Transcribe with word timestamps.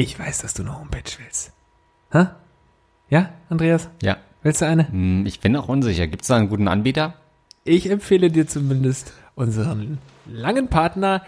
Ich 0.00 0.18
weiß, 0.18 0.38
dass 0.38 0.54
du 0.54 0.62
eine 0.62 0.78
Homepage 0.78 1.02
willst. 1.22 1.52
Hä? 2.10 2.28
Ja, 3.10 3.34
Andreas? 3.50 3.90
Ja. 4.02 4.16
Willst 4.42 4.62
du 4.62 4.66
eine? 4.66 4.88
Hm, 4.88 5.26
Ich 5.26 5.40
bin 5.40 5.54
auch 5.54 5.68
unsicher. 5.68 6.06
Gibt 6.06 6.22
es 6.22 6.28
da 6.28 6.36
einen 6.36 6.48
guten 6.48 6.68
Anbieter? 6.68 7.12
Ich 7.64 7.90
empfehle 7.90 8.30
dir 8.30 8.46
zumindest 8.46 9.12
unseren 9.34 9.98
langen 10.26 10.68
Partner 10.68 11.22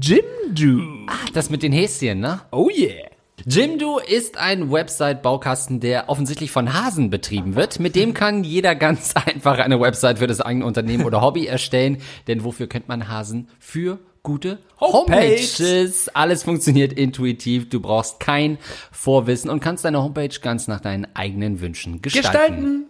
Jimdo. 0.00 1.08
Das 1.32 1.50
mit 1.50 1.64
den 1.64 1.72
Häschen, 1.72 2.20
ne? 2.20 2.40
Oh 2.52 2.70
yeah. 2.72 3.08
Jimdo 3.46 3.98
ist 3.98 4.38
ein 4.38 4.70
Website-Baukasten, 4.70 5.80
der 5.80 6.08
offensichtlich 6.08 6.52
von 6.52 6.72
Hasen 6.72 7.10
betrieben 7.10 7.56
wird. 7.56 7.80
Mit 7.80 7.96
dem 7.96 8.14
kann 8.14 8.44
jeder 8.44 8.74
ganz 8.76 9.14
einfach 9.16 9.58
eine 9.58 9.80
Website 9.80 10.20
für 10.20 10.28
das 10.28 10.40
eigene 10.40 10.66
Unternehmen 10.66 11.04
oder 11.04 11.20
Hobby 11.20 11.46
erstellen. 11.46 11.98
Denn 12.28 12.44
wofür 12.44 12.68
kennt 12.68 12.86
man 12.86 13.08
Hasen? 13.08 13.48
Für 13.58 13.98
gute 14.24 14.58
Homepage. 14.80 15.36
Homepages. 15.36 16.08
Alles 16.08 16.42
funktioniert 16.42 16.92
intuitiv. 16.92 17.68
Du 17.68 17.78
brauchst 17.78 18.18
kein 18.18 18.58
Vorwissen 18.90 19.48
und 19.48 19.60
kannst 19.60 19.84
deine 19.84 20.02
Homepage 20.02 20.40
ganz 20.42 20.66
nach 20.66 20.80
deinen 20.80 21.06
eigenen 21.14 21.60
Wünschen 21.60 22.02
gestalten. 22.02 22.32
Gestalten. 22.32 22.86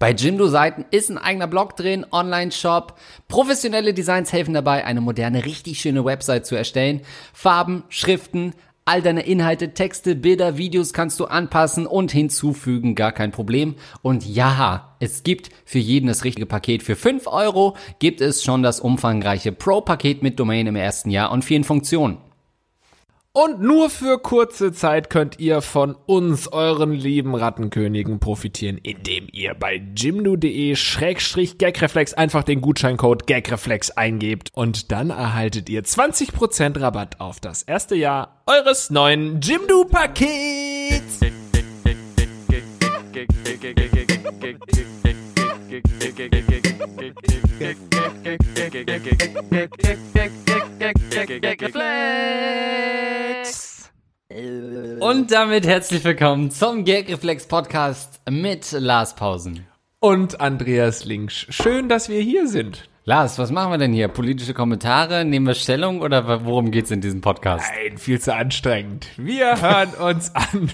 Bei 0.00 0.10
Jimdo-Seiten 0.10 0.84
ist 0.90 1.08
ein 1.10 1.18
eigener 1.18 1.46
Blog 1.46 1.76
drin, 1.76 2.04
Online-Shop. 2.10 2.98
Professionelle 3.28 3.94
Designs 3.94 4.32
helfen 4.32 4.54
dabei, 4.54 4.84
eine 4.84 5.00
moderne, 5.00 5.44
richtig 5.44 5.80
schöne 5.80 6.04
Website 6.04 6.46
zu 6.46 6.56
erstellen. 6.56 7.02
Farben, 7.32 7.84
Schriften, 7.88 8.54
all 8.86 9.00
deine 9.00 9.22
Inhalte, 9.22 9.72
Texte, 9.72 10.14
Bilder, 10.14 10.58
Videos 10.58 10.92
kannst 10.92 11.18
du 11.18 11.24
anpassen 11.24 11.86
und 11.86 12.12
hinzufügen, 12.12 12.94
gar 12.94 13.12
kein 13.12 13.32
Problem. 13.32 13.76
Und 14.02 14.26
ja, 14.26 14.94
es 15.00 15.22
gibt 15.22 15.48
für 15.64 15.78
jeden 15.78 16.06
das 16.06 16.24
richtige 16.24 16.46
Paket. 16.46 16.82
Für 16.82 16.96
5 16.96 17.26
Euro 17.26 17.76
gibt 17.98 18.20
es 18.20 18.42
schon 18.42 18.62
das 18.62 18.80
umfangreiche 18.80 19.52
Pro-Paket 19.52 20.22
mit 20.22 20.38
Domain 20.38 20.66
im 20.66 20.76
ersten 20.76 21.10
Jahr 21.10 21.32
und 21.32 21.44
vielen 21.44 21.64
Funktionen. 21.64 22.18
Und 23.36 23.60
nur 23.60 23.90
für 23.90 24.20
kurze 24.20 24.72
Zeit 24.72 25.10
könnt 25.10 25.40
ihr 25.40 25.60
von 25.60 25.96
uns, 26.06 26.46
euren 26.46 26.92
lieben 26.92 27.34
Rattenkönigen, 27.34 28.20
profitieren, 28.20 28.78
indem 28.78 29.26
ihr 29.32 29.54
bei 29.54 29.82
jimdo.de-gagreflex 29.96 32.14
einfach 32.14 32.44
den 32.44 32.60
Gutscheincode 32.60 33.26
gagreflex 33.26 33.90
eingebt 33.90 34.50
und 34.54 34.92
dann 34.92 35.10
erhaltet 35.10 35.68
ihr 35.68 35.82
20% 35.82 36.80
Rabatt 36.80 37.20
auf 37.20 37.40
das 37.40 37.64
erste 37.64 37.96
Jahr 37.96 38.40
eures 38.46 38.90
neuen 38.90 39.40
Jimdo-Pakets. 39.40 41.18
Und 54.34 55.30
damit 55.30 55.64
herzlich 55.64 56.02
willkommen 56.02 56.50
zum 56.50 56.84
Gagreflex 56.84 57.46
Podcast 57.46 58.20
mit 58.28 58.72
Lars 58.72 59.14
Pausen. 59.14 59.64
Und 60.00 60.40
Andreas 60.40 61.04
Linksch. 61.04 61.46
Schön, 61.50 61.88
dass 61.88 62.08
wir 62.08 62.20
hier 62.20 62.48
sind. 62.48 62.88
Lars, 63.04 63.38
was 63.38 63.52
machen 63.52 63.70
wir 63.70 63.78
denn 63.78 63.92
hier? 63.92 64.08
Politische 64.08 64.52
Kommentare? 64.52 65.24
Nehmen 65.24 65.46
wir 65.46 65.54
Stellung 65.54 66.00
oder 66.00 66.44
worum 66.44 66.72
geht's 66.72 66.90
in 66.90 67.00
diesem 67.00 67.20
Podcast? 67.20 67.70
Nein, 67.76 67.96
viel 67.96 68.20
zu 68.20 68.34
anstrengend. 68.34 69.06
Wir 69.16 69.62
hören 69.62 69.94
uns 69.94 70.34
an, 70.34 70.68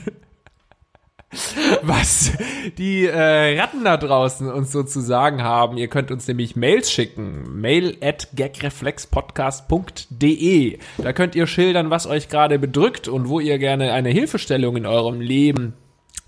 was 1.82 2.32
die 2.76 3.06
äh, 3.06 3.60
Ratten 3.60 3.84
da 3.84 3.96
draußen 3.96 4.50
uns 4.50 4.72
so 4.72 4.82
zu 4.82 5.00
sagen 5.00 5.42
haben. 5.42 5.76
Ihr 5.76 5.88
könnt 5.88 6.10
uns 6.10 6.26
nämlich 6.26 6.56
Mails 6.56 6.90
schicken. 6.90 7.60
Mail 7.60 7.96
at 8.00 8.28
gagreflexpodcast.de. 8.34 10.78
Da 10.98 11.12
könnt 11.12 11.34
ihr 11.34 11.46
schildern, 11.46 11.90
was 11.90 12.06
euch 12.06 12.28
gerade 12.28 12.58
bedrückt 12.58 13.08
und 13.08 13.28
wo 13.28 13.40
ihr 13.40 13.58
gerne 13.58 13.92
eine 13.92 14.10
Hilfestellung 14.10 14.76
in 14.76 14.86
eurem 14.86 15.20
Leben 15.20 15.74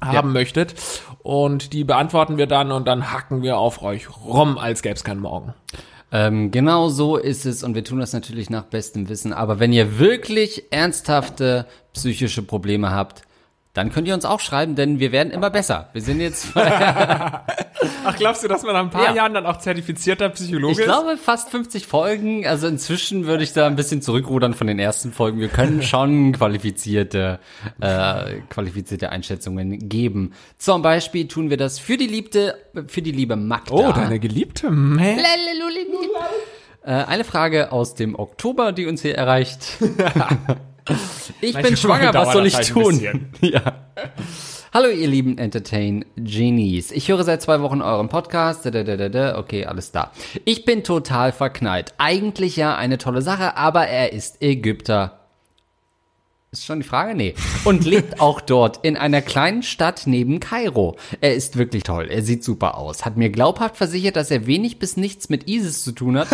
haben 0.00 0.28
Ja. 0.28 0.32
möchtet. 0.32 0.74
Und 1.22 1.72
die 1.72 1.84
beantworten 1.84 2.36
wir 2.38 2.46
dann 2.46 2.72
und 2.72 2.86
dann 2.86 3.12
hacken 3.12 3.42
wir 3.42 3.58
auf 3.58 3.82
euch 3.82 4.08
rum, 4.24 4.58
als 4.58 4.82
gäbe 4.82 4.94
es 4.94 5.04
keinen 5.04 5.20
Morgen. 5.20 5.54
Ähm, 6.10 6.50
genau 6.50 6.88
so 6.88 7.16
ist 7.16 7.46
es 7.46 7.62
und 7.62 7.74
wir 7.74 7.84
tun 7.84 8.00
das 8.00 8.12
natürlich 8.12 8.50
nach 8.50 8.64
bestem 8.64 9.08
Wissen. 9.08 9.32
Aber 9.32 9.60
wenn 9.60 9.72
ihr 9.72 9.98
wirklich 9.98 10.64
ernsthafte 10.70 11.66
psychische 11.94 12.42
Probleme 12.42 12.90
habt, 12.90 13.22
dann 13.74 13.90
könnt 13.90 14.06
ihr 14.06 14.12
uns 14.14 14.24
auch 14.26 14.40
schreiben, 14.40 14.74
denn 14.74 14.98
wir 15.00 15.12
werden 15.12 15.32
immer 15.32 15.48
besser. 15.48 15.88
Wir 15.94 16.02
sind 16.02 16.20
jetzt, 16.20 16.48
Ach, 16.54 18.16
glaubst 18.18 18.44
du, 18.44 18.48
dass 18.48 18.62
man 18.64 18.74
nach 18.74 18.82
ein 18.82 18.90
paar 18.90 19.06
Ja. 19.06 19.14
Jahren 19.14 19.32
dann 19.34 19.46
auch 19.46 19.58
zertifizierter 19.58 20.28
Psychologe 20.28 20.72
ich 20.72 20.84
glaube, 20.84 21.16
fast 21.16 21.48
50 21.50 21.86
Folgen. 21.86 22.46
Also 22.46 22.66
inzwischen 22.66 23.26
würde 23.26 23.44
ich 23.44 23.54
da 23.54 23.66
ein 23.66 23.76
bisschen 23.76 24.02
zurückrudern 24.02 24.52
von 24.52 24.66
den 24.66 24.78
ersten 24.78 25.12
Folgen. 25.12 25.40
Wir 25.40 25.48
können 25.48 25.82
schon 25.82 26.32
qualifizierte, 26.32 27.38
äh, 27.80 28.40
qualifizierte 28.50 29.08
Einschätzungen 29.10 29.88
geben. 29.88 30.34
Zum 30.58 30.82
Beispiel 30.82 31.26
tun 31.26 31.48
wir 31.48 31.56
das 31.56 31.78
für 31.78 31.96
die 31.96 32.06
liebte, 32.06 32.58
für 32.88 33.00
die 33.00 33.12
liebe 33.12 33.36
Magda. 33.36 33.72
Oh, 33.74 33.92
deine 33.92 34.20
Geliebte. 34.20 34.68
Hä? 34.98 35.16
Äh, 36.84 36.90
eine 36.90 37.24
Frage 37.24 37.72
aus 37.72 37.94
dem 37.94 38.18
Oktober, 38.18 38.72
die 38.72 38.86
uns 38.86 39.00
hier 39.02 39.14
erreicht. 39.16 39.78
ich 41.40 41.54
bin 41.54 41.76
schwanger, 41.76 42.12
was 42.14 42.32
soll 42.32 42.46
ich 42.46 42.56
tun? 42.68 43.30
ja. 43.40 43.74
Hallo 44.72 44.88
ihr 44.88 45.06
lieben 45.06 45.38
Entertain 45.38 46.04
Genies. 46.16 46.90
Ich 46.92 47.08
höre 47.08 47.22
seit 47.24 47.42
zwei 47.42 47.60
Wochen 47.60 47.82
euren 47.82 48.08
Podcast. 48.08 48.66
Okay, 48.66 49.66
alles 49.66 49.92
da. 49.92 50.12
Ich 50.44 50.64
bin 50.64 50.82
total 50.82 51.32
verknallt. 51.32 51.94
Eigentlich 51.98 52.56
ja 52.56 52.74
eine 52.74 52.98
tolle 52.98 53.22
Sache, 53.22 53.56
aber 53.56 53.86
er 53.86 54.12
ist 54.12 54.42
Ägypter. 54.42 55.18
Ist 56.52 56.66
schon 56.66 56.80
die 56.80 56.86
Frage? 56.86 57.14
Nee. 57.14 57.34
Und 57.64 57.84
lebt 57.86 58.20
auch 58.20 58.40
dort 58.40 58.80
in 58.82 58.96
einer 58.96 59.22
kleinen 59.22 59.62
Stadt 59.62 60.02
neben 60.06 60.40
Kairo. 60.40 60.96
Er 61.20 61.34
ist 61.34 61.56
wirklich 61.56 61.82
toll. 61.82 62.08
Er 62.10 62.22
sieht 62.22 62.42
super 62.44 62.76
aus. 62.76 63.04
Hat 63.04 63.16
mir 63.16 63.30
glaubhaft 63.30 63.76
versichert, 63.76 64.16
dass 64.16 64.30
er 64.30 64.46
wenig 64.46 64.78
bis 64.78 64.96
nichts 64.96 65.28
mit 65.28 65.48
ISIS 65.48 65.84
zu 65.84 65.92
tun 65.92 66.18
hat. 66.18 66.28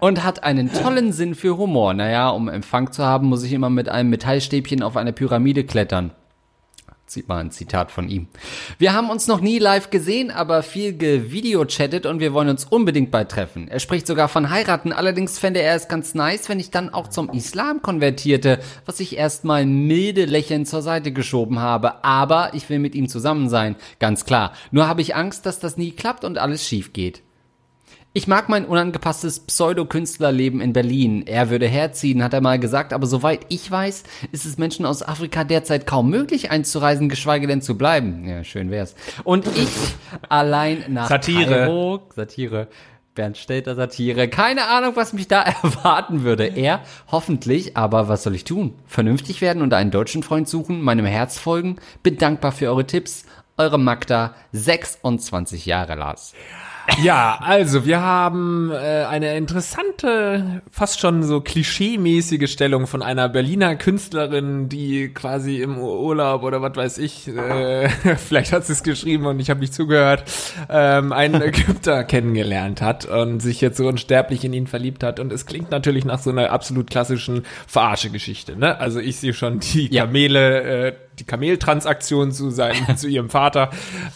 Und 0.00 0.22
hat 0.22 0.44
einen 0.44 0.72
tollen 0.72 1.12
Sinn 1.12 1.34
für 1.34 1.56
Humor. 1.56 1.92
Naja, 1.92 2.30
um 2.30 2.48
Empfang 2.48 2.92
zu 2.92 3.04
haben, 3.04 3.26
muss 3.26 3.42
ich 3.42 3.52
immer 3.52 3.68
mit 3.68 3.88
einem 3.88 4.10
Metallstäbchen 4.10 4.82
auf 4.82 4.96
eine 4.96 5.12
Pyramide 5.12 5.64
klettern. 5.64 6.12
Sieht 7.10 7.26
mal 7.26 7.38
ein 7.38 7.50
Zitat 7.50 7.90
von 7.90 8.08
ihm. 8.08 8.28
Wir 8.78 8.92
haben 8.92 9.08
uns 9.08 9.26
noch 9.26 9.40
nie 9.40 9.58
live 9.58 9.88
gesehen, 9.88 10.30
aber 10.30 10.62
viel 10.62 10.96
gevideochattet 10.96 12.04
und 12.04 12.20
wir 12.20 12.34
wollen 12.34 12.50
uns 12.50 12.66
unbedingt 12.66 13.10
bald 13.10 13.30
treffen. 13.30 13.66
Er 13.66 13.80
spricht 13.80 14.06
sogar 14.06 14.28
von 14.28 14.50
heiraten, 14.50 14.92
allerdings 14.92 15.38
fände 15.38 15.60
er 15.60 15.74
es 15.74 15.88
ganz 15.88 16.14
nice, 16.14 16.50
wenn 16.50 16.60
ich 16.60 16.70
dann 16.70 16.92
auch 16.92 17.08
zum 17.08 17.30
Islam 17.30 17.80
konvertierte, 17.80 18.60
was 18.84 19.00
ich 19.00 19.16
erstmal 19.16 19.64
milde 19.64 20.26
lächelnd 20.26 20.68
zur 20.68 20.82
Seite 20.82 21.10
geschoben 21.10 21.60
habe. 21.60 22.04
Aber 22.04 22.50
ich 22.52 22.68
will 22.68 22.78
mit 22.78 22.94
ihm 22.94 23.08
zusammen 23.08 23.48
sein, 23.48 23.76
ganz 24.00 24.26
klar. 24.26 24.52
Nur 24.70 24.86
habe 24.86 25.00
ich 25.00 25.16
Angst, 25.16 25.46
dass 25.46 25.58
das 25.60 25.78
nie 25.78 25.92
klappt 25.92 26.24
und 26.24 26.36
alles 26.36 26.68
schief 26.68 26.92
geht. 26.92 27.22
Ich 28.14 28.26
mag 28.26 28.48
mein 28.48 28.64
unangepasstes 28.64 29.40
Pseudokünstlerleben 29.40 30.62
in 30.62 30.72
Berlin. 30.72 31.26
Er 31.26 31.50
würde 31.50 31.66
herziehen, 31.66 32.24
hat 32.24 32.32
er 32.32 32.40
mal 32.40 32.58
gesagt, 32.58 32.94
aber 32.94 33.06
soweit 33.06 33.40
ich 33.50 33.70
weiß, 33.70 34.02
ist 34.32 34.46
es 34.46 34.56
Menschen 34.56 34.86
aus 34.86 35.02
Afrika 35.02 35.44
derzeit 35.44 35.86
kaum 35.86 36.08
möglich 36.08 36.50
einzureisen, 36.50 37.10
geschweige 37.10 37.46
denn 37.46 37.60
zu 37.60 37.76
bleiben. 37.76 38.26
Ja, 38.26 38.42
schön 38.44 38.70
wär's. 38.70 38.94
Und 39.24 39.46
ich 39.46 39.68
allein 40.30 40.84
nach 40.88 41.08
Satire. 41.08 41.50
Kairo, 41.50 42.02
Satire. 42.16 42.68
Bernd 43.14 43.36
Stelter 43.36 43.74
Satire. 43.74 44.28
Keine 44.28 44.68
Ahnung, 44.68 44.92
was 44.94 45.12
mich 45.12 45.28
da 45.28 45.42
erwarten 45.62 46.22
würde. 46.24 46.46
Er, 46.46 46.80
hoffentlich, 47.12 47.76
aber 47.76 48.08
was 48.08 48.22
soll 48.22 48.34
ich 48.34 48.44
tun? 48.44 48.74
Vernünftig 48.86 49.42
werden 49.42 49.62
und 49.62 49.74
einen 49.74 49.90
deutschen 49.90 50.22
Freund 50.22 50.48
suchen, 50.48 50.80
meinem 50.80 51.04
Herz 51.04 51.38
folgen? 51.38 51.76
Bin 52.02 52.16
dankbar 52.16 52.52
für 52.52 52.68
eure 52.68 52.86
Tipps. 52.86 53.26
Eure 53.58 53.78
Magda, 53.78 54.34
26 54.52 55.66
Jahre 55.66 55.96
Lars. 55.96 56.32
Ja, 56.32 56.67
also 57.40 57.84
wir 57.84 58.00
haben 58.00 58.70
äh, 58.72 59.04
eine 59.04 59.36
interessante, 59.36 60.62
fast 60.70 61.00
schon 61.00 61.22
so 61.22 61.40
klischee-mäßige 61.40 62.50
Stellung 62.50 62.86
von 62.86 63.02
einer 63.02 63.28
Berliner 63.28 63.76
Künstlerin, 63.76 64.68
die 64.68 65.08
quasi 65.12 65.60
im 65.60 65.78
Urlaub 65.78 66.42
oder 66.42 66.62
was 66.62 66.76
weiß 66.76 66.98
ich, 66.98 67.28
äh, 67.28 67.88
vielleicht 68.16 68.52
hat 68.52 68.66
sie 68.66 68.72
es 68.72 68.82
geschrieben 68.82 69.26
und 69.26 69.38
ich 69.40 69.50
habe 69.50 69.60
nicht 69.60 69.74
zugehört, 69.74 70.24
ähm, 70.68 71.12
einen 71.12 71.40
Ägypter 71.42 72.04
kennengelernt 72.04 72.80
hat 72.82 73.04
und 73.04 73.40
sich 73.40 73.60
jetzt 73.60 73.76
so 73.76 73.86
unsterblich 73.86 74.44
in 74.44 74.52
ihn 74.52 74.66
verliebt 74.66 75.02
hat. 75.02 75.20
Und 75.20 75.32
es 75.32 75.46
klingt 75.46 75.70
natürlich 75.70 76.04
nach 76.04 76.18
so 76.18 76.30
einer 76.30 76.50
absolut 76.50 76.90
klassischen 76.90 77.44
Verarsche-Geschichte. 77.66 78.56
Ne? 78.56 78.78
Also 78.80 79.00
ich 79.00 79.16
sehe 79.18 79.34
schon 79.34 79.60
die 79.60 79.92
Ja. 79.92 80.04
Kamele, 80.04 80.88
äh, 80.88 80.92
die 81.20 81.24
Kameltransaktion 81.24 82.32
zu 82.32 82.50
seinem, 82.50 82.96
zu 82.96 83.08
ihrem 83.08 83.30
Vater 83.30 83.70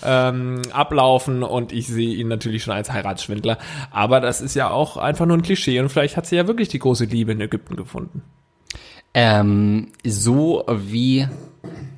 ähm, 0.04 0.62
ablaufen 0.72 1.42
und 1.42 1.72
ich 1.72 1.86
sehe 1.86 2.14
ihn 2.14 2.28
natürlich 2.28 2.62
schon 2.62 2.74
als 2.74 2.92
Heiratsschwindler. 2.92 3.58
Aber 3.90 4.20
das 4.20 4.40
ist 4.40 4.54
ja 4.54 4.70
auch 4.70 4.96
einfach 4.96 5.26
nur 5.26 5.36
ein 5.36 5.42
Klischee 5.42 5.80
und 5.80 5.88
vielleicht 5.88 6.16
hat 6.16 6.26
sie 6.26 6.36
ja 6.36 6.46
wirklich 6.46 6.68
die 6.68 6.78
große 6.78 7.04
Liebe 7.04 7.32
in 7.32 7.40
Ägypten 7.40 7.76
gefunden. 7.76 8.22
Ähm, 9.14 9.88
so 10.04 10.64
wie 10.68 11.28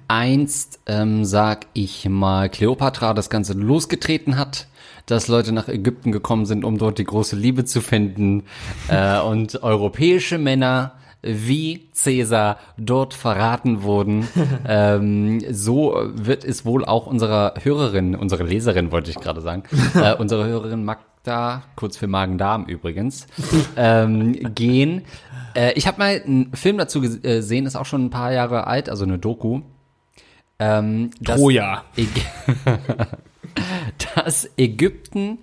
einst, 0.09 0.81
ähm, 0.87 1.25
sag 1.25 1.67
ich 1.73 2.09
mal, 2.09 2.49
Kleopatra 2.49 3.15
das 3.15 3.31
Ganze 3.31 3.53
losgetreten 3.55 4.37
hat, 4.37 4.67
dass 5.07 5.29
Leute 5.29 5.53
nach 5.53 5.69
Ägypten 5.69 6.13
gekommen 6.13 6.47
sind, 6.47 6.65
um 6.65 6.79
dort 6.79 6.99
die 6.99 7.05
große 7.05 7.37
Liebe 7.37 7.65
zu 7.65 7.81
finden 7.81 8.45
äh, 8.89 9.21
und 9.21 9.63
europäische 9.63 10.39
Männer 10.39 10.93
wie 11.25 11.89
Cäsar 11.93 12.59
dort 12.77 13.15
verraten 13.15 13.83
wurden. 13.83 14.29
ähm, 14.69 15.41
so 15.51 15.97
wird 16.15 16.45
es 16.45 16.65
wohl 16.65 16.85
auch 16.85 17.07
unserer 17.07 17.55
Hörerin, 17.63 18.15
unsere 18.15 18.45
Leserin 18.45 18.93
wollte 18.93 19.11
ich 19.11 19.17
gerade 19.17 19.41
sagen, 19.41 19.65
äh, 19.95 20.15
unsere 20.19 20.45
Hörerin 20.47 20.85
Magda, 20.85 21.63
kurz 21.77 21.97
für 21.97 22.07
Magen-Darm 22.07 22.67
übrigens, 22.67 23.27
ähm, 23.77 24.55
gehen. 24.55 25.03
Äh, 25.55 25.73
ich 25.73 25.87
habe 25.87 25.99
mal 25.99 26.23
einen 26.25 26.53
Film 26.55 26.79
dazu 26.79 27.01
gesehen, 27.01 27.67
ist 27.67 27.77
auch 27.77 27.87
schon 27.87 28.07
ein 28.07 28.11
paar 28.11 28.33
Jahre 28.33 28.67
alt, 28.67 28.89
also 28.91 29.05
eine 29.05 29.19
Doku. 29.19 29.63
Ähm, 30.59 31.11
Troja. 31.25 31.85
Äg- 31.97 32.09
dass 34.15 34.49
Ägypten 34.57 35.39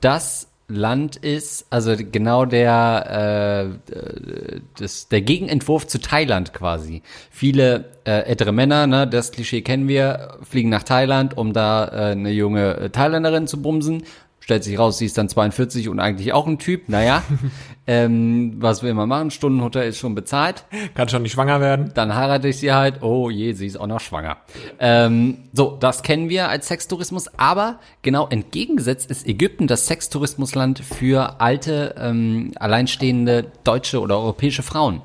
das 0.00 0.48
Land 0.68 1.14
ist, 1.16 1.66
also 1.70 1.94
genau 1.96 2.44
der, 2.44 3.78
äh, 3.88 3.92
äh, 3.92 4.60
das, 4.78 5.08
der 5.08 5.20
Gegenentwurf 5.20 5.86
zu 5.86 6.00
Thailand 6.00 6.52
quasi. 6.52 7.02
Viele 7.30 7.92
äh, 8.04 8.22
ältere 8.22 8.52
Männer, 8.52 8.88
ne, 8.88 9.06
das 9.06 9.30
Klischee 9.30 9.62
kennen 9.62 9.86
wir, 9.86 10.38
fliegen 10.42 10.68
nach 10.68 10.82
Thailand, 10.82 11.36
um 11.36 11.52
da 11.52 11.86
äh, 11.86 12.12
eine 12.12 12.30
junge 12.30 12.76
äh, 12.76 12.90
Thailänderin 12.90 13.46
zu 13.46 13.62
bumsen. 13.62 14.02
Stellt 14.40 14.62
sich 14.62 14.78
raus, 14.78 14.98
sie 14.98 15.06
ist 15.06 15.18
dann 15.18 15.28
42 15.28 15.88
und 15.88 15.98
eigentlich 15.98 16.32
auch 16.32 16.46
ein 16.46 16.60
Typ. 16.60 16.88
Naja, 16.88 17.24
ähm, 17.88 18.54
was 18.58 18.82
will 18.84 18.94
man 18.94 19.08
machen? 19.08 19.32
Stundenhotel 19.32 19.88
ist 19.88 19.98
schon 19.98 20.14
bezahlt 20.14 20.64
Kann 20.94 21.08
schon 21.08 21.22
nicht 21.22 21.32
schwanger 21.32 21.60
werden. 21.60 21.90
dann 21.94 22.14
heirate 22.14 22.46
ich 22.46 22.58
sie 22.58 22.72
halt, 22.72 23.02
oh 23.02 23.28
je, 23.28 23.54
sie 23.54 23.66
ist 23.66 23.76
auch 23.76 23.88
noch 23.88 23.98
schwanger. 23.98 24.36
Ähm, 24.78 25.38
so, 25.52 25.76
das 25.80 26.04
kennen 26.04 26.28
wir 26.28 26.48
als 26.48 26.68
Sextourismus, 26.68 27.26
aber 27.36 27.80
genau 28.02 28.28
entgegengesetzt 28.28 29.10
ist 29.10 29.26
Ägypten 29.26 29.66
das 29.66 29.88
Sextourismusland 29.88 30.78
für 30.78 31.40
alte, 31.40 31.96
ähm, 31.98 32.52
alleinstehende 32.54 33.50
deutsche 33.64 34.00
oder 34.00 34.16
europäische 34.18 34.62
Frauen. 34.62 35.02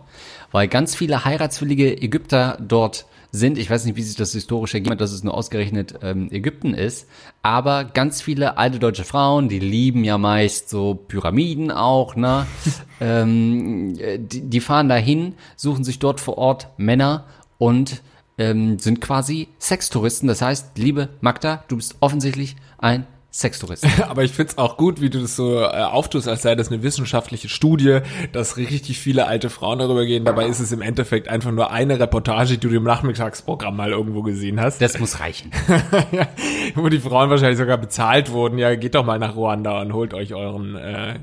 Weil 0.52 0.68
ganz 0.68 0.96
viele 0.96 1.26
heiratswillige 1.26 2.00
Ägypter 2.00 2.58
dort 2.62 3.06
sind. 3.32 3.58
Ich 3.58 3.70
weiß 3.70 3.86
nicht, 3.86 3.96
wie 3.96 4.04
sich 4.04 4.16
das 4.16 4.34
historisch 4.34 4.74
ergeben 4.74 4.92
hat, 4.92 5.02
dass 5.02 5.12
es 5.12 5.24
nur 5.24 5.34
ausgerechnet 5.34 6.00
ähm, 6.02 6.30
Ägypten 6.32 6.74
ist. 6.74 7.08
Aber 7.42 7.86
ganz 7.86 8.22
viele 8.22 8.58
alte 8.58 8.80
deutsche 8.80 9.04
Frauen, 9.04 9.50
die 9.50 9.60
lieben 9.60 10.04
ja 10.04 10.18
meist 10.18 10.70
so 10.70 10.96
Pyramiden 10.96 11.72
auch, 11.72 12.16
ne? 12.16 12.46
ähm, 13.02 13.96
die, 13.96 14.42
die 14.42 14.60
fahren 14.60 14.90
dahin, 14.90 15.36
suchen 15.56 15.84
sich 15.84 16.00
dort 16.00 16.20
vor 16.20 16.38
Ort 16.38 16.68
Männer 16.78 17.26
und 17.58 18.02
ähm, 18.38 18.80
sind 18.80 19.02
quasi 19.02 19.48
Sextouristen. 19.60 20.28
Das 20.28 20.42
heißt, 20.42 20.78
liebe 20.78 21.10
Magda, 21.22 21.64
du 21.68 21.78
bist 21.78 21.96
offensichtlich 22.00 22.56
ein 22.78 23.06
Sextourist. 23.32 23.88
Aber 24.10 24.24
ich 24.24 24.32
find's 24.34 24.58
auch 24.58 24.76
gut, 24.76 25.00
wie 25.00 25.10
du 25.10 25.20
das 25.20 25.38
so 25.38 25.62
äh, 25.62 25.68
auftust, 25.68 26.28
als 26.28 26.42
sei 26.42 26.56
das 26.56 26.68
eine 26.68 26.84
wissenschaftliche 26.84 27.48
Studie, 27.48 28.00
dass 28.34 28.58
richtig 28.58 29.00
viele 29.00 29.26
alte 29.26 29.50
Frauen 29.50 29.80
darüber 29.80 30.06
gehen. 30.06 30.26
Dabei 30.26 30.48
ist 30.48 30.60
es 30.60 30.74
im 30.74 30.82
Endeffekt 30.82 31.30
einfach 31.30 31.52
nur 31.52 31.72
eine 31.72 31.98
Reportage, 31.98 32.58
die 32.58 32.68
du 32.68 32.76
im 32.76 32.84
Nachmittagsprogramm 32.84 33.78
mal 33.78 33.92
irgendwo 33.92 34.22
gesehen 34.22 34.60
hast. 34.60 34.82
Das 34.82 35.00
muss 35.00 35.22
reichen. 35.22 35.52
ja, 36.12 36.28
wo 36.76 36.90
die 36.90 37.00
Frauen 37.00 37.30
wahrscheinlich 37.30 37.58
sogar 37.58 37.78
bezahlt 37.78 38.32
wurden. 38.32 38.58
Ja, 38.58 38.76
geht 38.76 38.96
doch 38.96 39.06
mal 39.06 39.18
nach 39.18 39.36
Ruanda 39.36 39.82
und 39.82 39.94
holt 39.94 40.14
euch 40.14 40.34
euren 40.34 40.76
äh, 40.76 41.20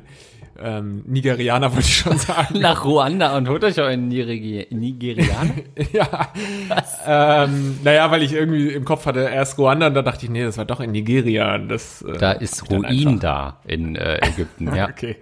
ähm, 0.60 1.02
Nigerianer, 1.06 1.72
wollte 1.72 1.87
ich 1.87 1.96
schon 1.96 2.19
sagen. 2.19 2.58
Nach 2.60 2.84
Ruanda 2.84 3.37
und 3.37 3.49
holt 3.49 3.64
euch 3.64 3.81
einen 3.81 4.08
Nigeri 4.08 4.66
Nigerianer. 4.70 5.55
ja. 5.93 6.32
Ähm, 7.06 7.78
naja, 7.82 8.10
weil 8.10 8.22
ich 8.22 8.32
irgendwie 8.32 8.69
im 8.69 8.84
Kopf 8.84 9.06
hatte 9.06 9.20
erst 9.20 9.58
Ruanda 9.58 9.87
und 9.87 9.94
dann 9.94 10.05
dachte 10.05 10.26
ich, 10.26 10.31
nee, 10.31 10.44
das 10.44 10.58
war 10.58 10.64
doch 10.64 10.81
in 10.81 10.93
Nigeria. 10.93 11.58
Das, 11.58 12.02
äh, 12.02 12.19
Da 12.19 12.32
ist 12.32 12.70
Ruin 12.70 13.20
da 13.20 13.60
in 13.66 13.96
äh, 13.96 14.19
Ägypten, 14.26 14.75
ja. 14.75 14.88
Okay. 14.99 15.16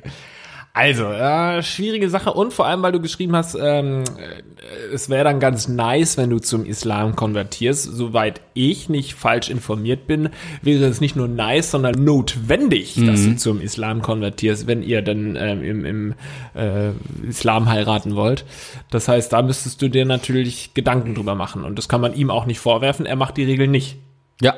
Also, 0.77 1.05
äh, 1.05 1.63
schwierige 1.63 2.11
Sache 2.11 2.35
und 2.35 2.53
vor 2.53 2.67
allem, 2.67 2.83
weil 2.83 2.93
du 2.93 3.01
geschrieben 3.01 3.35
hast, 3.35 3.55
ähm, 3.59 4.05
äh, 4.19 4.93
es 4.93 5.09
wäre 5.09 5.25
dann 5.25 5.41
ganz 5.41 5.69
nice, 5.69 6.19
wenn 6.19 6.29
du 6.29 6.39
zum 6.39 6.67
Islam 6.67 7.17
konvertierst. 7.17 7.85
Soweit 7.85 8.43
ich 8.53 8.91
nicht 8.91 9.15
falsch 9.15 9.49
informiert 9.49 10.07
bin, 10.07 10.29
wäre 10.61 10.85
es 10.85 11.01
nicht 11.01 11.17
nur 11.17 11.29
nice, 11.29 11.71
sondern 11.71 12.05
notwendig, 12.05 13.03
dass 13.07 13.25
du 13.25 13.37
zum 13.37 13.63
Islam 13.63 14.03
konvertierst, 14.03 14.67
wenn 14.67 14.83
ihr 14.83 15.01
dann 15.01 15.35
ähm, 15.41 15.65
im, 15.65 15.85
im 15.87 16.15
äh, 16.55 16.91
Islam 17.27 17.71
heiraten 17.71 18.15
wollt. 18.15 18.45
Das 18.91 19.09
heißt, 19.09 19.33
da 19.33 19.41
müsstest 19.41 19.81
du 19.81 19.89
dir 19.89 20.05
natürlich 20.05 20.75
Gedanken 20.75 21.15
drüber 21.15 21.35
machen 21.35 21.65
und 21.65 21.79
das 21.79 21.89
kann 21.89 22.03
man 22.03 22.13
ihm 22.13 22.29
auch 22.29 22.45
nicht 22.45 22.59
vorwerfen. 22.59 23.07
Er 23.07 23.17
macht 23.17 23.39
die 23.39 23.45
Regel 23.45 23.67
nicht. 23.67 23.97
Ja. 24.43 24.53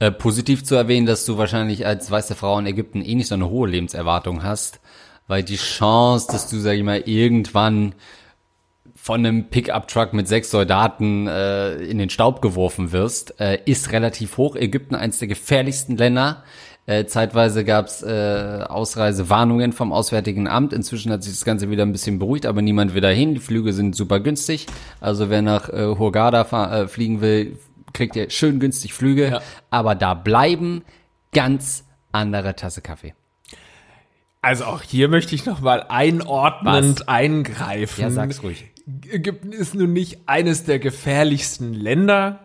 Äh, 0.00 0.10
positiv 0.10 0.64
zu 0.64 0.74
erwähnen, 0.74 1.06
dass 1.06 1.24
du 1.24 1.38
wahrscheinlich 1.38 1.86
als 1.86 2.10
weiße 2.10 2.34
Frau 2.34 2.58
in 2.58 2.66
Ägypten 2.66 3.02
eh 3.02 3.14
nicht 3.14 3.28
so 3.28 3.36
eine 3.36 3.48
hohe 3.48 3.68
Lebenserwartung 3.68 4.42
hast, 4.42 4.80
weil 5.26 5.42
die 5.42 5.56
Chance, 5.56 6.28
dass 6.30 6.48
du, 6.48 6.58
sag 6.58 6.74
ich 6.74 6.82
mal, 6.82 7.02
irgendwann 7.06 7.94
von 8.94 9.24
einem 9.24 9.44
Pickup-Truck 9.50 10.14
mit 10.14 10.28
sechs 10.28 10.50
Soldaten 10.50 11.26
äh, 11.26 11.74
in 11.74 11.98
den 11.98 12.08
Staub 12.08 12.40
geworfen 12.40 12.92
wirst, 12.92 13.38
äh, 13.38 13.58
ist 13.66 13.92
relativ 13.92 14.38
hoch. 14.38 14.56
Ägypten 14.56 14.94
eines 14.94 15.18
der 15.18 15.28
gefährlichsten 15.28 15.96
Länder. 15.96 16.42
Äh, 16.86 17.06
zeitweise 17.06 17.64
gab 17.64 17.86
es 17.86 18.02
äh, 18.02 18.64
Ausreisewarnungen 18.68 19.72
vom 19.72 19.92
Auswärtigen 19.92 20.46
Amt. 20.46 20.72
Inzwischen 20.72 21.12
hat 21.12 21.22
sich 21.22 21.32
das 21.32 21.44
Ganze 21.44 21.70
wieder 21.70 21.82
ein 21.82 21.92
bisschen 21.92 22.18
beruhigt, 22.18 22.46
aber 22.46 22.62
niemand 22.62 22.94
will 22.94 23.00
dahin. 23.00 23.34
Die 23.34 23.40
Flüge 23.40 23.72
sind 23.72 23.96
super 23.96 24.20
günstig. 24.20 24.66
Also 25.00 25.30
wer 25.30 25.42
nach 25.42 25.70
äh, 25.70 25.96
Hurghada 25.98 26.42
äh, 26.42 26.88
fliegen 26.88 27.20
will, 27.20 27.58
kriegt 27.92 28.16
ihr 28.16 28.28
schön 28.30 28.60
günstig 28.60 28.92
Flüge. 28.92 29.28
Ja. 29.28 29.42
Aber 29.70 29.94
da 29.94 30.14
bleiben 30.14 30.82
ganz 31.32 31.84
andere 32.12 32.54
Tasse 32.54 32.82
Kaffee. 32.82 33.14
Also 34.44 34.64
auch 34.64 34.82
hier 34.82 35.08
möchte 35.08 35.34
ich 35.34 35.46
noch 35.46 35.60
mal 35.60 35.86
einordnend 35.88 37.08
eingreifen. 37.08 38.02
Ja, 38.02 38.10
sag's 38.10 38.42
ruhig. 38.42 38.64
Ägypten 39.10 39.52
ist 39.52 39.74
nun 39.74 39.92
nicht 39.92 40.20
eines 40.26 40.64
der 40.64 40.78
gefährlichsten 40.78 41.72
Länder. 41.72 42.40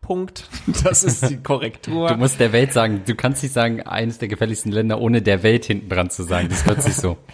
Punkt. 0.00 0.48
Das 0.82 1.04
ist 1.04 1.28
die 1.30 1.36
Korrektur. 1.36 2.08
Du 2.08 2.16
musst 2.16 2.40
der 2.40 2.52
Welt 2.52 2.72
sagen, 2.72 3.02
du 3.06 3.14
kannst 3.14 3.42
nicht 3.42 3.52
sagen, 3.52 3.82
eines 3.82 4.18
der 4.18 4.26
gefährlichsten 4.28 4.72
Länder, 4.72 5.00
ohne 5.00 5.22
der 5.22 5.42
Welt 5.42 5.66
hinten 5.66 5.88
dran 5.88 6.10
zu 6.10 6.24
sagen. 6.24 6.48
Das 6.48 6.64
hört 6.66 6.82
sich 6.82 6.96
so. 6.96 7.16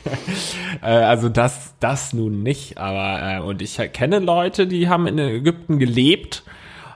Äh, 0.82 0.88
also 0.88 1.30
das, 1.30 1.72
das 1.80 2.12
nun 2.12 2.42
nicht, 2.42 2.76
aber 2.76 3.38
äh, 3.38 3.40
und 3.40 3.62
ich 3.62 3.80
kenne 3.94 4.18
Leute, 4.18 4.66
die 4.66 4.90
haben 4.90 5.06
in 5.06 5.18
Ägypten 5.18 5.78
gelebt. 5.78 6.42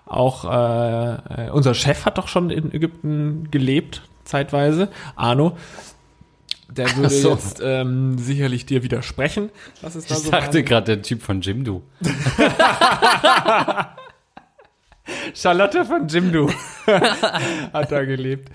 Auch 0.04 0.44
äh, 0.44 1.46
äh, 1.46 1.50
unser 1.50 1.72
Chef 1.72 2.04
hat 2.04 2.18
doch 2.18 2.28
schon 2.28 2.50
in 2.50 2.74
Ägypten 2.74 3.48
gelebt, 3.50 4.02
zeitweise. 4.24 4.90
Arno. 5.16 5.56
Der 6.76 6.96
würde 6.96 7.10
so. 7.10 7.30
jetzt 7.30 7.60
ähm, 7.62 8.16
sicherlich 8.18 8.66
dir 8.66 8.82
widersprechen. 8.82 9.50
Was 9.82 9.96
ist 9.96 10.10
da 10.10 10.14
Ich 10.14 10.22
so 10.22 10.30
dachte 10.30 10.62
gerade 10.62 10.96
der 10.96 11.02
Typ 11.02 11.22
von 11.22 11.40
Jimdo. 11.40 11.82
Charlotte 15.34 15.84
von 15.84 16.06
Jimdo 16.06 16.50
hat 17.72 17.90
da 17.90 18.04
gelebt. 18.04 18.50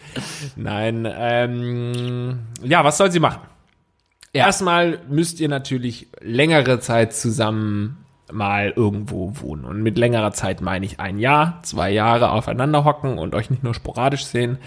Nein, 0.56 1.06
ähm, 1.18 2.40
ja, 2.64 2.84
was 2.84 2.98
soll 2.98 3.12
sie 3.12 3.20
machen? 3.20 3.42
Ja. 4.34 4.46
Erstmal 4.46 5.00
müsst 5.10 5.40
ihr 5.40 5.50
natürlich 5.50 6.08
längere 6.22 6.80
Zeit 6.80 7.14
zusammen 7.14 8.05
mal 8.32 8.74
irgendwo 8.76 9.34
wohnen. 9.40 9.66
Und 9.66 9.84
mit 9.84 9.98
längerer 9.98 10.32
Zeit 10.32 10.62
meine 10.62 10.86
ich 10.86 11.00
ein 11.00 11.20
Jahr, 11.20 11.60
zwei 11.64 11.92
Jahre 11.92 12.32
aufeinander 12.32 12.84
hocken 12.84 13.18
und 13.18 13.36
euch 13.36 13.50
nicht 13.50 13.64
nur 13.64 13.74
sporadisch 13.74 14.26
sehen, 14.26 14.58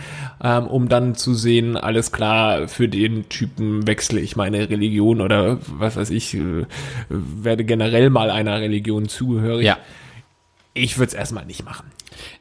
ähm, 0.43 0.67
um 0.67 0.89
dann 0.89 1.15
zu 1.15 1.35
sehen, 1.35 1.77
alles 1.77 2.13
klar, 2.13 2.69
für 2.69 2.89
den 2.89 3.29
Typen 3.29 3.87
wechsle 3.87 4.21
ich 4.21 4.37
meine 4.37 4.71
Religion 4.71 5.21
oder 5.21 5.59
was 5.67 5.97
weiß 5.97 6.11
ich, 6.11 6.35
äh, 6.35 6.67
werde 7.09 7.65
generell 7.65 8.11
mal 8.11 8.31
einer 8.31 8.61
Religion 8.61 9.09
zugehörig. 9.09 9.67
Ja. 9.67 9.79
Ich 10.75 10.99
würde 10.99 11.09
es 11.09 11.15
erstmal 11.15 11.45
nicht 11.45 11.65
machen. 11.65 11.91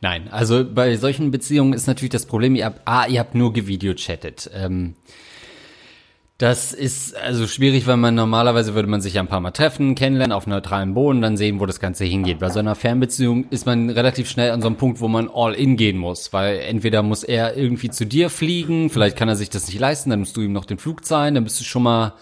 Nein, 0.01 0.27
also 0.29 0.63
bei 0.63 0.95
solchen 0.97 1.31
Beziehungen 1.31 1.73
ist 1.73 1.87
natürlich 1.87 2.11
das 2.11 2.25
Problem, 2.25 2.55
ihr 2.55 2.65
habt, 2.65 2.81
ah, 2.85 3.05
ihr 3.07 3.19
habt 3.19 3.35
nur 3.35 3.53
gevideochattet. 3.53 4.51
Ähm, 4.53 4.95
das 6.37 6.71
ist 6.71 7.15
also 7.15 7.47
schwierig, 7.47 7.87
weil 7.87 7.97
man 7.97 8.13
normalerweise 8.13 8.75
würde 8.75 8.87
man 8.87 9.01
sich 9.01 9.15
ja 9.15 9.21
ein 9.21 9.27
paar 9.27 9.41
Mal 9.41 9.51
treffen, 9.51 9.95
kennenlernen, 9.95 10.35
auf 10.35 10.45
neutralem 10.45 10.93
Boden, 10.93 11.19
dann 11.19 11.35
sehen, 11.35 11.59
wo 11.59 11.65
das 11.65 11.79
Ganze 11.79 12.05
hingeht. 12.05 12.37
Bei 12.37 12.51
so 12.51 12.59
einer 12.59 12.75
Fernbeziehung 12.75 13.45
ist 13.49 13.65
man 13.65 13.89
relativ 13.89 14.29
schnell 14.29 14.51
an 14.51 14.61
so 14.61 14.67
einem 14.67 14.75
Punkt, 14.75 15.01
wo 15.01 15.07
man 15.07 15.31
all 15.33 15.55
in 15.55 15.77
gehen 15.77 15.97
muss, 15.97 16.33
weil 16.33 16.59
entweder 16.59 17.01
muss 17.01 17.23
er 17.23 17.57
irgendwie 17.57 17.89
zu 17.89 18.05
dir 18.05 18.29
fliegen, 18.29 18.91
vielleicht 18.91 19.17
kann 19.17 19.29
er 19.29 19.35
sich 19.35 19.49
das 19.49 19.67
nicht 19.67 19.79
leisten, 19.79 20.11
dann 20.11 20.19
musst 20.19 20.37
du 20.37 20.41
ihm 20.41 20.53
noch 20.53 20.65
den 20.65 20.77
Flug 20.77 21.05
zahlen, 21.05 21.33
dann 21.33 21.43
bist 21.43 21.59
du 21.59 21.63
schon 21.63 21.81
mal 21.81 22.13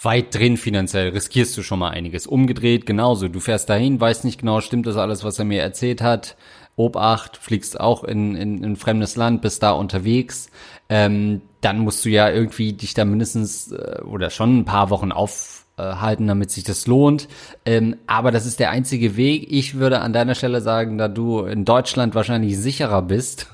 weit 0.00 0.32
drin 0.32 0.56
finanziell, 0.58 1.08
riskierst 1.08 1.56
du 1.56 1.62
schon 1.62 1.80
mal 1.80 1.90
einiges. 1.90 2.28
Umgedreht 2.28 2.86
genauso, 2.86 3.26
du 3.26 3.40
fährst 3.40 3.68
dahin, 3.68 4.00
weißt 4.00 4.24
nicht 4.24 4.38
genau, 4.38 4.60
stimmt 4.60 4.86
das 4.86 4.96
alles, 4.96 5.24
was 5.24 5.40
er 5.40 5.44
mir 5.44 5.62
erzählt 5.62 6.02
hat, 6.02 6.36
Obacht, 6.76 7.38
fliegst 7.38 7.80
auch 7.80 8.04
in, 8.04 8.36
in, 8.36 8.58
in 8.58 8.64
ein 8.64 8.76
fremdes 8.76 9.16
Land, 9.16 9.40
bist 9.42 9.62
da 9.62 9.72
unterwegs, 9.72 10.50
ähm, 10.88 11.40
dann 11.62 11.78
musst 11.78 12.04
du 12.04 12.10
ja 12.10 12.30
irgendwie 12.30 12.74
dich 12.74 12.94
da 12.94 13.04
mindestens 13.04 13.72
äh, 13.72 14.02
oder 14.02 14.30
schon 14.30 14.58
ein 14.58 14.64
paar 14.64 14.90
Wochen 14.90 15.10
aufhalten, 15.10 16.26
damit 16.26 16.50
sich 16.50 16.64
das 16.64 16.86
lohnt. 16.86 17.28
Ähm, 17.64 17.96
aber 18.06 18.30
das 18.30 18.46
ist 18.46 18.60
der 18.60 18.70
einzige 18.70 19.16
Weg. 19.16 19.48
Ich 19.50 19.74
würde 19.74 20.00
an 20.00 20.12
deiner 20.12 20.34
Stelle 20.34 20.60
sagen, 20.60 20.98
da 20.98 21.08
du 21.08 21.40
in 21.40 21.64
Deutschland 21.64 22.14
wahrscheinlich 22.14 22.58
sicherer 22.58 23.02
bist, 23.02 23.48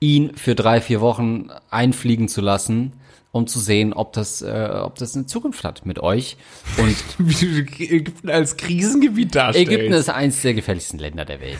ihn 0.00 0.36
für 0.36 0.54
drei, 0.54 0.80
vier 0.80 1.00
Wochen 1.00 1.48
einfliegen 1.70 2.28
zu 2.28 2.40
lassen, 2.40 2.92
um 3.32 3.48
zu 3.48 3.58
sehen, 3.58 3.92
ob 3.92 4.12
das, 4.12 4.42
äh, 4.42 4.70
ob 4.80 4.94
das 4.96 5.16
eine 5.16 5.26
Zukunft 5.26 5.64
hat 5.64 5.84
mit 5.84 5.98
euch. 5.98 6.36
Und 6.76 6.96
Wie 7.18 7.46
du 7.46 7.94
Ägypten 7.94 8.30
als 8.30 8.56
Krisengebiet 8.56 9.34
darstellst. 9.34 9.72
Ägypten 9.72 9.92
ist 9.92 10.08
eins 10.08 10.40
der 10.42 10.54
gefährlichsten 10.54 10.98
Länder 10.98 11.24
der 11.24 11.40
Welt. 11.40 11.58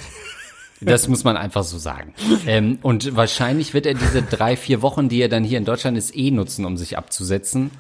Das 0.85 1.09
muss 1.09 1.25
man 1.25 1.37
einfach 1.37 1.65
so 1.65 1.79
sagen. 1.79 2.15
Ähm, 2.47 2.79
und 2.83 3.17
wahrscheinlich 3.17 3.75
wird 3.75 3.87
er 3.87 3.95
diese 3.95 4.23
drei, 4.23 4.57
vier 4.57 4.83
Wochen, 4.83 5.09
die 5.09 5.21
er 5.21 5.29
dann 5.29 5.45
hier 5.45 5.59
in 5.59 5.65
Deutschland 5.65 5.97
ist, 5.97 6.17
eh 6.17 6.31
nutzen, 6.31 6.65
um 6.65 6.77
sich 6.77 6.99
abzusetzen. 6.99 7.71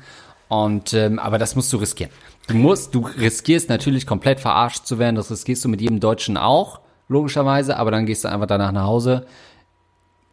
Und 0.49 0.93
ähm, 0.93 1.19
aber 1.19 1.39
das 1.39 1.57
musst 1.57 1.73
du 1.73 1.79
riskieren. 1.79 2.11
Du 2.47 2.55
musst, 2.55 2.95
du 2.95 3.01
riskierst 3.01 3.69
natürlich 3.69 4.07
komplett 4.07 4.41
verarscht 4.41 4.87
zu 4.87 4.99
werden. 4.99 5.17
Das 5.17 5.31
riskierst 5.31 5.65
du 5.65 5.69
mit 5.69 5.81
jedem 5.81 6.01
Deutschen 6.01 6.37
auch, 6.37 6.81
logischerweise. 7.09 7.77
Aber 7.77 7.91
dann 7.91 8.07
gehst 8.07 8.25
du 8.25 8.29
einfach 8.29 8.47
danach 8.47 8.73
nach 8.73 8.85
Hause. 8.85 9.27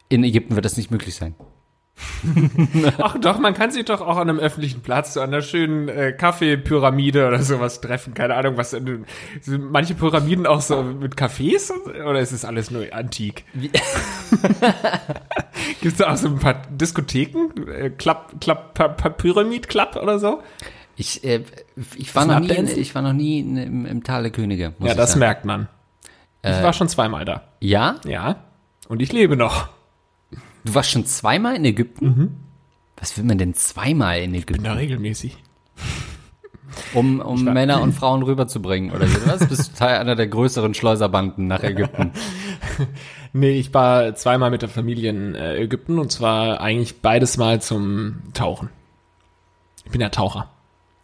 In 0.09 0.23
Ägypten 0.23 0.55
wird 0.55 0.65
das 0.65 0.77
nicht 0.77 0.91
möglich 0.91 1.15
sein. 1.15 1.35
Ach 2.99 3.17
doch, 3.19 3.39
man 3.39 3.53
kann 3.53 3.71
sich 3.71 3.85
doch 3.85 4.01
auch 4.01 4.17
an 4.17 4.29
einem 4.29 4.39
öffentlichen 4.39 4.81
Platz, 4.81 5.13
so 5.15 5.21
an 5.21 5.29
einer 5.29 5.41
schönen 5.41 5.87
äh, 5.89 6.11
Kaffeepyramide 6.13 7.27
oder 7.27 7.41
sowas 7.41 7.81
treffen. 7.81 8.13
Keine 8.13 8.35
Ahnung, 8.35 8.57
was. 8.57 8.73
äh, 8.73 8.81
Sind 9.41 9.71
manche 9.71 9.95
Pyramiden 9.95 10.45
auch 10.45 10.61
so 10.61 10.83
mit 10.83 11.15
Cafés? 11.15 11.71
Oder 12.03 12.19
ist 12.19 12.31
es 12.31 12.45
alles 12.45 12.69
nur 12.71 12.85
antik? 12.91 13.43
Gibt 15.81 15.93
es 15.93 15.95
da 15.97 16.11
auch 16.13 16.17
so 16.17 16.27
ein 16.27 16.39
paar 16.39 16.61
Diskotheken? 16.69 17.49
Äh, 17.69 17.89
Club, 17.91 18.39
Pa- 18.39 18.87
Pa- 18.89 19.09
Pyramid 19.09 19.67
Club 19.69 19.95
oder 20.01 20.19
so? 20.19 20.41
Ich, 20.95 21.23
äh, 21.23 21.43
ich 21.95 22.13
war 22.15 22.25
noch 22.25 22.39
nie, 22.39 22.49
in, 22.49 22.67
ich 22.67 22.93
war 22.93 23.01
noch 23.01 23.13
nie 23.13 23.39
in, 23.39 23.57
im, 23.57 23.85
im 23.85 24.03
Tal 24.03 24.23
der 24.23 24.31
Könige. 24.31 24.73
Ja, 24.79 24.93
das 24.93 25.11
sagen. 25.11 25.19
merkt 25.19 25.45
man. 25.45 25.67
Ich 26.43 26.49
Äh. 26.51 26.63
war 26.63 26.73
schon 26.73 26.89
zweimal 26.89 27.25
da. 27.25 27.43
Ja, 27.59 27.95
Ja. 28.05 28.37
Und 28.87 29.01
ich 29.01 29.13
lebe 29.13 29.37
noch. 29.37 29.69
Du 30.65 30.73
warst 30.73 30.91
schon 30.91 31.05
zweimal 31.05 31.55
in 31.55 31.65
Ägypten. 31.65 32.05
Mhm. 32.05 32.35
Was 32.97 33.17
will 33.17 33.23
man 33.23 33.37
denn 33.37 33.53
zweimal 33.53 34.19
in 34.19 34.31
Bin 34.31 34.41
Ägypten? 34.41 34.63
da 34.63 34.73
regelmäßig. 34.73 35.37
Um, 36.93 37.19
um 37.19 37.43
Männer 37.43 37.81
und 37.81 37.91
Frauen 37.91 38.23
rüberzubringen 38.23 38.91
oder. 38.91 39.05
Was? 39.25 39.45
Bist 39.45 39.71
du 39.73 39.77
Teil 39.77 39.97
einer 39.97 40.15
der 40.15 40.27
größeren 40.27 40.73
Schleuserbanden 40.73 41.47
nach 41.47 41.63
Ägypten? 41.63 42.11
Nee, 43.33 43.51
ich 43.59 43.73
war 43.73 44.13
zweimal 44.15 44.51
mit 44.51 44.61
der 44.61 44.67
Familie 44.67 45.09
in 45.09 45.35
äh, 45.35 45.55
Ägypten 45.55 45.99
und 45.99 46.11
zwar 46.11 46.59
eigentlich 46.59 47.01
beides 47.01 47.37
Mal 47.37 47.61
zum 47.61 48.23
Tauchen. 48.33 48.69
Ich 49.85 49.91
bin 49.91 50.01
ja 50.01 50.09
Taucher. 50.09 50.49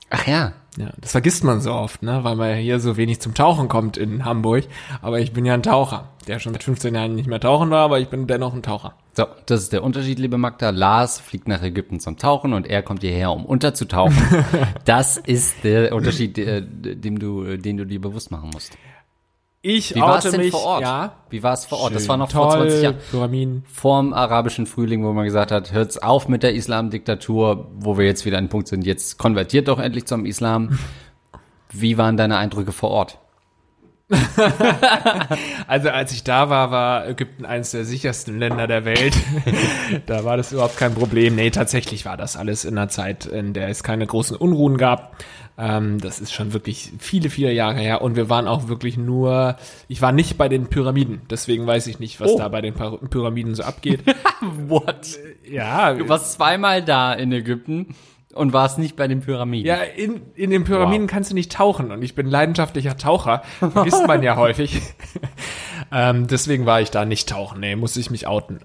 Ach 0.09 0.27
ja. 0.27 0.51
Ja, 0.77 0.91
das 1.01 1.11
vergisst 1.11 1.43
man 1.43 1.59
so 1.59 1.73
oft, 1.73 2.03
ne, 2.03 2.23
weil 2.23 2.35
man 2.35 2.55
hier 2.57 2.79
so 2.79 2.97
wenig 2.97 3.19
zum 3.19 3.33
Tauchen 3.33 3.67
kommt 3.67 3.97
in 3.97 4.25
Hamburg. 4.25 4.65
Aber 5.01 5.19
ich 5.19 5.33
bin 5.33 5.43
ja 5.43 5.55
ein 5.55 5.63
Taucher, 5.63 6.09
der 6.27 6.37
schon 6.37 6.53
seit 6.53 6.63
15 6.63 6.93
Jahren 6.93 7.15
nicht 7.15 7.27
mehr 7.27 7.39
tauchen 7.39 7.71
war, 7.71 7.83
aber 7.83 7.99
ich 7.99 8.09
bin 8.09 8.27
dennoch 8.27 8.53
ein 8.53 8.61
Taucher. 8.61 8.93
So, 9.13 9.25
das 9.47 9.63
ist 9.63 9.73
der 9.73 9.83
Unterschied, 9.83 10.19
liebe 10.19 10.37
Magda. 10.37 10.69
Lars 10.69 11.19
fliegt 11.19 11.47
nach 11.47 11.63
Ägypten 11.63 11.99
zum 11.99 12.17
Tauchen 12.17 12.53
und 12.53 12.67
er 12.67 12.83
kommt 12.83 13.01
hierher, 13.01 13.31
um 13.31 13.43
unterzutauchen. 13.45 14.15
das 14.85 15.17
ist 15.17 15.63
der 15.63 15.95
Unterschied, 15.95 16.37
äh, 16.37 16.61
dem 16.61 17.17
du, 17.17 17.43
äh, 17.43 17.57
den 17.57 17.77
du 17.77 17.85
dir 17.85 17.99
bewusst 17.99 18.29
machen 18.29 18.51
musst. 18.53 18.77
Ich 19.69 19.93
Wie 19.93 19.99
war 19.99 20.17
es 20.17 20.25
oute 20.25 20.31
denn 20.31 20.45
mich, 20.45 20.51
vor 20.51 20.63
Ort? 20.63 20.81
ja. 20.81 21.11
Wie 21.29 21.43
war 21.43 21.51
es 21.51 21.65
vor 21.65 21.79
Ort? 21.79 21.93
das 21.93 22.03
Schön, 22.03 22.09
war 22.09 22.17
noch 22.17 22.31
toll, 22.31 22.41
vor 22.43 22.51
20 22.61 22.81
Jahren. 22.83 22.95
Pyramiden. 23.11 23.65
Vorm 23.69 24.13
arabischen 24.13 24.65
Frühling, 24.65 25.03
wo 25.03 25.11
man 25.11 25.25
gesagt 25.25 25.51
hat, 25.51 25.73
hört's 25.73 25.97
auf 25.97 26.29
mit 26.29 26.41
der 26.41 26.53
Islamdiktatur, 26.53 27.69
wo 27.75 27.97
wir 27.97 28.05
jetzt 28.05 28.25
wieder 28.25 28.37
an 28.37 28.47
Punkt 28.47 28.69
sind, 28.69 28.85
jetzt 28.85 29.17
konvertiert 29.17 29.67
doch 29.67 29.79
endlich 29.79 30.05
zum 30.05 30.25
Islam. 30.25 30.79
Wie 31.69 31.97
waren 31.97 32.15
deine 32.15 32.37
Eindrücke 32.37 32.71
vor 32.71 32.91
Ort? 32.91 33.19
Also 35.67 35.89
als 35.89 36.13
ich 36.13 36.23
da 36.23 36.49
war, 36.49 36.71
war 36.71 37.07
Ägypten 37.09 37.45
eines 37.45 37.71
der 37.71 37.83
sichersten 37.83 38.39
Länder 38.39 38.67
der 38.67 38.85
Welt. 38.85 39.15
da 40.05 40.23
war 40.23 40.37
das 40.37 40.53
überhaupt 40.53 40.77
kein 40.77 40.93
Problem. 40.93 41.35
Nee, 41.35 41.49
tatsächlich 41.49 42.05
war 42.05 42.15
das 42.15 42.37
alles 42.37 42.63
in 42.63 42.77
einer 42.77 42.87
Zeit, 42.87 43.25
in 43.25 43.53
der 43.53 43.67
es 43.67 43.83
keine 43.83 44.07
großen 44.07 44.37
Unruhen 44.37 44.77
gab. 44.77 45.17
Ähm, 45.59 45.99
das 45.99 46.19
ist 46.19 46.33
schon 46.33 46.53
wirklich 46.53 46.91
viele, 46.99 47.29
viele 47.31 47.51
Jahre 47.51 47.79
her. 47.79 48.01
Und 48.03 48.15
wir 48.15 48.29
waren 48.29 48.47
auch 48.47 48.67
wirklich 48.67 48.95
nur, 48.97 49.55
ich 49.87 50.01
war 50.03 50.11
nicht 50.11 50.37
bei 50.37 50.49
den 50.49 50.67
Pyramiden. 50.67 51.21
Deswegen 51.31 51.65
weiß 51.65 51.87
ich 51.87 51.99
nicht, 51.99 52.19
was 52.21 52.31
Oh. 52.31 52.37
da 52.37 52.47
bei 52.47 52.61
den 52.61 52.75
Py- 52.75 53.07
Pyramiden 53.09 53.55
so 53.55 53.63
abgeht. 53.63 54.01
What? 54.67 55.17
ja, 55.49 55.93
Du 55.95 56.07
warst 56.09 56.33
zweimal 56.33 56.83
da 56.83 57.11
in 57.13 57.31
Ägypten 57.31 57.95
und 58.35 58.53
warst 58.53 58.77
nicht 58.77 58.95
bei 58.95 59.07
den 59.07 59.21
Pyramiden. 59.21 59.65
Ja, 59.65 59.77
in, 59.77 60.21
in 60.35 60.51
den 60.51 60.63
Pyramiden 60.63 61.03
Wow. 61.07 61.11
kannst 61.11 61.31
du 61.31 61.33
nicht 61.35 61.51
tauchen 61.51 61.89
und 61.91 62.03
ich 62.03 62.13
bin 62.13 62.27
leidenschaftlicher 62.27 62.95
Taucher. 62.95 63.41
Vergisst 63.57 64.05
man 64.05 64.21
ja 64.21 64.35
häufig. 64.37 64.79
ähm, 65.91 66.27
deswegen 66.27 66.67
war 66.67 66.81
ich 66.81 66.91
da 66.91 67.03
nicht 67.05 67.29
tauchen. 67.29 67.59
Nee, 67.61 67.75
musste 67.75 67.99
ich 67.99 68.11
mich 68.11 68.27
outen. 68.27 68.59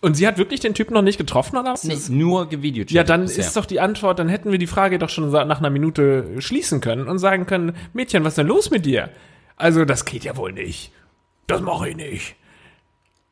Und 0.00 0.16
sie 0.16 0.28
hat 0.28 0.38
wirklich 0.38 0.60
den 0.60 0.74
Typen 0.74 0.94
noch 0.94 1.02
nicht 1.02 1.18
getroffen, 1.18 1.56
oder 1.56 1.72
was? 1.72 1.82
Nee, 1.82 1.98
nur 2.10 2.48
gevideochattet 2.48 2.92
Ja, 2.92 3.02
dann 3.02 3.22
bisher. 3.22 3.44
ist 3.44 3.56
doch 3.56 3.66
die 3.66 3.80
Antwort, 3.80 4.20
dann 4.20 4.28
hätten 4.28 4.52
wir 4.52 4.58
die 4.58 4.68
Frage 4.68 4.98
doch 4.98 5.08
schon 5.08 5.28
nach 5.30 5.58
einer 5.58 5.70
Minute 5.70 6.40
schließen 6.40 6.80
können 6.80 7.08
und 7.08 7.18
sagen 7.18 7.46
können, 7.46 7.72
Mädchen, 7.92 8.22
was 8.22 8.32
ist 8.32 8.38
denn 8.38 8.46
los 8.46 8.70
mit 8.70 8.86
dir? 8.86 9.08
Also, 9.56 9.84
das 9.84 10.04
geht 10.04 10.22
ja 10.22 10.36
wohl 10.36 10.52
nicht. 10.52 10.92
Das 11.48 11.60
mache 11.62 11.88
ich 11.88 11.96
nicht. 11.96 12.36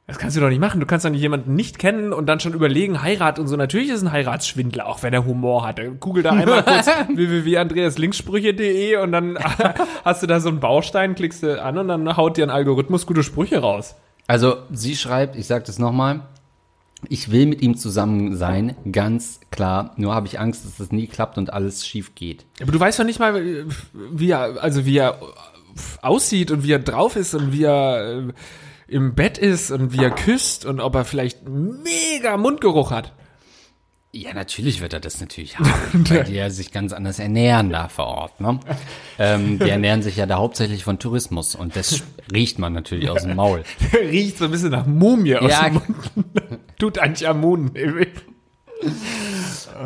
Das 0.09 0.19
kannst 0.19 0.37
du 0.37 0.41
doch 0.41 0.49
nicht 0.49 0.61
machen. 0.61 0.81
Du 0.81 0.87
kannst 0.87 1.05
doch 1.05 1.11
nicht 1.11 1.21
jemanden 1.21 1.55
nicht 1.55 1.79
kennen 1.79 2.13
und 2.13 2.27
dann 2.27 2.41
schon 2.41 2.55
überlegen, 2.55 3.03
Heirat 3.03 3.39
und 3.39 3.49
so. 3.49 3.57
Natürlich 3.57 3.91
ist 3.91 4.03
ein 4.03 4.13
Heiratsschwindler, 4.13 4.87
auch 4.87 5.03
wenn 5.03 5.13
er 5.13 5.25
Humor 5.25 5.67
hat. 5.67 5.81
Google 6.01 6.23
da 6.23 6.31
einmal 6.31 6.63
kurz 6.65 6.87
www.andreaslinksprüche.de 6.87 8.97
und 8.97 9.13
dann 9.13 9.39
hast 10.05 10.23
du 10.23 10.27
da 10.27 10.41
so 10.41 10.49
einen 10.49 10.61
Baustein, 10.61 11.15
klickst 11.15 11.43
du 11.43 11.63
an 11.63 11.79
und 11.79 11.89
dann 11.89 12.17
haut 12.17 12.37
dir 12.37 12.45
ein 12.45 12.51
Algorithmus 12.51 13.07
gute 13.07 13.23
Sprüche 13.23 13.59
raus. 13.59 13.97
Also, 14.27 14.57
sie 14.73 14.97
schreibt, 14.97 15.37
ich 15.37 15.47
sag 15.47 15.65
das 15.65 15.79
nochmal, 15.79 16.21
ich 17.09 17.31
will 17.31 17.47
mit 17.47 17.63
ihm 17.63 17.77
zusammen 17.77 18.37
sein, 18.37 18.77
ganz 18.91 19.41
klar. 19.51 19.93
Nur 19.97 20.15
habe 20.15 20.27
ich 20.27 20.41
Angst, 20.41 20.65
dass 20.65 20.77
das 20.77 20.93
nie 20.93 21.07
klappt 21.07 21.39
und 21.39 21.53
alles 21.53 21.87
schief 21.87 22.15
geht. 22.15 22.47
Aber 22.61 22.73
du 22.73 22.81
weißt 22.81 22.99
doch 22.99 23.05
nicht 23.05 23.21
mal, 23.21 23.67
wie 23.93 24.31
er, 24.31 24.63
also 24.63 24.87
wie 24.87 24.99
er 24.99 25.21
aussieht 26.03 26.51
und 26.51 26.65
wie 26.65 26.73
er 26.73 26.79
drauf 26.79 27.17
ist 27.17 27.35
und 27.35 27.53
wie 27.53 27.65
er 27.65 28.29
äh, 28.29 28.33
im 28.89 29.15
Bett 29.15 29.37
ist 29.39 29.71
und 29.71 29.93
wie 29.93 30.03
er 30.03 30.11
küsst 30.11 30.65
und 30.65 30.81
ob 30.81 30.95
er 30.95 31.05
vielleicht 31.05 31.49
mega 31.49 32.37
Mundgeruch 32.37 32.91
hat. 32.91 33.13
Ja, 34.17 34.33
natürlich 34.33 34.81
wird 34.81 34.95
er 34.95 35.01
das 35.01 35.21
natürlich 35.21 35.59
haben, 35.59 36.09
weil 36.09 36.25
die 36.25 36.33
ja 36.35 36.49
sich 36.49 36.73
ganz 36.73 36.95
anders 36.95 37.19
ernähren 37.19 37.69
da 37.69 37.89
vor 37.89 38.07
Ort. 38.07 38.41
Ne? 38.41 38.59
Ähm, 39.19 39.59
die 39.59 39.69
ernähren 39.69 40.03
sich 40.03 40.17
ja 40.17 40.25
da 40.25 40.37
hauptsächlich 40.37 40.85
von 40.85 40.99
Tourismus 40.99 41.55
und 41.55 41.77
das 41.77 42.03
riecht 42.33 42.59
man 42.59 42.73
natürlich 42.73 43.11
aus 43.11 43.23
dem 43.25 43.37
Maul. 43.37 43.63
Riecht 43.93 44.39
so 44.39 44.47
ein 44.47 44.51
bisschen 44.51 44.71
nach 44.71 44.87
Mumie 44.87 45.37
aus 45.37 45.51
Ja, 45.51 45.65
dem 45.69 45.75
Mund. 45.75 45.97
Tut 46.79 46.99
Anchamun. 46.99 47.73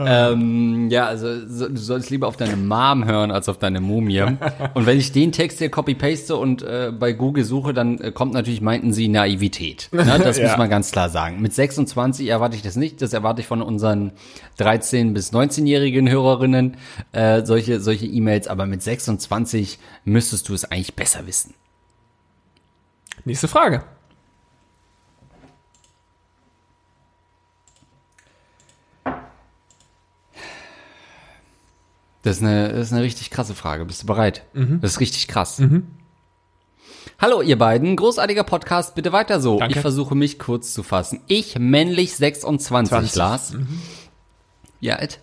ähm, 0.07 0.89
ja, 0.91 1.07
also 1.07 1.47
so, 1.47 1.69
du 1.69 1.77
sollst 1.77 2.11
lieber 2.11 2.27
auf 2.29 2.37
deine 2.37 2.57
Mom 2.57 3.05
hören 3.05 3.31
als 3.31 3.49
auf 3.49 3.59
deine 3.59 3.81
Mumie. 3.81 4.21
Und 4.75 4.87
wenn 4.87 4.99
ich 4.99 5.13
den 5.13 5.33
Text 5.33 5.59
hier 5.59 5.71
copy-paste 5.71 6.37
und 6.37 6.63
äh, 6.63 6.93
bei 6.97 7.13
Google 7.13 7.45
suche, 7.45 7.73
dann 7.73 7.99
äh, 8.01 8.13
kommt 8.13 8.33
natürlich, 8.35 8.61
meinten 8.61 8.93
sie, 8.93 9.09
Naivität. 9.09 9.89
Ne? 9.93 10.05
Das 10.23 10.39
Ja. 10.39 10.49
muss 10.49 10.59
man 10.59 10.69
ganz 10.71 10.91
klar 10.91 11.09
sagen. 11.09 11.41
Mit 11.41 11.53
26 11.55 12.29
erwarte 12.29 12.57
ich 12.57 12.63
das 12.63 12.77
nicht. 12.77 13.01
Das 13.03 13.13
erwarte 13.13 13.41
ich 13.41 13.47
von 13.47 13.63
unseren 13.63 14.13
13- 14.59 15.13
bis 15.13 15.33
19-jährigen 15.33 16.09
Hörerinnen, 16.11 16.77
äh, 17.13 17.45
solche 17.45 17.81
solche 17.81 18.07
E-Mails. 18.07 18.49
Aber 18.49 18.67
mit 18.67 18.83
26 18.83 19.79
müsstest 20.05 20.49
du 20.49 20.55
es 20.55 20.65
eigentlich 20.65 20.95
besser 20.95 21.27
wissen. 21.27 21.55
Nächste 23.25 23.49
Frage. 23.49 23.83
Das 32.23 32.37
ist 32.37 32.43
eine, 32.43 32.69
das 32.69 32.89
ist 32.89 32.93
eine 32.93 33.03
richtig 33.03 33.31
krasse 33.31 33.55
Frage. 33.55 33.85
Bist 33.85 34.03
du 34.03 34.07
bereit? 34.07 34.45
Das 34.81 34.93
ist 34.93 35.01
richtig 35.01 35.29
krass. 35.29 35.63
Hallo 37.19 37.43
ihr 37.43 37.59
beiden, 37.59 37.97
großartiger 37.97 38.45
Podcast, 38.45 38.95
bitte 38.95 39.13
weiter 39.13 39.41
so. 39.41 39.59
Danke. 39.59 39.75
Ich 39.75 39.81
versuche 39.81 40.15
mich 40.15 40.39
kurz 40.39 40.73
zu 40.73 40.83
fassen. 40.83 41.21
Ich, 41.27 41.59
männlich 41.59 42.15
26, 42.17 42.89
20. 42.91 43.15
Lars. 43.17 43.55
Wie 44.81 44.93
alt? 44.93 45.21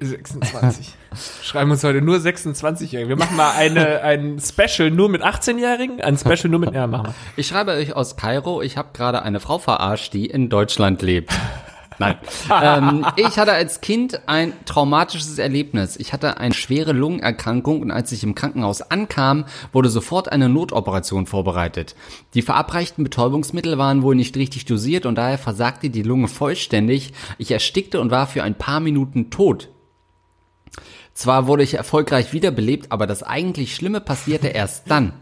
26. 0.00 0.94
Schreiben 1.42 1.70
uns 1.70 1.82
heute 1.82 2.00
nur 2.00 2.18
26-Jährige. 2.18 3.08
Wir 3.08 3.16
machen 3.16 3.36
mal 3.36 3.50
eine, 3.50 4.02
ein 4.02 4.38
Special 4.40 4.90
nur 4.90 5.08
mit 5.08 5.22
18-Jährigen, 5.22 6.00
ein 6.00 6.16
Special 6.16 6.48
nur 6.48 6.60
mit, 6.60 6.72
ja, 6.72 6.86
machen 6.86 7.08
wir. 7.08 7.14
Ich 7.36 7.48
schreibe 7.48 7.72
euch 7.72 7.94
aus 7.96 8.16
Kairo. 8.16 8.62
Ich 8.62 8.76
habe 8.76 8.90
gerade 8.92 9.22
eine 9.22 9.40
Frau 9.40 9.58
verarscht, 9.58 10.12
die 10.14 10.26
in 10.26 10.48
Deutschland 10.50 11.02
lebt. 11.02 11.32
Nein. 11.98 12.16
ähm, 12.62 13.06
ich 13.16 13.38
hatte 13.38 13.52
als 13.52 13.80
Kind 13.80 14.20
ein 14.26 14.52
traumatisches 14.64 15.38
Erlebnis. 15.38 15.96
Ich 15.96 16.12
hatte 16.12 16.38
eine 16.38 16.54
schwere 16.54 16.92
Lungenerkrankung 16.92 17.82
und 17.82 17.90
als 17.90 18.12
ich 18.12 18.22
im 18.22 18.34
Krankenhaus 18.34 18.82
ankam, 18.82 19.44
wurde 19.72 19.88
sofort 19.88 20.30
eine 20.30 20.48
Notoperation 20.48 21.26
vorbereitet. 21.26 21.94
Die 22.34 22.42
verabreichten 22.42 23.04
Betäubungsmittel 23.04 23.78
waren 23.78 24.02
wohl 24.02 24.14
nicht 24.14 24.36
richtig 24.36 24.64
dosiert 24.64 25.06
und 25.06 25.16
daher 25.16 25.38
versagte 25.38 25.90
die 25.90 26.02
Lunge 26.02 26.28
vollständig. 26.28 27.12
Ich 27.38 27.50
erstickte 27.50 28.00
und 28.00 28.10
war 28.10 28.26
für 28.26 28.42
ein 28.42 28.54
paar 28.54 28.80
Minuten 28.80 29.30
tot. 29.30 29.68
Zwar 31.14 31.48
wurde 31.48 31.64
ich 31.64 31.74
erfolgreich 31.74 32.32
wiederbelebt, 32.32 32.92
aber 32.92 33.08
das 33.08 33.24
eigentlich 33.24 33.74
Schlimme 33.74 34.00
passierte 34.00 34.48
erst 34.48 34.88
dann. 34.88 35.12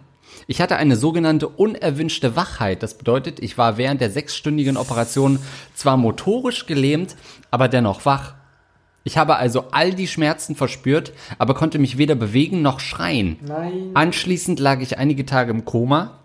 Ich 0.49 0.61
hatte 0.61 0.77
eine 0.77 0.97
sogenannte 0.97 1.49
unerwünschte 1.49 2.37
Wachheit. 2.37 2.83
Das 2.83 2.95
bedeutet, 2.95 3.41
ich 3.41 3.59
war 3.59 3.79
während 3.79 4.01
der 4.01 4.11
sechsstündigen 4.11 4.77
Operation 4.77 5.41
zwar 5.75 5.97
motorisch 5.97 6.67
gelähmt, 6.67 7.17
aber 7.51 7.69
dennoch 7.69 8.05
wach. 8.05 8.35
Ich 9.03 9.17
habe 9.19 9.37
also 9.37 9.67
all 9.71 9.93
die 9.95 10.09
Schmerzen 10.09 10.57
verspürt, 10.57 11.13
aber 11.39 11.55
konnte 11.55 11.79
mich 11.79 11.99
weder 11.99 12.15
bewegen 12.15 12.63
noch 12.63 12.81
schreien. 12.81 13.39
Nein. 13.47 13.91
Anschließend 13.95 14.59
lag 14.61 14.81
ich 14.81 14.99
einige 14.99 15.27
Tage 15.27 15.51
im 15.51 15.65
Koma, 15.65 16.19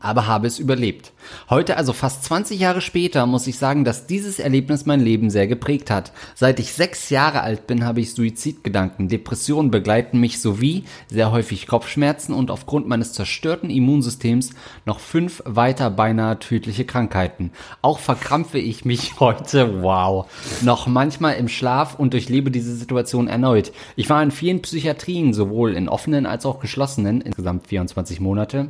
aber 0.00 0.26
habe 0.26 0.46
es 0.46 0.58
überlebt. 0.58 1.12
Heute, 1.50 1.76
also 1.76 1.92
fast 1.92 2.24
20 2.24 2.58
Jahre 2.58 2.80
später, 2.80 3.26
muss 3.26 3.46
ich 3.46 3.58
sagen, 3.58 3.84
dass 3.84 4.06
dieses 4.06 4.38
Erlebnis 4.38 4.86
mein 4.86 5.00
Leben 5.00 5.28
sehr 5.30 5.46
geprägt 5.46 5.90
hat. 5.90 6.12
Seit 6.34 6.60
ich 6.60 6.72
sechs 6.72 7.10
Jahre 7.10 7.42
alt 7.42 7.66
bin, 7.66 7.84
habe 7.84 8.00
ich 8.00 8.14
Suizidgedanken. 8.14 9.08
Depressionen 9.08 9.70
begleiten 9.70 10.20
mich 10.20 10.40
sowie 10.40 10.84
sehr 11.08 11.32
häufig 11.32 11.66
Kopfschmerzen 11.66 12.32
und 12.32 12.50
aufgrund 12.50 12.86
meines 12.86 13.12
zerstörten 13.12 13.70
Immunsystems 13.70 14.50
noch 14.86 15.00
fünf 15.00 15.42
weiter 15.44 15.90
beinahe 15.90 16.38
tödliche 16.38 16.84
Krankheiten. 16.84 17.50
Auch 17.82 17.98
verkrampfe 17.98 18.58
ich 18.58 18.84
mich 18.84 19.14
heute, 19.20 19.82
wow, 19.82 20.26
noch 20.62 20.86
manchmal 20.86 21.34
im 21.36 21.48
Schlaf 21.48 21.98
und 21.98 22.12
durchlebe 22.12 22.50
diese 22.50 22.74
Situation 22.74 23.26
erneut. 23.28 23.72
Ich 23.96 24.08
war 24.08 24.22
in 24.22 24.30
vielen 24.30 24.62
Psychiatrien, 24.62 25.34
sowohl 25.34 25.74
in 25.74 25.88
offenen 25.88 26.26
als 26.26 26.46
auch 26.46 26.60
geschlossenen, 26.60 27.20
insgesamt 27.20 27.66
24 27.66 28.20
Monate. 28.20 28.68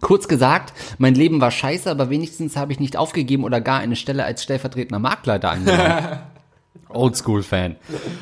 Kurz 0.00 0.28
gesagt, 0.28 0.72
mein 0.98 1.14
Leben 1.14 1.40
war 1.40 1.50
scheiße, 1.50 1.90
aber 1.90 2.10
wenigstens 2.10 2.56
habe 2.56 2.72
ich 2.72 2.80
nicht 2.80 2.96
aufgegeben 2.96 3.44
oder 3.44 3.60
gar 3.60 3.80
eine 3.80 3.96
Stelle 3.96 4.24
als 4.24 4.42
stellvertretender 4.42 4.98
Marktleiter 4.98 5.50
angenommen. 5.50 6.18
Oldschool-Fan. 6.88 7.76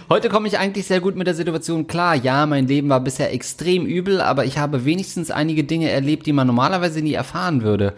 Heute 0.08 0.28
komme 0.28 0.48
ich 0.48 0.58
eigentlich 0.58 0.86
sehr 0.86 1.00
gut 1.00 1.16
mit 1.16 1.26
der 1.26 1.34
Situation 1.34 1.86
klar. 1.86 2.14
Ja, 2.14 2.46
mein 2.46 2.66
Leben 2.66 2.88
war 2.88 3.00
bisher 3.00 3.32
extrem 3.32 3.86
übel, 3.86 4.20
aber 4.20 4.44
ich 4.44 4.58
habe 4.58 4.84
wenigstens 4.84 5.30
einige 5.30 5.64
Dinge 5.64 5.90
erlebt, 5.90 6.26
die 6.26 6.32
man 6.32 6.46
normalerweise 6.46 7.02
nie 7.02 7.12
erfahren 7.12 7.62
würde. 7.62 7.94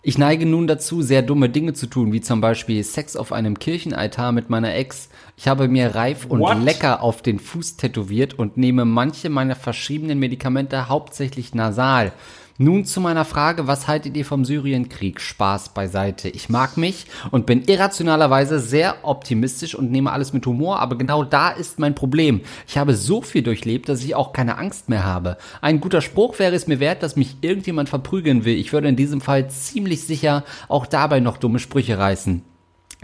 Ich 0.00 0.16
neige 0.16 0.46
nun 0.46 0.66
dazu, 0.66 1.02
sehr 1.02 1.22
dumme 1.22 1.48
Dinge 1.48 1.74
zu 1.74 1.86
tun, 1.86 2.12
wie 2.12 2.20
zum 2.20 2.40
Beispiel 2.40 2.82
Sex 2.84 3.16
auf 3.16 3.32
einem 3.32 3.58
Kirchenaltar 3.58 4.32
mit 4.32 4.48
meiner 4.48 4.74
Ex. 4.74 5.08
Ich 5.36 5.48
habe 5.48 5.68
mir 5.68 5.94
reif 5.94 6.24
und 6.24 6.40
What? 6.40 6.62
lecker 6.62 7.02
auf 7.02 7.20
den 7.20 7.40
Fuß 7.40 7.76
tätowiert 7.76 8.38
und 8.38 8.56
nehme 8.56 8.84
manche 8.84 9.28
meiner 9.28 9.56
verschriebenen 9.56 10.18
Medikamente 10.18 10.88
hauptsächlich 10.88 11.52
nasal. 11.54 12.12
Nun 12.60 12.84
zu 12.84 13.00
meiner 13.00 13.24
Frage, 13.24 13.68
was 13.68 13.86
haltet 13.86 14.16
ihr 14.16 14.24
vom 14.24 14.44
Syrienkrieg? 14.44 15.20
Spaß 15.20 15.68
beiseite. 15.68 16.28
Ich 16.28 16.48
mag 16.48 16.76
mich 16.76 17.06
und 17.30 17.46
bin 17.46 17.62
irrationalerweise 17.62 18.58
sehr 18.58 18.96
optimistisch 19.04 19.76
und 19.76 19.92
nehme 19.92 20.10
alles 20.10 20.32
mit 20.32 20.44
Humor, 20.44 20.80
aber 20.80 20.98
genau 20.98 21.22
da 21.22 21.50
ist 21.50 21.78
mein 21.78 21.94
Problem. 21.94 22.40
Ich 22.66 22.76
habe 22.76 22.96
so 22.96 23.22
viel 23.22 23.44
durchlebt, 23.44 23.88
dass 23.88 24.02
ich 24.02 24.16
auch 24.16 24.32
keine 24.32 24.58
Angst 24.58 24.88
mehr 24.88 25.04
habe. 25.04 25.38
Ein 25.60 25.78
guter 25.78 26.00
Spruch 26.00 26.40
wäre 26.40 26.56
es 26.56 26.66
mir 26.66 26.80
wert, 26.80 27.04
dass 27.04 27.14
mich 27.14 27.36
irgendjemand 27.42 27.90
verprügeln 27.90 28.44
will. 28.44 28.56
Ich 28.56 28.72
würde 28.72 28.88
in 28.88 28.96
diesem 28.96 29.20
Fall 29.20 29.48
ziemlich 29.48 30.04
sicher 30.04 30.42
auch 30.66 30.86
dabei 30.86 31.20
noch 31.20 31.36
dumme 31.36 31.60
Sprüche 31.60 31.96
reißen. 31.96 32.42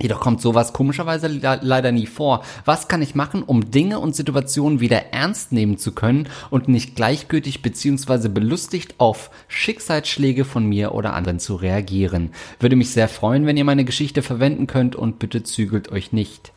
Jedoch 0.00 0.18
kommt 0.18 0.40
sowas 0.40 0.72
komischerweise 0.72 1.28
le 1.28 1.60
leider 1.62 1.92
nie 1.92 2.06
vor. 2.06 2.44
Was 2.64 2.88
kann 2.88 3.00
ich 3.00 3.14
machen, 3.14 3.44
um 3.44 3.70
Dinge 3.70 4.00
und 4.00 4.16
Situationen 4.16 4.80
wieder 4.80 5.12
ernst 5.12 5.52
nehmen 5.52 5.78
zu 5.78 5.92
können 5.92 6.28
und 6.50 6.66
nicht 6.66 6.96
gleichgültig 6.96 7.62
bzw. 7.62 8.28
belustigt 8.28 8.96
auf 8.98 9.30
Schicksalsschläge 9.46 10.44
von 10.44 10.66
mir 10.66 10.94
oder 10.94 11.12
anderen 11.12 11.38
zu 11.38 11.54
reagieren? 11.54 12.32
Würde 12.58 12.74
mich 12.74 12.90
sehr 12.90 13.08
freuen, 13.08 13.46
wenn 13.46 13.56
ihr 13.56 13.64
meine 13.64 13.84
Geschichte 13.84 14.22
verwenden 14.22 14.66
könnt 14.66 14.96
und 14.96 15.20
bitte 15.20 15.44
zügelt 15.44 15.92
euch 15.92 16.12
nicht. 16.12 16.50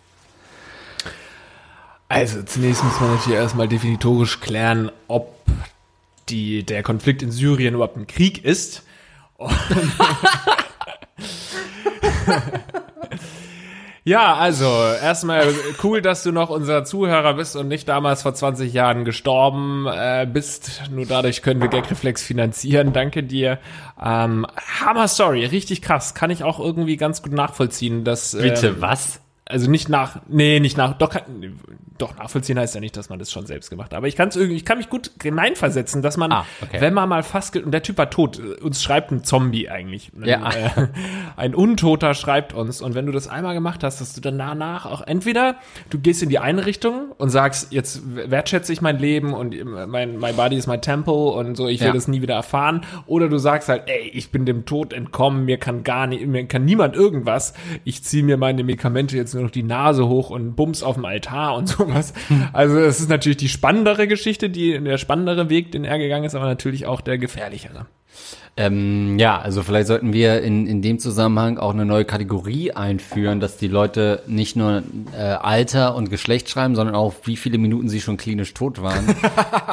Also 2.09 2.41
zunächst 2.41 2.83
muss 2.83 2.99
man 2.99 3.11
natürlich 3.11 3.37
erstmal 3.37 3.67
definitorisch 3.67 4.39
klären, 4.39 4.91
ob 5.07 5.35
die, 6.29 6.63
der 6.63 6.81
Konflikt 6.81 7.21
in 7.21 7.31
Syrien 7.31 7.75
überhaupt 7.75 7.97
ein 7.97 8.07
Krieg 8.07 8.43
ist. 8.43 8.81
Ja, 14.07 14.35
also 14.35 14.63
erstmal 14.63 15.53
cool, 15.83 16.01
dass 16.01 16.23
du 16.23 16.31
noch 16.31 16.49
unser 16.49 16.85
Zuhörer 16.85 17.33
bist 17.33 17.57
und 17.57 17.67
nicht 17.67 17.89
damals 17.89 18.21
vor 18.21 18.33
20 18.33 18.71
Jahren 18.71 19.03
gestorben 19.03 19.85
äh, 19.85 20.25
bist. 20.25 20.83
Nur 20.89 21.05
dadurch 21.05 21.41
können 21.41 21.59
wir 21.59 21.67
Gagreflex 21.67 22.23
finanzieren. 22.23 22.93
Danke 22.93 23.21
dir. 23.21 23.59
Ähm, 24.01 24.47
Hammer 24.79 25.09
Story, 25.09 25.43
richtig 25.43 25.81
krass. 25.81 26.13
Kann 26.13 26.29
ich 26.29 26.45
auch 26.45 26.57
irgendwie 26.57 26.95
ganz 26.95 27.21
gut 27.21 27.33
nachvollziehen, 27.33 28.05
dass 28.05 28.33
ähm, 28.33 28.77
was? 28.79 29.19
Also 29.49 29.69
nicht 29.69 29.89
nach, 29.89 30.21
nee, 30.27 30.59
nicht 30.59 30.77
nach, 30.77 30.93
doch, 30.97 31.15
doch 31.97 32.15
nachvollziehen 32.17 32.59
heißt 32.59 32.75
ja 32.75 32.81
nicht, 32.81 32.95
dass 32.97 33.09
man 33.09 33.17
das 33.19 33.31
schon 33.31 33.45
selbst 33.45 33.69
gemacht 33.69 33.91
hat. 33.91 33.97
Aber 33.97 34.07
ich 34.07 34.15
kann 34.15 34.29
es 34.29 34.35
irgendwie, 34.35 34.55
ich 34.55 34.65
kann 34.65 34.77
mich 34.77 34.89
gut 34.89 35.11
hineinversetzen, 35.21 36.01
dass 36.01 36.17
man, 36.17 36.31
Ah, 36.31 36.45
okay. 36.61 36.79
wenn 36.81 36.93
man 36.93 37.09
mal 37.09 37.23
fast, 37.23 37.55
und 37.55 37.71
der 37.71 37.81
Typ 37.81 37.97
war 37.97 38.09
tot, 38.09 38.39
uns 38.61 38.83
schreibt 38.83 39.11
ein 39.11 39.23
Zombie 39.23 39.69
eigentlich. 39.69 40.11
Ein, 40.15 40.25
Ja. 40.25 40.49
Äh, 40.51 40.87
ein 41.37 41.55
Untoter 41.55 42.13
schreibt 42.13 42.53
uns. 42.53 42.81
Und 42.81 42.93
wenn 42.95 43.05
du 43.05 43.11
das 43.11 43.27
einmal 43.27 43.53
gemacht 43.53 43.83
hast, 43.83 44.01
dass 44.01 44.13
du 44.13 44.21
dann 44.21 44.37
danach 44.37 44.85
auch 44.85 45.01
entweder 45.01 45.55
du 45.89 45.97
gehst 45.99 46.21
in 46.21 46.29
die 46.29 46.39
eine 46.39 46.65
Richtung 46.65 47.11
und 47.17 47.29
sagst, 47.29 47.71
jetzt 47.71 48.01
wertschätze 48.29 48.73
ich 48.73 48.81
mein 48.81 48.99
Leben 48.99 49.33
und 49.33 49.55
mein, 49.87 50.19
my 50.19 50.33
body 50.33 50.55
is 50.57 50.67
my 50.67 50.77
temple 50.79 51.13
und 51.13 51.55
so, 51.55 51.67
ich 51.67 51.79
will 51.79 51.87
Ja. 51.87 51.93
das 51.93 52.07
nie 52.07 52.21
wieder 52.21 52.35
erfahren. 52.35 52.81
Oder 53.05 53.29
du 53.29 53.37
sagst 53.37 53.69
halt, 53.69 53.83
ey, 53.87 54.09
ich 54.13 54.31
bin 54.31 54.45
dem 54.45 54.65
Tod 54.65 54.93
entkommen, 54.93 55.45
mir 55.45 55.57
kann 55.57 55.83
gar 55.83 56.05
nicht, 56.07 56.25
mir 56.27 56.45
kann 56.47 56.65
niemand 56.65 56.95
irgendwas. 56.95 57.53
Ich 57.85 58.03
ziehe 58.03 58.23
mir 58.23 58.37
meine 58.37 58.63
Medikamente 58.63 59.15
jetzt 59.15 59.33
nur 59.37 59.45
noch 59.45 59.51
die 59.51 59.63
Nase 59.63 60.07
hoch 60.07 60.29
und 60.29 60.55
bums 60.55 60.83
auf 60.83 60.95
dem 60.95 61.05
Altar 61.05 61.55
und 61.55 61.67
sowas. 61.67 62.13
Also 62.53 62.77
es 62.79 62.99
ist 62.99 63.09
natürlich 63.09 63.37
die 63.37 63.49
spannendere 63.49 64.07
Geschichte, 64.07 64.49
die 64.49 64.79
der 64.79 64.97
spannendere 64.97 65.49
Weg, 65.49 65.71
den 65.71 65.85
er 65.85 65.97
gegangen 65.97 66.25
ist, 66.25 66.35
aber 66.35 66.45
natürlich 66.45 66.85
auch 66.85 67.01
der 67.01 67.17
gefährlichere. 67.17 67.87
Ähm, 68.57 69.19
ja, 69.19 69.39
also 69.39 69.61
vielleicht 69.61 69.85
sollten 69.87 70.13
wir 70.13 70.41
in, 70.41 70.65
in 70.65 70.81
dem 70.81 70.97
Zusammenhang 70.97 71.59
auch 71.59 71.73
eine 71.73 71.85
neue 71.85 72.05
Kategorie 72.05 72.71
einführen, 72.71 73.39
dass 73.39 73.57
die 73.57 73.67
Leute 73.67 74.23
nicht 74.25 74.55
nur 74.55 74.81
äh, 75.15 75.21
Alter 75.21 75.93
und 75.95 76.09
Geschlecht 76.09 76.49
schreiben, 76.49 76.75
sondern 76.75 76.95
auch, 76.95 77.13
wie 77.25 77.37
viele 77.37 77.59
Minuten 77.59 77.87
sie 77.87 78.01
schon 78.01 78.17
klinisch 78.17 78.53
tot 78.53 78.81
waren. 78.81 79.15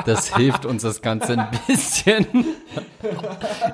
Das 0.07 0.37
hilft 0.37 0.67
uns, 0.67 0.83
das 0.83 1.01
Ganze 1.01 1.39
ein 1.39 1.49
bisschen 1.67 2.27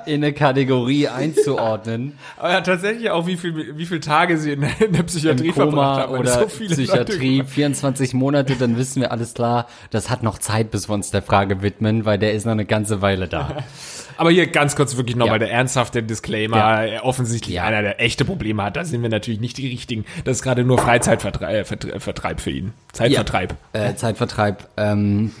in 0.05 0.23
eine 0.23 0.31
Kategorie 0.31 1.07
einzuordnen. 1.09 2.13
Aber 2.37 2.51
ja, 2.51 2.61
tatsächlich 2.61 3.09
auch, 3.09 3.27
wie 3.27 3.35
viel, 3.35 3.75
wie 3.77 3.85
viele 3.85 3.99
Tage 3.99 4.37
sie 4.37 4.53
in, 4.53 4.63
in 4.79 4.93
der 4.93 5.03
Psychiatrie 5.03 5.47
Im 5.47 5.53
verbracht 5.53 6.05
Koma 6.07 6.13
haben. 6.13 6.19
oder 6.19 6.39
so 6.41 6.47
viele 6.47 6.75
Psychiatrie, 6.75 7.39
Leute- 7.39 7.49
24 7.49 8.13
Monate, 8.13 8.55
dann 8.55 8.77
wissen 8.77 9.01
wir 9.01 9.11
alles 9.11 9.33
klar, 9.33 9.67
das 9.89 10.09
hat 10.09 10.23
noch 10.23 10.37
Zeit, 10.39 10.71
bis 10.71 10.87
wir 10.89 10.93
uns 10.93 11.11
der 11.11 11.21
Frage 11.21 11.61
widmen, 11.61 12.05
weil 12.05 12.17
der 12.17 12.33
ist 12.33 12.45
noch 12.45 12.53
eine 12.53 12.65
ganze 12.65 13.01
Weile 13.01 13.27
da. 13.27 13.57
Aber 14.21 14.29
hier 14.29 14.45
ganz 14.45 14.75
kurz 14.75 14.95
wirklich 14.97 15.15
nochmal 15.15 15.37
Ja. 15.37 15.39
der 15.47 15.51
ernsthafte 15.51 16.03
Disclaimer. 16.03 16.57
Ja. 16.57 16.83
Äh, 16.85 16.99
Offensichtlich 16.99 17.55
Ja. 17.55 17.63
einer, 17.63 17.81
der 17.81 17.99
echte 17.99 18.23
Probleme 18.23 18.61
hat. 18.61 18.75
Da 18.75 18.85
sind 18.85 19.01
wir 19.01 19.09
natürlich 19.09 19.39
nicht 19.39 19.57
die 19.57 19.67
richtigen. 19.67 20.05
Das 20.25 20.37
ist 20.37 20.43
gerade 20.43 20.63
nur 20.63 20.77
Freizeitvertreib 20.77 21.49
äh, 21.49 21.63
Vertreib- 21.65 21.99
Vertreib 22.01 22.39
für 22.39 22.51
ihn. 22.51 22.71
Zeitvertreib. 22.93 23.55
äh, 23.73 23.95
Zeitvertreib. 23.95 24.69
Ähm, 24.77 25.31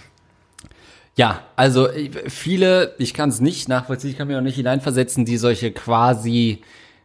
ja, 1.15 1.41
also 1.55 1.89
äh, 1.89 2.09
viele, 2.27 2.95
ich 2.97 3.13
kann 3.13 3.29
es 3.29 3.39
nicht 3.39 3.69
nachvollziehen, 3.69 4.09
ich 4.09 4.17
kann 4.17 4.27
mir 4.27 4.39
auch 4.39 4.43
nicht 4.43 4.55
hineinversetzen, 4.55 5.25
die 5.25 5.37
solche 5.37 5.71
quasi, 5.71 6.61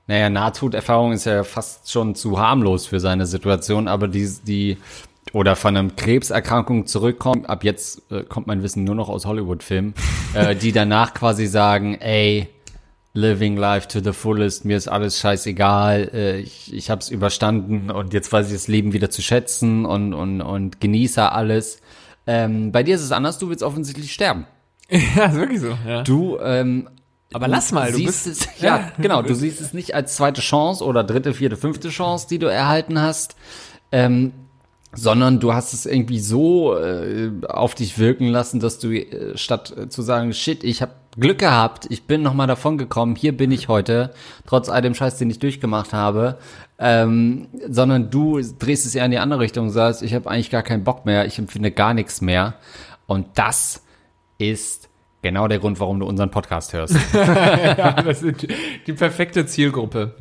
naja, 0.06 0.30
Nahtoderfahrung 0.30 1.12
ist 1.12 1.26
ja 1.26 1.44
fast 1.44 1.92
schon 1.92 2.14
zu 2.14 2.40
harmlos 2.40 2.86
für 2.86 3.00
seine 3.00 3.26
Situation, 3.26 3.86
aber 3.86 4.08
die, 4.08 4.26
die 4.46 4.78
oder 5.32 5.56
von 5.56 5.76
einem 5.76 5.96
Krebserkrankung 5.96 6.86
zurückkommen, 6.86 7.46
ab 7.46 7.64
jetzt 7.64 8.10
äh, 8.10 8.22
kommt 8.22 8.46
mein 8.46 8.62
Wissen 8.62 8.84
nur 8.84 8.94
noch 8.94 9.08
aus 9.08 9.26
Hollywood-Filmen, 9.26 9.94
äh, 10.34 10.54
die 10.56 10.72
danach 10.72 11.14
quasi 11.14 11.46
sagen, 11.46 11.96
ey, 11.96 12.48
living 13.16 13.56
life 13.56 13.88
to 13.88 14.00
the 14.00 14.12
fullest, 14.12 14.64
mir 14.64 14.76
ist 14.76 14.88
alles 14.88 15.18
scheißegal, 15.18 16.10
äh, 16.12 16.38
ich, 16.38 16.72
ich 16.72 16.90
hab's 16.90 17.08
überstanden 17.08 17.90
und 17.90 18.12
jetzt 18.12 18.32
weiß 18.32 18.46
ich 18.48 18.52
das 18.52 18.68
Leben 18.68 18.92
wieder 18.92 19.10
zu 19.10 19.22
schätzen 19.22 19.84
und, 19.84 20.14
und, 20.14 20.42
und 20.42 20.80
genieße 20.80 21.32
alles. 21.32 21.80
Ähm, 22.26 22.72
bei 22.72 22.82
dir 22.82 22.94
ist 22.94 23.02
es 23.02 23.12
anders, 23.12 23.38
du 23.38 23.48
willst 23.48 23.62
offensichtlich 23.62 24.12
sterben. 24.12 24.46
Ja, 25.16 25.26
ist 25.26 25.34
wirklich 25.34 25.60
so. 25.60 25.76
Ja. 25.86 26.02
Du, 26.04 26.38
ähm, 26.38 26.88
Aber 27.32 27.48
lass 27.48 27.72
mal, 27.72 27.90
du 27.90 27.96
siehst 27.96 28.24
bist. 28.26 28.48
es, 28.54 28.60
ja, 28.60 28.92
genau, 28.98 29.22
du 29.22 29.34
siehst 29.34 29.60
es 29.60 29.72
nicht 29.72 29.96
als 29.96 30.14
zweite 30.14 30.40
Chance 30.40 30.84
oder 30.84 31.02
dritte, 31.02 31.34
vierte, 31.34 31.56
fünfte 31.56 31.88
Chance, 31.88 32.28
die 32.30 32.38
du 32.38 32.46
erhalten 32.46 33.00
hast, 33.00 33.34
ähm, 33.90 34.32
sondern 34.96 35.40
du 35.40 35.54
hast 35.54 35.72
es 35.72 35.86
irgendwie 35.86 36.18
so 36.18 36.76
äh, 36.76 37.30
auf 37.48 37.74
dich 37.74 37.98
wirken 37.98 38.28
lassen, 38.28 38.60
dass 38.60 38.78
du 38.78 38.92
äh, 38.92 39.36
statt 39.36 39.74
äh, 39.76 39.88
zu 39.88 40.02
sagen, 40.02 40.32
shit, 40.32 40.64
ich 40.64 40.82
habe 40.82 40.92
Glück 41.18 41.38
gehabt, 41.38 41.86
ich 41.90 42.04
bin 42.04 42.22
nochmal 42.22 42.46
davon 42.46 42.76
gekommen, 42.78 43.14
hier 43.14 43.36
bin 43.36 43.50
ich 43.50 43.68
heute, 43.68 44.12
trotz 44.46 44.68
all 44.68 44.82
dem 44.82 44.94
Scheiß, 44.94 45.16
den 45.18 45.30
ich 45.30 45.38
durchgemacht 45.38 45.92
habe, 45.92 46.38
ähm, 46.78 47.48
sondern 47.68 48.10
du 48.10 48.40
drehst 48.40 48.84
es 48.86 48.94
eher 48.94 49.04
in 49.04 49.10
die 49.10 49.18
andere 49.18 49.40
Richtung 49.40 49.66
und 49.66 49.72
sagst, 49.72 50.02
ich 50.02 50.14
habe 50.14 50.28
eigentlich 50.28 50.50
gar 50.50 50.62
keinen 50.62 50.84
Bock 50.84 51.06
mehr, 51.06 51.26
ich 51.26 51.38
empfinde 51.38 51.70
gar 51.70 51.94
nichts 51.94 52.20
mehr. 52.20 52.54
Und 53.06 53.26
das 53.34 53.82
ist 54.38 54.88
genau 55.22 55.48
der 55.48 55.58
Grund, 55.58 55.80
warum 55.80 56.00
du 56.00 56.06
unseren 56.06 56.30
Podcast 56.30 56.72
hörst. 56.72 56.96
ja, 57.14 57.92
das 58.02 58.20
sind 58.20 58.46
die 58.86 58.92
perfekte 58.92 59.46
Zielgruppe. 59.46 60.16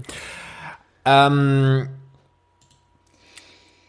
Ähm, 1.03 1.89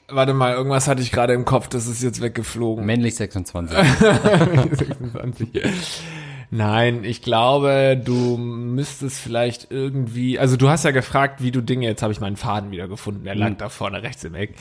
warte 0.08 0.34
mal, 0.34 0.54
irgendwas 0.54 0.88
hatte 0.88 1.02
ich 1.02 1.12
gerade 1.12 1.32
im 1.32 1.44
Kopf, 1.44 1.68
das 1.68 1.86
ist 1.86 2.02
jetzt 2.02 2.20
weggeflogen. 2.20 2.84
Männlich 2.84 3.16
26. 3.16 3.76
26. 3.76 5.48
Nein, 6.50 7.02
ich 7.02 7.22
glaube, 7.22 8.00
du 8.02 8.36
müsstest 8.36 9.18
vielleicht 9.18 9.70
irgendwie, 9.70 10.38
also 10.38 10.56
du 10.56 10.68
hast 10.68 10.84
ja 10.84 10.92
gefragt, 10.92 11.42
wie 11.42 11.50
du 11.50 11.60
Dinge, 11.60 11.86
jetzt 11.88 12.02
habe 12.02 12.12
ich 12.12 12.20
meinen 12.20 12.36
Faden 12.36 12.70
wieder 12.70 12.86
gefunden, 12.86 13.24
der 13.24 13.34
lag 13.34 13.56
da 13.58 13.68
vorne 13.68 14.02
rechts 14.02 14.22
im 14.22 14.34
Eck. 14.36 14.54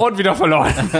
Und 0.00 0.16
wieder 0.16 0.34
verloren. 0.34 0.72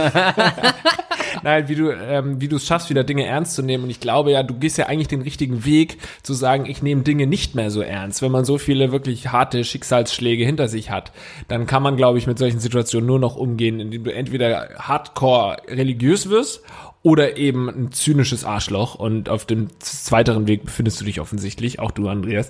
Nein, 1.43 1.67
wie 1.67 1.73
du, 1.73 1.89
ähm, 1.89 2.39
wie 2.39 2.47
du 2.47 2.57
es 2.57 2.67
schaffst, 2.67 2.91
wieder 2.91 3.03
Dinge 3.03 3.25
ernst 3.25 3.55
zu 3.55 3.63
nehmen. 3.63 3.85
Und 3.85 3.89
ich 3.89 3.99
glaube 3.99 4.29
ja, 4.29 4.43
du 4.43 4.53
gehst 4.53 4.77
ja 4.77 4.85
eigentlich 4.85 5.07
den 5.07 5.23
richtigen 5.23 5.65
Weg, 5.65 5.97
zu 6.21 6.35
sagen, 6.35 6.67
ich 6.67 6.83
nehme 6.83 7.01
Dinge 7.01 7.25
nicht 7.25 7.55
mehr 7.55 7.71
so 7.71 7.81
ernst. 7.81 8.21
Wenn 8.21 8.31
man 8.31 8.45
so 8.45 8.59
viele 8.59 8.91
wirklich 8.91 9.31
harte 9.31 9.63
Schicksalsschläge 9.63 10.45
hinter 10.45 10.67
sich 10.67 10.91
hat, 10.91 11.11
dann 11.47 11.65
kann 11.65 11.81
man, 11.81 11.97
glaube 11.97 12.19
ich, 12.19 12.27
mit 12.27 12.37
solchen 12.37 12.59
Situationen 12.59 13.07
nur 13.07 13.17
noch 13.17 13.37
umgehen, 13.37 13.79
indem 13.79 14.03
du 14.03 14.13
entweder 14.13 14.69
hardcore 14.77 15.57
religiös 15.67 16.29
wirst 16.29 16.61
oder 17.03 17.37
eben 17.37 17.67
ein 17.67 17.91
zynisches 17.91 18.45
Arschloch 18.45 18.95
und 18.95 19.27
auf 19.27 19.45
dem 19.45 19.67
zweiteren 19.79 20.47
Weg 20.47 20.65
befindest 20.65 21.01
du 21.01 21.05
dich 21.05 21.19
offensichtlich, 21.19 21.79
auch 21.79 21.91
du, 21.91 22.07
Andreas. 22.07 22.49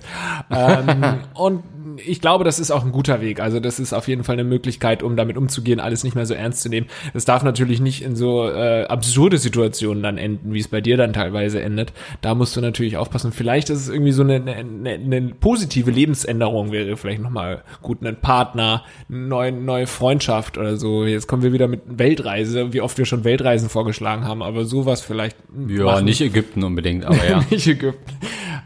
Ähm, 0.50 1.20
und 1.34 1.62
ich 1.96 2.20
glaube, 2.20 2.44
das 2.44 2.58
ist 2.58 2.70
auch 2.70 2.84
ein 2.84 2.92
guter 2.92 3.20
Weg. 3.20 3.40
Also 3.40 3.60
das 3.60 3.80
ist 3.80 3.92
auf 3.92 4.08
jeden 4.08 4.24
Fall 4.24 4.34
eine 4.34 4.44
Möglichkeit, 4.44 5.02
um 5.02 5.16
damit 5.16 5.36
umzugehen, 5.36 5.80
alles 5.80 6.04
nicht 6.04 6.14
mehr 6.14 6.26
so 6.26 6.34
ernst 6.34 6.62
zu 6.62 6.68
nehmen. 6.68 6.86
Es 7.14 7.24
darf 7.24 7.42
natürlich 7.42 7.80
nicht 7.80 8.02
in 8.02 8.16
so 8.16 8.48
äh, 8.48 8.84
absurde 8.84 9.38
Situationen 9.38 10.02
dann 10.02 10.18
enden, 10.18 10.52
wie 10.52 10.60
es 10.60 10.68
bei 10.68 10.80
dir 10.80 10.96
dann 10.96 11.12
teilweise 11.12 11.62
endet. 11.62 11.92
Da 12.20 12.34
musst 12.34 12.56
du 12.56 12.60
natürlich 12.60 12.96
aufpassen. 12.96 13.32
Vielleicht 13.32 13.70
ist 13.70 13.80
es 13.80 13.88
irgendwie 13.88 14.12
so 14.12 14.22
eine, 14.22 14.34
eine, 14.34 14.90
eine 14.90 15.34
positive 15.40 15.90
Lebensänderung, 15.90 16.72
wäre 16.72 16.96
vielleicht 16.96 17.22
nochmal 17.22 17.62
gut. 17.80 18.02
Ein 18.02 18.16
Partner, 18.16 18.84
eine 19.08 19.18
neue, 19.18 19.52
neue 19.52 19.86
Freundschaft 19.86 20.58
oder 20.58 20.76
so. 20.76 21.04
Jetzt 21.04 21.26
kommen 21.26 21.42
wir 21.42 21.52
wieder 21.52 21.68
mit 21.68 21.82
Weltreise, 21.86 22.72
wie 22.72 22.80
oft 22.80 22.98
wir 22.98 23.06
schon 23.06 23.24
Weltreisen 23.24 23.68
vorgeschlagen 23.68 24.26
haben, 24.26 24.41
aber 24.42 24.64
sowas 24.64 25.00
vielleicht. 25.00 25.36
Ja, 25.68 25.84
machen. 25.84 26.04
nicht 26.04 26.20
Ägypten 26.20 26.62
unbedingt, 26.64 27.04
aber 27.04 27.26
ja. 27.26 27.44
nicht 27.50 27.66
Ägypten. 27.66 28.16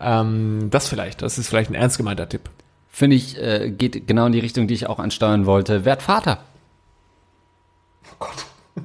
Ähm, 0.00 0.68
das 0.70 0.88
vielleicht, 0.88 1.22
das 1.22 1.38
ist 1.38 1.48
vielleicht 1.48 1.70
ein 1.70 1.74
ernst 1.74 1.96
gemeinter 1.96 2.28
Tipp 2.28 2.48
finde 2.96 3.16
ich, 3.16 3.36
äh, 3.36 3.70
geht 3.70 4.06
genau 4.06 4.24
in 4.24 4.32
die 4.32 4.38
Richtung, 4.38 4.68
die 4.68 4.72
ich 4.72 4.86
auch 4.86 4.98
ansteuern 4.98 5.44
wollte. 5.44 5.84
Werd 5.84 6.00
Vater. 6.00 6.38
Oh 8.10 8.16
Gott. 8.20 8.46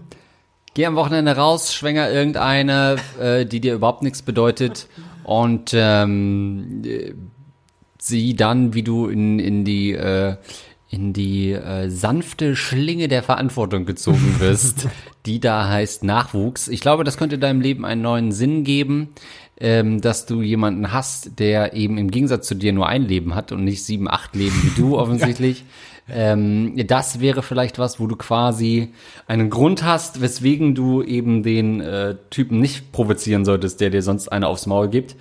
Geh 0.73 0.85
am 0.85 0.97
Wochenende 0.97 1.33
raus, 1.37 1.73
schwänger 1.73 2.11
irgendeine, 2.11 2.97
äh, 3.21 3.45
die 3.45 3.61
dir 3.61 3.73
überhaupt 3.73 4.03
nichts 4.03 4.21
bedeutet 4.21 4.87
und 5.23 5.71
ähm, 5.73 6.83
sieh 7.99 8.35
dann, 8.35 8.73
wie 8.73 8.83
du 8.83 9.07
in, 9.07 9.39
in 9.39 9.63
die 9.63 9.93
äh, 9.93 10.35
in 10.91 11.13
die 11.13 11.53
äh, 11.53 11.89
sanfte 11.89 12.55
Schlinge 12.55 13.07
der 13.07 13.23
Verantwortung 13.23 13.85
gezogen 13.85 14.35
wirst, 14.39 14.87
die 15.25 15.39
da 15.39 15.67
heißt 15.67 16.03
Nachwuchs. 16.03 16.67
Ich 16.67 16.81
glaube, 16.81 17.03
das 17.03 17.17
könnte 17.17 17.39
deinem 17.39 17.61
Leben 17.61 17.85
einen 17.85 18.01
neuen 18.01 18.31
Sinn 18.31 18.63
geben 18.63 19.09
ähm, 19.61 20.01
dass 20.01 20.25
du 20.25 20.41
jemanden 20.41 20.91
hast, 20.91 21.39
der 21.39 21.73
eben 21.73 21.99
im 21.99 22.09
Gegensatz 22.09 22.47
zu 22.47 22.55
dir 22.55 22.73
nur 22.73 22.87
ein 22.87 23.03
Leben 23.03 23.35
hat 23.35 23.51
und 23.51 23.63
nicht 23.63 23.83
sieben, 23.83 24.09
acht 24.09 24.35
Leben 24.35 24.55
wie 24.63 24.81
du 24.81 24.97
offensichtlich. 24.97 25.63
ja. 26.07 26.33
ähm, 26.33 26.73
das 26.87 27.19
wäre 27.19 27.43
vielleicht 27.43 27.77
was, 27.77 27.99
wo 27.99 28.07
du 28.07 28.15
quasi 28.15 28.89
einen 29.27 29.51
Grund 29.51 29.83
hast, 29.83 30.19
weswegen 30.19 30.73
du 30.73 31.03
eben 31.03 31.43
den 31.43 31.79
äh, 31.79 32.15
Typen 32.31 32.59
nicht 32.59 32.91
provozieren 32.91 33.45
solltest, 33.45 33.79
der 33.81 33.91
dir 33.91 34.01
sonst 34.01 34.29
eine 34.29 34.47
aufs 34.47 34.65
Maul 34.65 34.89
gibt 34.89 35.15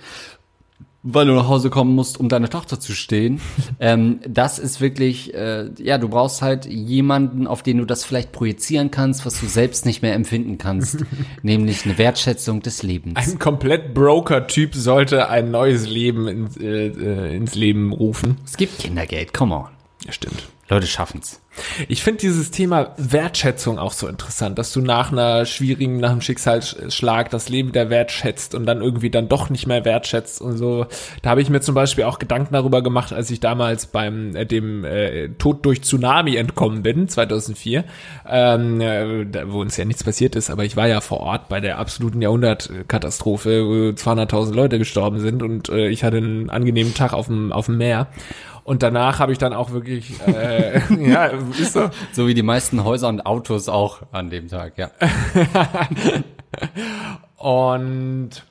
weil 1.03 1.25
du 1.25 1.33
nach 1.33 1.47
Hause 1.47 1.69
kommen 1.69 1.95
musst, 1.95 2.19
um 2.19 2.29
deine 2.29 2.49
Tochter 2.49 2.79
zu 2.79 2.93
stehen. 2.93 3.41
ähm, 3.79 4.19
das 4.27 4.59
ist 4.59 4.81
wirklich, 4.81 5.33
äh, 5.33 5.69
ja, 5.79 5.97
du 5.97 6.09
brauchst 6.09 6.41
halt 6.41 6.65
jemanden, 6.65 7.47
auf 7.47 7.63
den 7.63 7.77
du 7.77 7.85
das 7.85 8.03
vielleicht 8.03 8.31
projizieren 8.31 8.91
kannst, 8.91 9.25
was 9.25 9.39
du 9.39 9.47
selbst 9.47 9.85
nicht 9.85 10.01
mehr 10.01 10.13
empfinden 10.13 10.57
kannst, 10.57 11.05
nämlich 11.41 11.85
eine 11.85 11.97
Wertschätzung 11.97 12.61
des 12.61 12.83
Lebens. 12.83 13.15
Ein 13.15 13.39
komplett 13.39 13.93
Broker-Typ 13.93 14.75
sollte 14.75 15.29
ein 15.29 15.51
neues 15.51 15.87
Leben 15.87 16.27
ins, 16.27 16.57
äh, 16.57 16.87
äh, 16.87 17.35
ins 17.35 17.55
Leben 17.55 17.93
rufen. 17.93 18.37
Es 18.45 18.57
gibt 18.57 18.79
Kindergeld, 18.79 19.33
come 19.33 19.55
on. 19.55 19.69
Ja, 20.05 20.11
stimmt. 20.11 20.47
Leute 20.71 20.87
schaffen's. 20.87 21.41
Ich 21.89 22.01
finde 22.01 22.21
dieses 22.21 22.49
Thema 22.49 22.93
Wertschätzung 22.95 23.77
auch 23.77 23.91
so 23.91 24.07
interessant, 24.07 24.57
dass 24.57 24.71
du 24.71 24.79
nach 24.79 25.11
einer 25.11 25.45
schwierigen, 25.45 25.97
nach 25.97 26.11
einem 26.11 26.21
Schicksalsschlag 26.21 27.29
das 27.29 27.49
Leben 27.49 27.69
wieder 27.69 27.89
wertschätzt 27.89 28.55
und 28.55 28.65
dann 28.65 28.81
irgendwie 28.81 29.09
dann 29.09 29.27
doch 29.27 29.49
nicht 29.49 29.67
mehr 29.67 29.83
wertschätzt 29.83 30.39
und 30.39 30.55
so. 30.55 30.85
Da 31.21 31.31
habe 31.31 31.41
ich 31.41 31.49
mir 31.49 31.59
zum 31.59 31.75
Beispiel 31.75 32.05
auch 32.05 32.19
Gedanken 32.19 32.53
darüber 32.53 32.81
gemacht, 32.81 33.11
als 33.11 33.29
ich 33.31 33.41
damals 33.41 33.87
beim 33.87 34.33
äh, 34.33 34.45
dem 34.45 34.85
äh, 34.85 35.27
Tod 35.37 35.65
durch 35.65 35.81
Tsunami 35.81 36.37
entkommen 36.37 36.83
bin, 36.83 37.09
2004, 37.09 37.83
ähm, 38.29 38.79
äh, 38.79 39.51
wo 39.51 39.59
uns 39.59 39.75
ja 39.75 39.83
nichts 39.83 40.05
passiert 40.05 40.37
ist, 40.37 40.49
aber 40.49 40.63
ich 40.63 40.77
war 40.77 40.87
ja 40.87 41.01
vor 41.01 41.19
Ort 41.19 41.49
bei 41.49 41.59
der 41.59 41.79
absoluten 41.79 42.21
Jahrhundertkatastrophe, 42.21 43.65
wo 43.65 43.73
200.000 43.89 44.53
Leute 44.53 44.79
gestorben 44.79 45.19
sind 45.19 45.43
und 45.43 45.67
äh, 45.67 45.89
ich 45.89 46.05
hatte 46.05 46.17
einen 46.17 46.49
angenehmen 46.49 46.93
Tag 46.93 47.11
auf 47.11 47.27
dem 47.27 47.51
auf 47.51 47.65
dem 47.65 47.77
Meer. 47.77 48.07
Und 48.63 48.83
danach 48.83 49.19
habe 49.19 49.31
ich 49.31 49.37
dann 49.37 49.53
auch 49.53 49.71
wirklich, 49.71 50.13
äh, 50.27 50.81
ja, 51.09 51.25
ist 51.25 51.73
so. 51.73 51.89
So 52.13 52.27
wie 52.27 52.33
die 52.33 52.43
meisten 52.43 52.83
Häuser 52.83 53.07
und 53.09 53.25
Autos 53.25 53.69
auch 53.69 54.01
an 54.11 54.29
dem 54.29 54.47
Tag, 54.47 54.77
ja. 54.77 54.91
und 57.37 58.43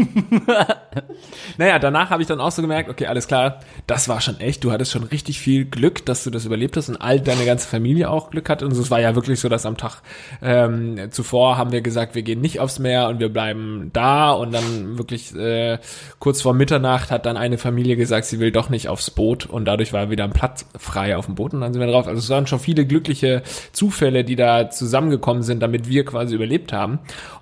naja, 1.58 1.78
danach 1.78 2.10
habe 2.10 2.22
ich 2.22 2.28
dann 2.28 2.40
auch 2.40 2.50
so 2.50 2.62
gemerkt, 2.62 2.88
okay, 2.88 3.06
alles 3.06 3.26
klar, 3.26 3.60
das 3.86 4.08
war 4.08 4.20
schon 4.20 4.40
echt, 4.40 4.64
du 4.64 4.72
hattest 4.72 4.92
schon 4.92 5.04
richtig 5.04 5.40
viel 5.40 5.64
Glück, 5.64 6.04
dass 6.06 6.24
du 6.24 6.30
das 6.30 6.44
überlebt 6.44 6.76
hast 6.76 6.88
und 6.88 6.96
all 6.96 7.20
deine 7.20 7.44
ganze 7.44 7.68
Familie 7.68 8.10
auch 8.10 8.30
Glück 8.30 8.48
hat. 8.48 8.62
Und 8.62 8.72
es 8.72 8.90
war 8.90 9.00
ja 9.00 9.14
wirklich 9.14 9.40
so, 9.40 9.48
dass 9.48 9.66
am 9.66 9.76
Tag 9.76 10.02
ähm, 10.42 11.10
zuvor 11.10 11.58
haben 11.58 11.72
wir 11.72 11.80
gesagt, 11.80 12.14
wir 12.14 12.22
gehen 12.22 12.40
nicht 12.40 12.60
aufs 12.60 12.78
Meer 12.78 13.08
und 13.08 13.20
wir 13.20 13.28
bleiben 13.28 13.90
da. 13.92 14.32
Und 14.32 14.52
dann 14.52 14.98
wirklich 14.98 15.34
äh, 15.34 15.78
kurz 16.18 16.42
vor 16.42 16.54
Mitternacht 16.54 17.10
hat 17.10 17.26
dann 17.26 17.36
eine 17.36 17.58
Familie 17.58 17.96
gesagt, 17.96 18.26
sie 18.26 18.40
will 18.40 18.52
doch 18.52 18.70
nicht 18.70 18.88
aufs 18.88 19.10
Boot 19.10 19.46
und 19.46 19.64
dadurch 19.64 19.92
war 19.92 20.10
wieder 20.10 20.24
ein 20.24 20.32
Platz 20.32 20.66
frei 20.78 21.16
auf 21.16 21.26
dem 21.26 21.34
Boot 21.34 21.54
und 21.54 21.60
dann 21.60 21.72
sind 21.72 21.80
wir 21.80 21.90
drauf. 21.90 22.06
Also 22.06 22.18
es 22.18 22.30
waren 22.30 22.46
schon 22.46 22.60
viele 22.60 22.86
glückliche 22.86 23.42
Zufälle, 23.72 24.24
die 24.24 24.36
da 24.36 24.70
zusammengekommen 24.70 25.42
sind, 25.42 25.60
damit 25.60 25.88
wir 25.88 26.04
quasi 26.04 26.34
überlebt 26.34 26.72
haben. 26.72 27.00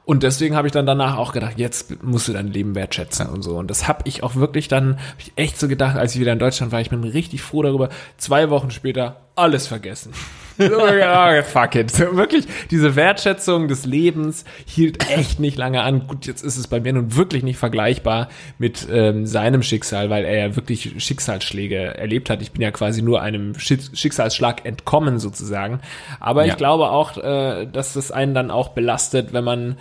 Und 0.09 0.23
deswegen 0.23 0.57
habe 0.57 0.67
ich 0.67 0.73
dann 0.73 0.87
danach 0.87 1.19
auch 1.19 1.35
gedacht, 1.35 1.59
jetzt 1.59 2.03
musst 2.03 2.29
du 2.29 2.33
dein 2.49 2.55
Leben 2.55 2.75
wertschätzen 2.75 3.29
und 3.29 3.43
so. 3.43 3.57
Und 3.57 3.69
das 3.71 3.87
habe 3.89 4.03
ich 4.05 4.23
auch 4.23 4.35
wirklich 4.35 4.69
dann, 4.69 4.97
hab 4.97 5.21
ich 5.21 5.33
echt 5.37 5.59
so 5.59 5.69
gedacht, 5.69 5.97
als 5.97 6.15
ich 6.15 6.21
wieder 6.21 6.33
in 6.33 6.39
Deutschland 6.39 6.73
war, 6.73 6.81
ich 6.81 6.91
bin 6.91 7.05
richtig 7.05 7.43
froh 7.43 7.63
darüber. 7.63 7.89
Zwei 8.17 8.51
Wochen 8.51 8.71
später 8.71 9.17
alles 9.39 9.69
vergessen. 9.69 10.13
oh, 10.59 11.43
fuck 11.45 11.77
it. 11.77 11.97
Wirklich, 11.99 12.47
diese 12.73 12.97
Wertschätzung 12.97 13.69
des 13.69 13.87
Lebens 13.87 14.45
hielt 14.67 15.09
echt 15.09 15.39
nicht 15.39 15.57
lange 15.57 15.83
an. 15.83 16.09
Gut, 16.09 16.27
jetzt 16.27 16.43
ist 16.43 16.57
es 16.57 16.67
bei 16.67 16.81
mir 16.81 16.93
nun 16.93 17.15
wirklich 17.15 17.45
nicht 17.45 17.59
vergleichbar 17.59 18.29
mit 18.59 18.89
ähm, 18.91 19.25
seinem 19.27 19.63
Schicksal, 19.63 20.11
weil 20.11 20.25
er 20.25 20.49
ja 20.49 20.57
wirklich 20.57 20.95
Schicksalsschläge 20.99 21.97
erlebt 21.97 22.29
hat. 22.31 22.43
Ich 22.43 22.51
bin 22.51 22.63
ja 22.63 22.73
quasi 22.73 23.03
nur 23.03 23.23
einem 23.23 23.57
Schicksalsschlag 23.57 24.65
entkommen 24.65 25.21
sozusagen. 25.21 25.81
Aber 26.19 26.45
ja. 26.45 26.53
ich 26.53 26.57
glaube 26.57 26.91
auch, 26.91 27.17
äh, 27.17 27.67
dass 27.67 27.93
das 27.93 28.11
einen 28.11 28.35
dann 28.35 28.51
auch 28.51 28.71
belastet, 28.71 29.33
wenn 29.33 29.45
man 29.45 29.77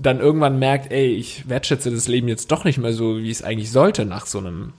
dann 0.00 0.20
irgendwann 0.20 0.58
merkt, 0.58 0.90
ey, 0.90 1.14
ich 1.14 1.48
wertschätze 1.48 1.90
das 1.90 2.08
Leben 2.08 2.28
jetzt 2.28 2.50
doch 2.50 2.64
nicht 2.64 2.78
mehr 2.78 2.92
so, 2.92 3.18
wie 3.18 3.30
es 3.30 3.42
eigentlich 3.42 3.70
sollte 3.70 4.04
nach 4.04 4.26
so 4.26 4.38
einem 4.38 4.72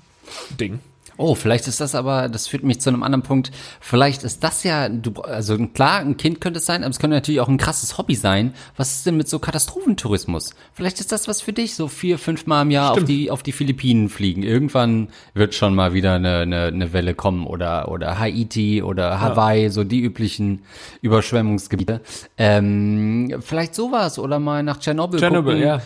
Ding. 0.59 0.79
Oh, 1.21 1.35
vielleicht 1.35 1.67
ist 1.67 1.79
das 1.79 1.93
aber, 1.93 2.29
das 2.29 2.47
führt 2.47 2.63
mich 2.63 2.81
zu 2.81 2.89
einem 2.89 3.03
anderen 3.03 3.21
Punkt. 3.21 3.51
Vielleicht 3.79 4.23
ist 4.23 4.43
das 4.43 4.63
ja, 4.63 4.89
du, 4.89 5.21
also 5.21 5.55
klar, 5.67 5.99
ein 5.99 6.17
Kind 6.17 6.41
könnte 6.41 6.57
es 6.57 6.65
sein, 6.65 6.81
aber 6.83 6.89
es 6.89 6.97
könnte 6.97 7.15
natürlich 7.15 7.41
auch 7.41 7.47
ein 7.47 7.57
krasses 7.57 7.99
Hobby 7.99 8.15
sein. 8.15 8.55
Was 8.75 8.93
ist 8.93 9.05
denn 9.05 9.17
mit 9.17 9.29
so 9.29 9.37
Katastrophentourismus? 9.37 10.55
Vielleicht 10.73 10.99
ist 10.99 11.11
das 11.11 11.27
was 11.27 11.39
für 11.39 11.53
dich, 11.53 11.75
so 11.75 11.87
vier, 11.87 12.17
fünf 12.17 12.47
Mal 12.47 12.63
im 12.63 12.71
Jahr 12.71 12.93
auf 12.93 13.03
die, 13.03 13.29
auf 13.29 13.43
die 13.43 13.51
Philippinen 13.51 14.09
fliegen. 14.09 14.41
Irgendwann 14.41 15.09
wird 15.35 15.53
schon 15.53 15.75
mal 15.75 15.93
wieder 15.93 16.15
eine, 16.15 16.39
eine, 16.39 16.63
eine 16.63 16.91
Welle 16.91 17.13
kommen 17.13 17.45
oder, 17.45 17.91
oder 17.91 18.17
Haiti 18.17 18.81
oder 18.81 19.21
Hawaii, 19.21 19.63
ja. 19.63 19.69
so 19.69 19.83
die 19.83 20.01
üblichen 20.01 20.63
Überschwemmungsgebiete. 21.01 22.01
Ähm, 22.37 23.37
vielleicht 23.41 23.75
sowas 23.75 24.17
oder 24.17 24.39
mal 24.39 24.63
nach 24.63 24.79
Tschernobyl. 24.79 25.19
Tschernobyl, 25.19 25.53
gucken. 25.53 25.67
ja 25.67 25.81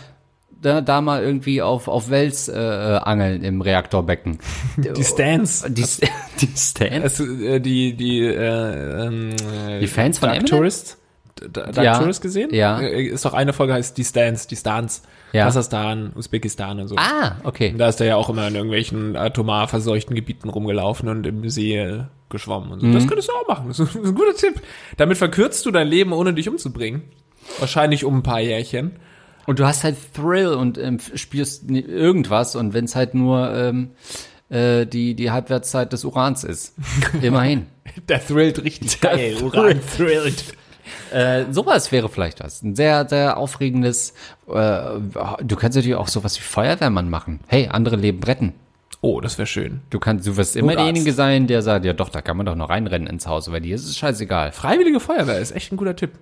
da, 0.60 0.80
da 0.80 1.00
mal 1.00 1.22
irgendwie 1.22 1.62
auf, 1.62 1.88
auf 1.88 2.10
Wels 2.10 2.48
äh, 2.48 2.52
angeln 2.54 3.42
im 3.42 3.60
Reaktorbecken. 3.60 4.38
Die 4.76 5.04
Stands. 5.04 5.64
Die, 5.68 5.84
die 6.40 6.56
Stands? 6.56 7.20
Also, 7.20 7.24
äh, 7.24 7.60
die, 7.60 7.94
die, 7.94 8.20
äh, 8.20 9.06
ähm, 9.06 9.34
die 9.80 9.86
Fans 9.86 10.18
von 10.18 10.30
Dark 10.30 10.46
Tourist? 10.46 10.98
Dark 11.52 11.76
ja. 11.76 11.98
Tourist 11.98 12.22
gesehen? 12.22 12.52
Ja. 12.52 12.80
Äh, 12.80 13.02
ist 13.02 13.24
doch 13.24 13.34
eine 13.34 13.52
Folge 13.52 13.74
heißt 13.74 13.96
Die 13.98 14.04
Stands, 14.04 14.46
die 14.46 14.56
Stands. 14.56 15.02
Ja. 15.32 15.44
Kasachstan, 15.44 16.12
Usbekistan 16.14 16.80
und 16.80 16.88
so. 16.88 16.96
Ah, 16.96 17.36
okay. 17.44 17.74
da 17.76 17.88
ist 17.88 18.00
er 18.00 18.06
ja 18.06 18.16
auch 18.16 18.30
immer 18.30 18.48
in 18.48 18.54
irgendwelchen 18.54 19.16
atomar 19.16 19.68
verseuchten 19.68 20.14
Gebieten 20.14 20.48
rumgelaufen 20.48 21.08
und 21.08 21.26
im 21.26 21.48
See 21.50 22.04
geschwommen 22.30 22.72
und 22.72 22.80
so. 22.80 22.86
Mhm. 22.86 22.94
Das 22.94 23.06
könntest 23.06 23.28
du 23.28 23.32
auch 23.32 23.48
machen. 23.48 23.68
Das 23.68 23.78
ist 23.78 23.94
ein 23.94 24.14
guter 24.14 24.34
Tipp. 24.34 24.60
Damit 24.96 25.18
verkürzt 25.18 25.66
du 25.66 25.70
dein 25.70 25.88
Leben, 25.88 26.12
ohne 26.12 26.32
dich 26.32 26.48
umzubringen. 26.48 27.02
Wahrscheinlich 27.58 28.04
um 28.04 28.18
ein 28.18 28.22
paar 28.22 28.40
Jährchen. 28.40 28.92
Und 29.46 29.58
du 29.58 29.66
hast 29.66 29.84
halt 29.84 29.96
Thrill 30.14 30.48
und 30.54 30.78
ähm, 30.78 30.98
spielst 31.14 31.70
irgendwas 31.70 32.56
und 32.56 32.74
wenn 32.74 32.84
es 32.84 32.96
halt 32.96 33.14
nur 33.14 33.54
ähm, 33.54 33.90
äh, 34.48 34.86
die, 34.86 35.14
die 35.14 35.30
Halbwertszeit 35.30 35.92
des 35.92 36.04
Urans 36.04 36.44
ist. 36.44 36.74
Immerhin. 37.22 37.66
Der 38.08 38.24
thrillt 38.24 38.62
richtig 38.62 39.00
geil. 39.00 39.36
Uran 39.42 39.80
thrillt. 39.96 40.44
Äh, 41.12 41.44
sowas 41.50 41.90
wäre 41.92 42.08
vielleicht 42.08 42.42
was. 42.42 42.62
Ein 42.62 42.76
sehr, 42.76 43.08
sehr 43.08 43.36
aufregendes, 43.36 44.14
äh, 44.48 44.52
du 44.52 45.56
kannst 45.56 45.76
natürlich 45.76 45.96
auch 45.96 46.08
sowas 46.08 46.38
wie 46.38 46.42
Feuerwehrmann 46.42 47.10
machen. 47.10 47.40
Hey, 47.48 47.68
andere 47.70 47.96
Leben 47.96 48.22
retten. 48.22 48.52
Oh, 49.00 49.20
das 49.20 49.38
wäre 49.38 49.46
schön. 49.46 49.80
Du 49.90 49.98
kannst, 49.98 50.26
du 50.26 50.36
wirst 50.36 50.56
immer 50.56 50.72
Notarzt. 50.72 50.86
derjenige 50.88 51.12
sein, 51.12 51.46
der 51.46 51.62
sagt, 51.62 51.84
ja 51.84 51.92
doch, 51.92 52.08
da 52.08 52.22
kann 52.22 52.36
man 52.36 52.46
doch 52.46 52.54
noch 52.54 52.70
reinrennen 52.70 53.08
ins 53.08 53.26
Haus, 53.26 53.50
weil 53.50 53.60
dir 53.60 53.74
ist 53.74 53.84
es 53.84 53.98
scheißegal. 53.98 54.52
Freiwillige 54.52 55.00
Feuerwehr 55.00 55.38
ist 55.38 55.52
echt 55.52 55.72
ein 55.72 55.76
guter 55.76 55.94
Tipp. 55.96 56.12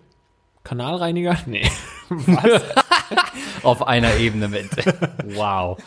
Kanalreiniger? 0.64 1.36
Nee. 1.46 1.70
Was? 2.10 2.62
Auf 3.62 3.86
einer 3.86 4.16
Ebene 4.16 4.48
mit. 4.48 4.68
wow. 5.24 5.78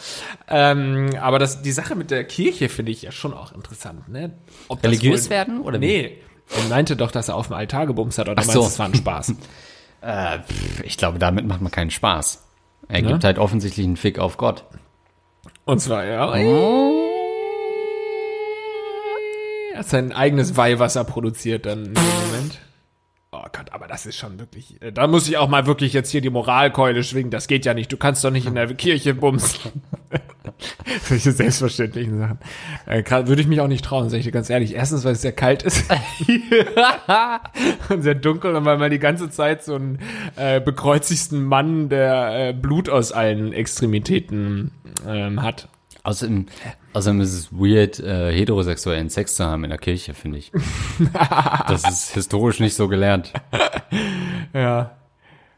ähm, 0.48 1.10
aber 1.22 1.38
das, 1.40 1.62
die 1.62 1.72
Sache 1.72 1.96
mit 1.96 2.10
der 2.10 2.24
Kirche 2.24 2.70
finde 2.70 2.92
ich 2.92 3.04
ja 3.04 3.12
schon 3.12 3.34
auch 3.34 3.52
interessant, 3.54 4.10
ne? 4.10 4.34
Ob 4.68 4.82
das 4.82 4.92
Religiös 4.92 5.26
wohl- 5.26 5.30
werden 5.32 5.62
oder 5.62 5.80
wie? 5.80 5.86
Nee. 5.86 6.18
Er 6.58 6.70
meinte 6.70 6.96
doch, 6.96 7.12
dass 7.12 7.28
er 7.28 7.36
auf 7.36 7.48
dem 7.48 7.54
Altar 7.56 7.86
gebumst 7.86 8.18
hat, 8.18 8.30
oder 8.30 8.42
Ach 8.42 8.46
meinst 8.48 8.54
so. 8.54 8.66
es 8.66 8.80
war 8.80 8.88
ein 8.88 8.96
Spaß? 8.96 9.34
Äh, 10.02 10.40
ich 10.84 10.98
glaube, 10.98 11.20
damit 11.20 11.46
macht 11.46 11.62
man 11.62 11.72
keinen 11.72 11.92
Spaß. 11.92 12.44
Er 12.88 13.02
Ne? 13.02 13.10
gibt 13.10 13.24
halt 13.26 13.38
offensichtlich 13.38 13.86
einen 13.86 13.98
Fick 13.98 14.18
auf 14.18 14.38
Gott. 14.38 14.64
Und 15.66 15.80
zwar, 15.80 16.06
ja. 16.06 16.34
Er 19.74 19.80
hat 19.80 19.88
sein 19.88 20.12
eigenes 20.14 20.58
Weihwasser 20.58 21.04
produziert 21.04 21.66
dann 21.66 21.86
in 21.88 21.94
dem 21.94 22.04
Moment. 22.32 22.60
Oh 23.30 23.44
Gott, 23.52 23.74
aber 23.74 23.88
das 23.88 24.06
ist 24.06 24.16
schon 24.18 24.40
wirklich. 24.40 24.82
äh, 24.82 24.94
Da 24.94 25.06
muss 25.06 25.28
ich 25.28 25.38
auch 25.38 25.50
mal 25.50 25.68
wirklich 25.68 25.92
jetzt 25.92 26.10
hier 26.12 26.22
die 26.22 26.30
Moralkeule 26.30 27.04
schwingen. 27.04 27.30
Das 27.30 27.48
geht 27.48 27.66
ja 27.66 27.74
nicht. 27.74 27.92
Du 27.92 27.98
kannst 27.98 28.24
doch 28.24 28.32
nicht 28.32 28.48
in 28.48 28.56
der 28.56 28.74
Kirche 28.74 29.14
bumsen. 29.14 29.82
Solche 31.04 31.34
selbstverständlichen 31.34 32.20
Sachen. 32.20 32.40
Äh, 32.86 33.04
Würde 33.28 33.42
ich 33.42 33.48
mich 33.48 33.60
auch 33.60 33.68
nicht 33.68 33.84
trauen, 33.84 34.10
sag 34.10 34.20
ich 34.20 34.26
dir 34.26 34.32
ganz 34.32 34.50
ehrlich. 34.50 34.76
Erstens, 34.76 35.04
weil 35.04 35.12
es 35.12 35.22
sehr 35.22 35.34
kalt 35.34 35.64
ist. 35.64 35.84
und 37.90 38.02
sehr 38.02 38.16
dunkel 38.16 38.56
und 38.56 38.64
weil 38.64 38.78
man 38.78 38.92
die 38.92 39.00
ganze 39.00 39.30
Zeit 39.30 39.62
so 39.64 39.76
einen 39.76 40.00
äh, 40.38 40.62
bekreuzigsten 40.62 41.44
Mann, 41.44 41.90
der 41.90 42.50
äh, 42.50 42.54
Blut 42.54 42.90
aus 42.90 43.12
allen 43.12 43.52
Extremitäten 43.52 44.72
ähm, 45.06 45.44
hat. 45.44 45.68
Außerdem, 46.04 46.46
außerdem 46.98 47.22
ist 47.22 47.34
es 47.34 47.52
weird, 47.52 48.00
äh, 48.00 48.32
heterosexuellen 48.34 49.10
Sex 49.10 49.36
zu 49.36 49.46
haben 49.46 49.64
in 49.64 49.70
der 49.70 49.80
Kirche, 49.80 50.14
finde 50.14 50.40
ich. 50.40 50.52
das 51.68 51.88
ist 51.88 52.14
historisch 52.14 52.60
nicht 52.60 52.76
so 52.76 52.88
gelernt. 52.88 53.34
Ja. 54.54 54.92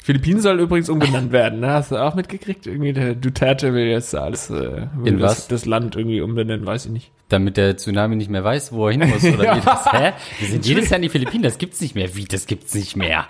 Philippinen 0.02 0.42
soll 0.42 0.60
übrigens 0.60 0.90
umbenannt 0.90 1.32
werden, 1.32 1.60
ne? 1.60 1.72
Hast 1.72 1.92
du 1.92 1.98
auch 1.98 2.16
mitgekriegt? 2.16 2.66
Irgendwie 2.66 2.94
der 2.94 3.16
Duterte 3.16 3.74
will 3.74 3.88
jetzt 3.88 4.16
alles, 4.16 4.50
äh, 4.50 4.88
will 4.96 5.14
In 5.14 5.20
das, 5.20 5.32
was? 5.32 5.48
das 5.50 5.66
Land 5.66 5.96
irgendwie 5.96 6.22
umbenennen, 6.22 6.66
weiß 6.66 6.86
ich 6.86 6.92
nicht. 6.92 7.12
Damit 7.28 7.58
der 7.58 7.78
Tsunami 7.78 8.16
nicht 8.16 8.30
mehr 8.30 8.44
weiß, 8.44 8.72
wo 8.72 8.88
er 8.88 8.94
hin 8.94 9.08
muss, 9.08 9.24
oder 9.24 9.56
wie 9.56 9.62
das? 9.62 9.92
Hä? 9.92 10.14
Wir 10.40 10.48
sind 10.48 10.66
jedes 10.66 10.90
Jahr 10.90 10.98
in 10.98 11.04
die 11.04 11.10
Philippinen, 11.10 11.44
das 11.44 11.58
gibt's 11.58 11.80
nicht 11.82 11.96
mehr. 11.96 12.16
Wie, 12.16 12.26
das 12.26 12.48
gibt's 12.48 12.74
nicht 12.74 12.96
mehr? 12.96 13.28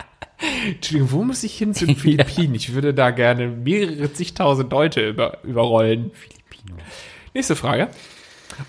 Entschuldigung, 0.66 1.12
wo 1.12 1.24
muss 1.24 1.42
ich 1.42 1.58
hin 1.58 1.74
zu 1.74 1.86
den 1.86 1.96
Philippinen? 1.96 2.54
Ich 2.54 2.72
würde 2.72 2.94
da 2.94 3.10
gerne 3.10 3.48
mehrere 3.48 4.12
zigtausend 4.12 4.72
Leute 4.72 5.06
über, 5.06 5.38
überrollen. 5.44 6.12
Filipino. 6.14 6.76
Nächste 7.34 7.56
Frage. 7.56 7.88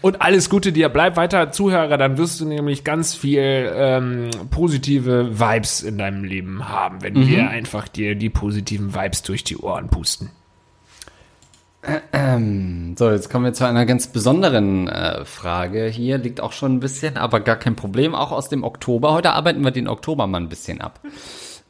Und 0.01 0.21
alles 0.21 0.49
Gute 0.49 0.71
dir, 0.71 0.89
bleib 0.89 1.17
weiter 1.17 1.51
Zuhörer, 1.51 1.97
dann 1.97 2.17
wirst 2.17 2.39
du 2.39 2.45
nämlich 2.45 2.83
ganz 2.83 3.15
viel 3.15 3.71
ähm, 3.73 4.29
positive 4.49 5.39
Vibes 5.39 5.81
in 5.81 5.97
deinem 5.97 6.23
Leben 6.23 6.69
haben, 6.69 7.01
wenn 7.01 7.27
wir 7.27 7.49
einfach 7.49 7.87
dir 7.87 8.15
die 8.15 8.29
positiven 8.29 8.93
Vibes 8.95 9.23
durch 9.23 9.43
die 9.43 9.57
Ohren 9.57 9.89
pusten. 9.89 10.29
So, 12.95 13.09
jetzt 13.09 13.31
kommen 13.31 13.45
wir 13.45 13.53
zu 13.53 13.65
einer 13.65 13.87
ganz 13.87 14.05
besonderen 14.05 14.87
äh, 14.87 15.25
Frage. 15.25 15.87
Hier 15.87 16.19
liegt 16.19 16.39
auch 16.39 16.51
schon 16.51 16.75
ein 16.75 16.79
bisschen, 16.79 17.17
aber 17.17 17.39
gar 17.39 17.55
kein 17.55 17.75
Problem, 17.75 18.13
auch 18.13 18.31
aus 18.31 18.49
dem 18.49 18.63
Oktober. 18.63 19.13
Heute 19.13 19.31
arbeiten 19.31 19.63
wir 19.63 19.71
den 19.71 19.87
Oktober 19.87 20.27
mal 20.27 20.39
ein 20.39 20.49
bisschen 20.49 20.79
ab. 20.79 20.99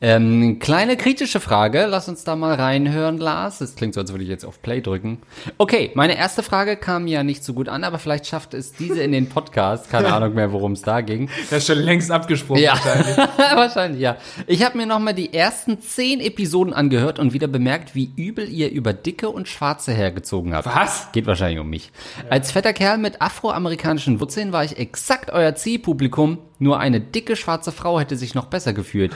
Ähm, 0.03 0.57
kleine 0.57 0.97
kritische 0.97 1.39
Frage, 1.39 1.85
lass 1.85 2.09
uns 2.09 2.23
da 2.23 2.35
mal 2.35 2.55
reinhören, 2.55 3.19
Lars. 3.19 3.61
Es 3.61 3.75
klingt 3.75 3.93
so, 3.93 4.01
als 4.01 4.11
würde 4.11 4.23
ich 4.23 4.31
jetzt 4.31 4.43
auf 4.45 4.59
Play 4.63 4.81
drücken. 4.81 5.21
Okay, 5.59 5.91
meine 5.93 6.17
erste 6.17 6.41
Frage 6.41 6.75
kam 6.75 7.05
ja 7.05 7.21
nicht 7.23 7.43
so 7.43 7.53
gut 7.53 7.69
an, 7.69 7.83
aber 7.83 7.99
vielleicht 7.99 8.25
schafft 8.25 8.55
es 8.55 8.73
diese 8.73 9.03
in 9.03 9.11
den 9.11 9.29
Podcast. 9.29 9.91
Keine 9.91 10.11
Ahnung 10.13 10.33
mehr, 10.33 10.51
worum 10.51 10.71
es 10.71 10.81
da 10.81 11.01
ging. 11.01 11.29
Das 11.51 11.59
ist 11.59 11.67
schon 11.67 11.77
längst 11.77 12.09
abgesprochen. 12.09 12.63
Ja, 12.63 12.73
wahrscheinlich, 13.53 14.01
ja. 14.01 14.17
Ich 14.47 14.65
habe 14.65 14.75
mir 14.75 14.87
nochmal 14.87 15.13
die 15.13 15.35
ersten 15.35 15.79
zehn 15.81 16.19
Episoden 16.19 16.73
angehört 16.73 17.19
und 17.19 17.33
wieder 17.33 17.47
bemerkt, 17.47 17.93
wie 17.93 18.11
übel 18.15 18.49
ihr 18.49 18.71
über 18.71 18.93
Dicke 18.93 19.29
und 19.29 19.47
Schwarze 19.47 19.91
hergezogen 19.91 20.55
habt. 20.55 20.65
Was? 20.65 21.11
Geht 21.11 21.27
wahrscheinlich 21.27 21.59
um 21.59 21.69
mich. 21.69 21.91
Als 22.27 22.51
fetter 22.51 22.73
Kerl 22.73 22.97
mit 22.97 23.21
afroamerikanischen 23.21 24.19
Wurzeln 24.19 24.51
war 24.51 24.63
ich 24.63 24.79
exakt 24.79 25.29
euer 25.29 25.53
Zielpublikum. 25.53 26.39
Nur 26.61 26.79
eine 26.79 27.01
dicke 27.01 27.35
schwarze 27.35 27.71
Frau 27.71 27.99
hätte 27.99 28.15
sich 28.15 28.35
noch 28.35 28.45
besser 28.45 28.71
gefühlt. 28.71 29.11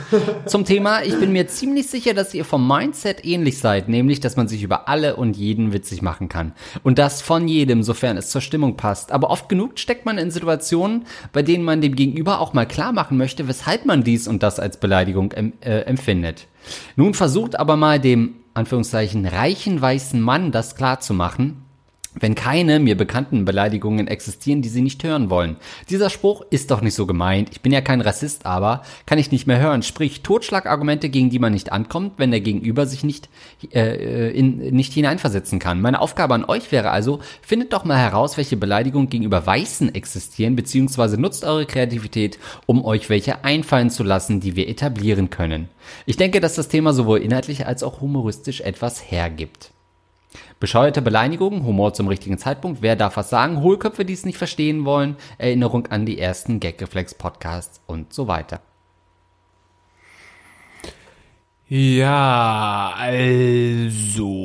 Zum 0.48 0.66
Thema, 0.66 1.04
ich 1.04 1.16
bin 1.20 1.32
mir 1.32 1.48
ziemlich 1.48 1.86
sicher, 1.88 2.16
dass 2.16 2.34
ihr 2.34 2.44
vom 2.44 2.68
Mindset 2.68 3.24
ähnlich 3.24 3.60
seid, 3.60 3.88
nämlich, 3.88 4.20
dass 4.20 4.36
man 4.36 4.48
sich 4.48 4.64
über 4.64 4.90
alle 4.90 5.16
und 5.16 5.38
jeden 5.38 5.72
witzig 5.72 6.02
machen 6.02 6.28
kann. 6.28 6.54
Und 6.82 6.98
das 6.98 7.22
von 7.22 7.48
jedem, 7.48 7.84
sofern 7.84 8.18
es 8.18 8.32
zur 8.32 8.42
Stimmung 8.42 8.78
passt. 8.78 9.12
Aber 9.12 9.30
oft 9.30 9.48
genug 9.48 9.78
steckt 9.78 10.08
man 10.08 10.18
in 10.18 10.32
Situationen, 10.32 11.06
bei 11.34 11.44
denen 11.44 11.64
man 11.64 11.82
dem 11.82 11.96
Gegenüber 11.96 12.42
auch 12.42 12.54
mal 12.54 12.66
klar 12.66 12.94
machen 12.94 13.16
möchte, 13.16 13.48
weshalb 13.48 13.86
man 13.86 14.04
dies 14.04 14.28
und 14.28 14.42
das 14.42 14.60
als 14.60 14.80
Beleidigung 14.80 15.32
äh, 15.32 15.82
empfindet. 15.82 16.48
Nun 16.96 17.14
versucht 17.14 17.60
aber 17.60 17.78
mal 17.78 18.00
dem, 18.00 18.38
Anführungszeichen, 18.56 19.28
reichen 19.28 19.80
weißen 19.80 20.20
Mann 20.20 20.52
das 20.52 20.76
klar 20.76 21.00
zu 21.00 21.14
machen, 21.14 21.65
wenn 22.20 22.36
keine 22.36 22.80
mir 22.80 22.96
bekannten 22.96 23.46
Beleidigungen 23.46 24.08
existieren, 24.08 24.62
die 24.62 24.70
sie 24.70 24.82
nicht 24.82 25.04
hören 25.04 25.30
wollen. 25.30 25.58
Dieser 25.90 26.10
Spruch 26.10 26.44
ist 26.50 26.72
doch 26.72 26.82
nicht 26.82 26.96
so 26.96 27.06
gemeint. 27.06 27.50
Ich 27.52 27.62
bin 27.62 27.72
ja 27.72 27.82
kein 27.82 28.02
Rassist, 28.02 28.46
aber 28.46 28.84
kann 29.06 29.18
ich 29.18 29.32
nicht 29.32 29.48
mehr 29.48 29.60
hören. 29.60 29.84
Sprich, 29.84 30.22
Totschlagargumente, 30.22 31.10
gegen 31.10 31.30
die 31.30 31.40
man 31.40 31.54
nicht 31.54 31.72
ankommt, 31.72 32.14
wenn 32.18 32.32
der 32.32 32.42
Gegenüber 32.42 32.86
sich 32.86 33.04
nicht, 33.04 33.30
äh, 33.74 34.32
in, 34.32 34.58
nicht 34.76 34.94
hineinversetzen 34.94 35.60
kann. 35.60 35.82
Meine 35.82 36.02
Aufgabe 36.02 36.34
an 36.34 36.46
euch 36.46 36.72
wäre 36.72 36.92
also, 36.92 37.20
findet 37.42 37.74
doch 37.74 37.86
mal 37.86 37.98
heraus, 37.98 38.38
welche 38.38 38.58
Beleidigungen 38.58 39.10
gegenüber 39.10 39.46
Weißen 39.46 39.94
existieren, 39.94 40.56
beziehungsweise 40.56 41.20
nutzt 41.20 41.44
eure 41.44 41.66
Kreativität, 41.66 42.40
um 42.66 42.84
euch 42.84 43.10
welche 43.10 43.44
einfallen 43.44 43.90
zu 43.90 44.04
lassen, 44.04 44.40
die 44.40 44.56
wir 44.56 44.70
etablieren 44.70 45.30
können. 45.30 45.70
Ich 46.06 46.18
denke, 46.18 46.40
dass 46.40 46.56
das 46.56 46.68
Thema 46.68 46.94
sowohl 46.94 47.20
inhaltlich 47.20 47.68
als 47.68 47.84
auch 47.84 48.02
humoristisch 48.02 48.62
etwas 48.62 49.12
hergibt. 49.12 49.75
Bescheuerte 50.66 51.04
Beleidigungen, 51.04 51.64
Humor 51.64 51.94
zum 51.94 52.08
richtigen 52.08 52.40
Zeitpunkt, 52.40 52.82
wer 52.82 52.96
darf 52.96 53.18
was 53.18 53.30
sagen, 53.30 53.62
Hohlköpfe, 53.62 54.04
die 54.04 54.14
es 54.14 54.26
nicht 54.26 54.40
verstehen 54.40 54.84
wollen, 54.84 55.16
Erinnerung 55.38 55.86
an 55.92 56.08
die 56.08 56.18
ersten 56.18 56.60
Gagreflex-Podcasts 56.60 57.82
und 57.86 58.12
so 58.14 58.28
weiter. 58.28 58.62
Ja, 61.68 62.96
also, 62.98 64.42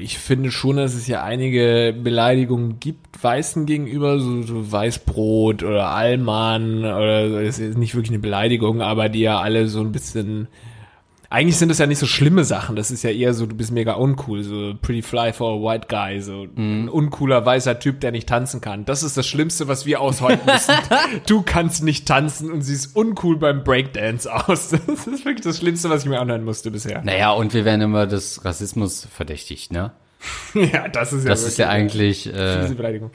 ich 0.00 0.18
finde 0.18 0.50
schon, 0.50 0.78
dass 0.78 0.94
es 0.94 1.06
ja 1.06 1.22
einige 1.22 1.94
Beleidigungen 2.02 2.80
gibt, 2.80 3.22
Weißen 3.22 3.66
gegenüber, 3.66 4.18
so, 4.18 4.40
so 4.40 4.72
Weißbrot 4.72 5.62
oder 5.62 5.90
Allmann 5.90 6.78
oder 6.78 7.28
so, 7.28 7.42
das 7.42 7.58
ist 7.58 7.76
nicht 7.76 7.94
wirklich 7.94 8.12
eine 8.12 8.20
Beleidigung, 8.20 8.80
aber 8.80 9.10
die 9.10 9.20
ja 9.20 9.38
alle 9.38 9.68
so 9.68 9.82
ein 9.82 9.92
bisschen, 9.92 10.48
eigentlich 11.30 11.56
sind 11.56 11.68
das 11.68 11.78
ja 11.78 11.86
nicht 11.86 11.98
so 11.98 12.06
schlimme 12.06 12.44
Sachen, 12.44 12.76
das 12.76 12.90
ist 12.90 13.02
ja 13.02 13.10
eher 13.10 13.34
so, 13.34 13.46
du 13.46 13.56
bist 13.56 13.72
mega 13.72 13.94
uncool, 13.94 14.42
so 14.42 14.74
pretty 14.80 15.02
fly 15.02 15.32
for 15.32 15.52
a 15.52 15.56
white 15.56 15.88
guy, 15.88 16.20
so 16.20 16.46
ein 16.56 16.88
uncooler 16.88 17.44
weißer 17.44 17.78
Typ, 17.78 18.00
der 18.00 18.12
nicht 18.12 18.28
tanzen 18.28 18.60
kann. 18.60 18.84
Das 18.84 19.02
ist 19.02 19.16
das 19.16 19.26
Schlimmste, 19.26 19.68
was 19.68 19.86
wir 19.86 20.00
aushalten 20.00 20.46
müssen. 20.46 20.74
du 21.26 21.42
kannst 21.42 21.82
nicht 21.82 22.06
tanzen 22.06 22.50
und 22.50 22.62
siehst 22.62 22.94
uncool 22.94 23.38
beim 23.38 23.64
Breakdance 23.64 24.32
aus. 24.32 24.74
Das 24.86 25.06
ist 25.06 25.24
wirklich 25.24 25.42
das 25.42 25.58
Schlimmste, 25.58 25.90
was 25.90 26.04
ich 26.04 26.08
mir 26.08 26.20
anhören 26.20 26.44
musste 26.44 26.70
bisher. 26.70 27.02
Naja, 27.02 27.32
und 27.32 27.54
wir 27.54 27.64
werden 27.64 27.80
immer 27.80 28.06
des 28.06 28.44
Rassismus 28.44 29.06
verdächtigt, 29.10 29.72
ne? 29.72 29.92
Ja, 30.54 30.88
das 30.88 31.12
ist 31.12 31.24
ja 31.24 31.30
Das 31.30 31.42
ist 31.42 31.58
ja 31.58 31.68
eigentlich, 31.68 32.24
diese 32.24 32.72
äh, 32.72 32.74
Beleidigung. 32.74 33.10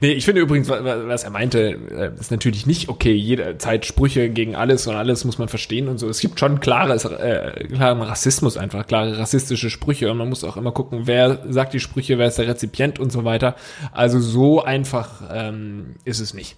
Nee, 0.00 0.12
ich 0.12 0.24
finde 0.24 0.40
übrigens, 0.42 0.68
wa- 0.68 0.84
wa- 0.84 1.06
was 1.06 1.24
er 1.24 1.30
meinte, 1.30 1.78
äh, 1.90 2.18
ist 2.20 2.30
natürlich 2.30 2.66
nicht 2.66 2.88
okay, 2.88 3.12
jederzeit 3.14 3.86
Sprüche 3.86 4.28
gegen 4.30 4.54
alles 4.56 4.86
und 4.86 4.94
alles 4.94 5.24
muss 5.24 5.38
man 5.38 5.48
verstehen 5.48 5.88
und 5.88 5.98
so. 5.98 6.08
Es 6.08 6.20
gibt 6.20 6.38
schon 6.40 6.60
klares, 6.60 7.04
äh, 7.04 7.66
klaren 7.72 8.02
Rassismus 8.02 8.56
einfach, 8.56 8.86
klare 8.86 9.18
rassistische 9.18 9.70
Sprüche 9.70 10.10
und 10.10 10.18
man 10.18 10.28
muss 10.28 10.44
auch 10.44 10.56
immer 10.56 10.72
gucken, 10.72 11.02
wer 11.06 11.40
sagt 11.48 11.72
die 11.74 11.80
Sprüche, 11.80 12.18
wer 12.18 12.28
ist 12.28 12.38
der 12.38 12.48
Rezipient 12.48 12.98
und 12.98 13.10
so 13.12 13.24
weiter. 13.24 13.56
Also 13.92 14.20
so 14.20 14.62
einfach 14.62 15.22
ähm, 15.32 15.94
ist 16.04 16.20
es 16.20 16.34
nicht. 16.34 16.56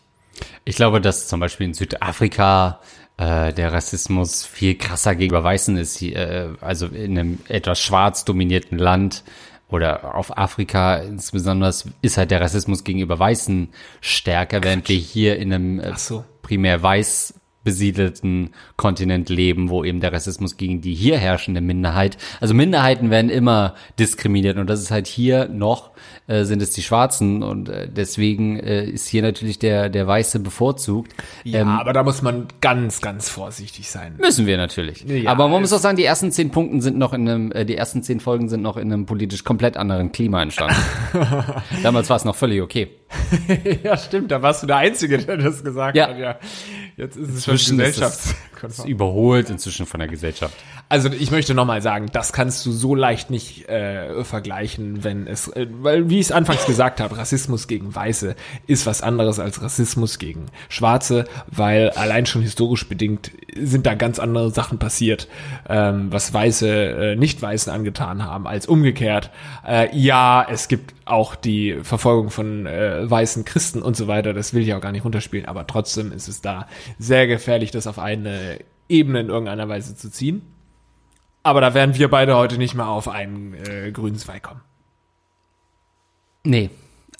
ich 0.64 0.76
glaube, 0.76 1.00
dass 1.00 1.28
zum 1.28 1.40
Beispiel 1.40 1.66
in 1.66 1.74
Südafrika 1.74 2.80
äh, 3.16 3.52
der 3.52 3.72
Rassismus 3.72 4.44
viel 4.44 4.76
krasser 4.76 5.14
gegenüber 5.16 5.42
Weißen 5.44 5.76
ist, 5.76 6.00
äh, 6.02 6.48
also 6.60 6.86
in 6.86 7.18
einem 7.18 7.38
etwas 7.48 7.80
schwarz 7.80 8.24
dominierten 8.24 8.78
Land 8.78 9.24
oder 9.68 10.14
auf 10.14 10.36
Afrika 10.36 10.96
insbesondere 10.96 11.72
ist 12.02 12.16
halt 12.16 12.30
der 12.30 12.40
Rassismus 12.40 12.84
gegenüber 12.84 13.18
Weißen 13.18 13.68
stärker, 14.00 14.62
während 14.62 14.88
wir 14.88 14.96
hier 14.96 15.38
in 15.38 15.52
einem 15.52 15.80
äh, 15.80 15.96
so. 15.96 16.24
primär 16.42 16.82
weiß 16.82 17.34
besiedelten 17.64 18.54
Kontinent 18.76 19.28
leben, 19.28 19.68
wo 19.68 19.84
eben 19.84 20.00
der 20.00 20.12
Rassismus 20.12 20.56
gegen 20.56 20.80
die 20.80 20.94
hier 20.94 21.18
herrschende 21.18 21.60
Minderheit, 21.60 22.16
also 22.40 22.54
Minderheiten 22.54 23.10
werden 23.10 23.30
immer 23.30 23.74
diskriminiert 23.98 24.56
und 24.56 24.70
das 24.70 24.80
ist 24.80 24.90
halt 24.90 25.06
hier 25.06 25.48
noch, 25.48 25.90
äh, 26.28 26.44
sind 26.44 26.62
es 26.62 26.70
die 26.70 26.82
Schwarzen 26.82 27.42
und 27.42 27.68
äh, 27.68 27.88
deswegen 27.90 28.60
äh, 28.60 28.84
ist 28.84 29.08
hier 29.08 29.22
natürlich 29.22 29.58
der, 29.58 29.88
der 29.88 30.06
Weiße 30.06 30.40
bevorzugt. 30.40 31.12
Ja, 31.42 31.60
Ähm, 31.60 31.68
aber 31.68 31.92
da 31.92 32.02
muss 32.04 32.22
man 32.22 32.46
ganz, 32.60 33.00
ganz 33.00 33.28
vorsichtig 33.28 33.90
sein. 33.90 34.14
Müssen 34.18 34.46
wir 34.46 34.56
natürlich. 34.56 35.04
Ja, 35.04 35.30
Aber 35.30 35.48
man 35.48 35.60
muss 35.62 35.72
auch 35.72 35.78
sagen, 35.78 35.96
die 35.96 36.04
ersten 36.04 36.30
zehn 36.30 36.50
Punkten 36.50 36.80
sind 36.80 36.98
noch 36.98 37.12
in 37.12 37.28
einem, 37.28 37.52
äh, 37.52 37.64
die 37.64 37.76
ersten 37.76 38.02
zehn 38.02 38.20
Folgen 38.20 38.48
sind 38.48 38.62
noch 38.62 38.76
in 38.76 38.92
einem 38.92 39.06
politisch 39.06 39.42
komplett 39.42 39.76
anderen 39.76 40.12
Klima 40.12 40.42
entstanden. 40.42 40.76
Damals 41.82 42.10
war 42.10 42.16
es 42.16 42.24
noch 42.24 42.36
völlig 42.36 42.60
okay. 42.62 42.88
ja, 43.82 43.96
stimmt, 43.96 44.30
da 44.30 44.42
warst 44.42 44.62
du 44.62 44.66
der 44.66 44.76
Einzige, 44.76 45.18
der 45.18 45.36
das 45.38 45.64
gesagt 45.64 45.96
Ja. 45.96 46.08
hat. 46.08 46.18
Ja, 46.18 46.36
jetzt 46.96 47.16
ist 47.16 47.28
es 47.34 47.44
schon 47.44 47.54
Inzwischen 47.54 47.80
es- 47.80 47.86
gesellschaftskonform. 47.96 48.88
Überholt 48.88 49.50
inzwischen 49.50 49.86
von 49.86 50.00
der 50.00 50.08
Gesellschaft. 50.08 50.54
Also 50.90 51.10
ich 51.10 51.30
möchte 51.30 51.54
nochmal 51.54 51.82
sagen, 51.82 52.06
das 52.12 52.32
kannst 52.32 52.64
du 52.66 52.72
so 52.72 52.94
leicht 52.94 53.30
nicht 53.30 53.68
äh, 53.68 54.24
vergleichen, 54.24 55.04
wenn 55.04 55.26
es, 55.26 55.48
äh, 55.48 55.66
weil 55.70 56.08
wie 56.10 56.16
ich 56.18 56.26
es 56.26 56.32
anfangs 56.32 56.64
gesagt 56.66 57.00
habe, 57.00 57.16
Rassismus 57.18 57.66
gegen 57.68 57.94
Weiße 57.94 58.34
ist 58.66 58.86
was 58.86 59.02
anderes 59.02 59.38
als 59.38 59.62
Rassismus 59.62 60.18
gegen 60.18 60.46
Schwarze, 60.68 61.24
weil 61.46 61.90
allein 61.90 62.24
schon 62.26 62.42
historisch 62.42 62.88
bedingt 62.88 63.30
sind 63.56 63.86
da 63.86 63.94
ganz 63.94 64.18
andere 64.18 64.50
Sachen 64.50 64.78
passiert, 64.78 65.28
ähm, 65.68 66.08
was 66.10 66.32
Weiße 66.32 66.68
äh, 66.68 67.16
Nicht-Weißen 67.16 67.70
angetan 67.72 68.24
haben, 68.24 68.46
als 68.46 68.66
umgekehrt. 68.66 69.30
Äh, 69.66 69.94
ja, 69.96 70.46
es 70.50 70.68
gibt 70.68 70.94
auch 71.04 71.34
die 71.36 71.78
Verfolgung 71.82 72.30
von 72.30 72.66
äh, 72.66 72.97
weißen 73.04 73.44
Christen 73.44 73.82
und 73.82 73.96
so 73.96 74.08
weiter, 74.08 74.32
das 74.32 74.54
will 74.54 74.62
ich 74.62 74.74
auch 74.74 74.80
gar 74.80 74.92
nicht 74.92 75.04
runterspielen, 75.04 75.46
aber 75.46 75.66
trotzdem 75.66 76.12
ist 76.12 76.28
es 76.28 76.40
da 76.40 76.66
sehr 76.98 77.26
gefährlich, 77.26 77.70
das 77.70 77.86
auf 77.86 77.98
eine 77.98 78.58
Ebene 78.88 79.20
in 79.20 79.28
irgendeiner 79.28 79.68
Weise 79.68 79.94
zu 79.96 80.10
ziehen. 80.10 80.42
Aber 81.42 81.60
da 81.60 81.74
werden 81.74 81.96
wir 81.96 82.10
beide 82.10 82.36
heute 82.36 82.58
nicht 82.58 82.74
mal 82.74 82.88
auf 82.88 83.08
einen 83.08 83.54
äh, 83.54 83.90
grünen 83.92 84.16
Zweig 84.16 84.42
kommen. 84.42 84.60
Nee. 86.44 86.70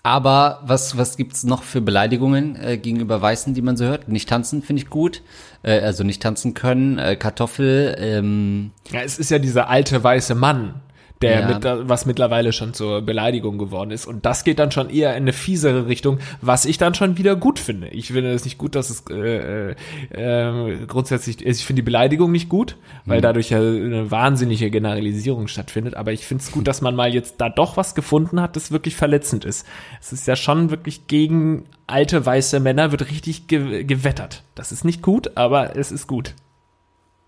Aber 0.02 0.60
was, 0.64 0.96
was 0.96 1.16
gibt's 1.16 1.44
noch 1.44 1.62
für 1.62 1.80
Beleidigungen 1.80 2.56
äh, 2.56 2.78
gegenüber 2.78 3.20
Weißen, 3.20 3.52
die 3.52 3.62
man 3.62 3.76
so 3.76 3.84
hört? 3.84 4.08
Nicht 4.08 4.28
tanzen 4.28 4.62
finde 4.62 4.82
ich 4.82 4.90
gut. 4.90 5.22
Äh, 5.62 5.80
also 5.80 6.04
nicht 6.04 6.22
tanzen 6.22 6.54
können. 6.54 6.98
Äh, 6.98 7.16
Kartoffel. 7.16 7.96
Ähm, 7.98 8.70
Ja, 8.90 9.00
es 9.00 9.18
ist 9.18 9.30
ja 9.30 9.38
dieser 9.38 9.68
alte 9.68 10.02
weiße 10.02 10.34
Mann, 10.34 10.80
der 11.22 11.40
Ja. 11.40 11.48
mit, 11.48 11.88
was 11.88 12.07
mittlerweile 12.07 12.52
schon 12.52 12.74
zur 12.74 13.02
Beleidigung 13.02 13.59
geworden 13.59 13.90
ist. 13.90 14.07
Und 14.07 14.24
das 14.24 14.44
geht 14.44 14.59
dann 14.59 14.70
schon 14.70 14.88
eher 14.90 15.11
in 15.16 15.24
eine 15.24 15.33
fiesere 15.33 15.87
Richtung, 15.87 16.18
was 16.40 16.64
ich 16.64 16.78
dann 16.78 16.94
schon 16.94 17.18
wieder 17.18 17.35
gut 17.35 17.59
finde. 17.59 17.88
Ich 17.88 18.09
finde 18.09 18.33
es 18.33 18.44
nicht 18.44 18.59
gut, 18.59 18.74
dass 18.74 18.90
es 18.90 19.04
äh, 19.11 19.72
äh, 19.72 19.74
äh, 20.11 20.87
grundsätzlich, 20.87 21.44
ich 21.44 21.64
finde 21.64 21.83
die 21.83 21.87
Beleidigung 21.87 22.31
nicht 22.31 22.48
gut, 22.48 22.76
weil 23.04 23.20
dadurch 23.20 23.50
ja 23.50 23.59
eine 23.59 24.11
wahnsinnige 24.11 24.70
Generalisierung 24.70 25.48
stattfindet. 25.48 25.94
Aber 25.96 26.12
ich 26.12 26.26
finde 26.26 26.42
es 26.42 26.52
gut, 26.52 26.68
dass 26.68 26.81
man 26.83 26.94
mal 26.94 27.12
jetzt 27.12 27.37
da 27.38 27.48
doch 27.48 27.76
was 27.76 27.94
gefunden 27.94 28.40
hat, 28.40 28.57
das 28.57 28.70
wirklich 28.70 28.94
verletzend 28.96 29.44
ist. 29.44 29.66
Es 30.00 30.12
ist 30.12 30.26
ja 30.26 30.37
schon 30.37 30.70
wirklich 30.70 31.07
gegen 31.07 31.64
alte 31.87 32.24
weiße 32.24 32.61
Männer 32.61 32.92
wird 32.92 33.11
richtig 33.11 33.48
ge 33.48 33.83
gewettert. 33.85 34.42
Das 34.54 34.72
ist 34.72 34.85
nicht 34.85 35.02
gut, 35.02 35.37
aber 35.37 35.76
es 35.76 35.90
ist 35.90 36.07
gut. 36.07 36.35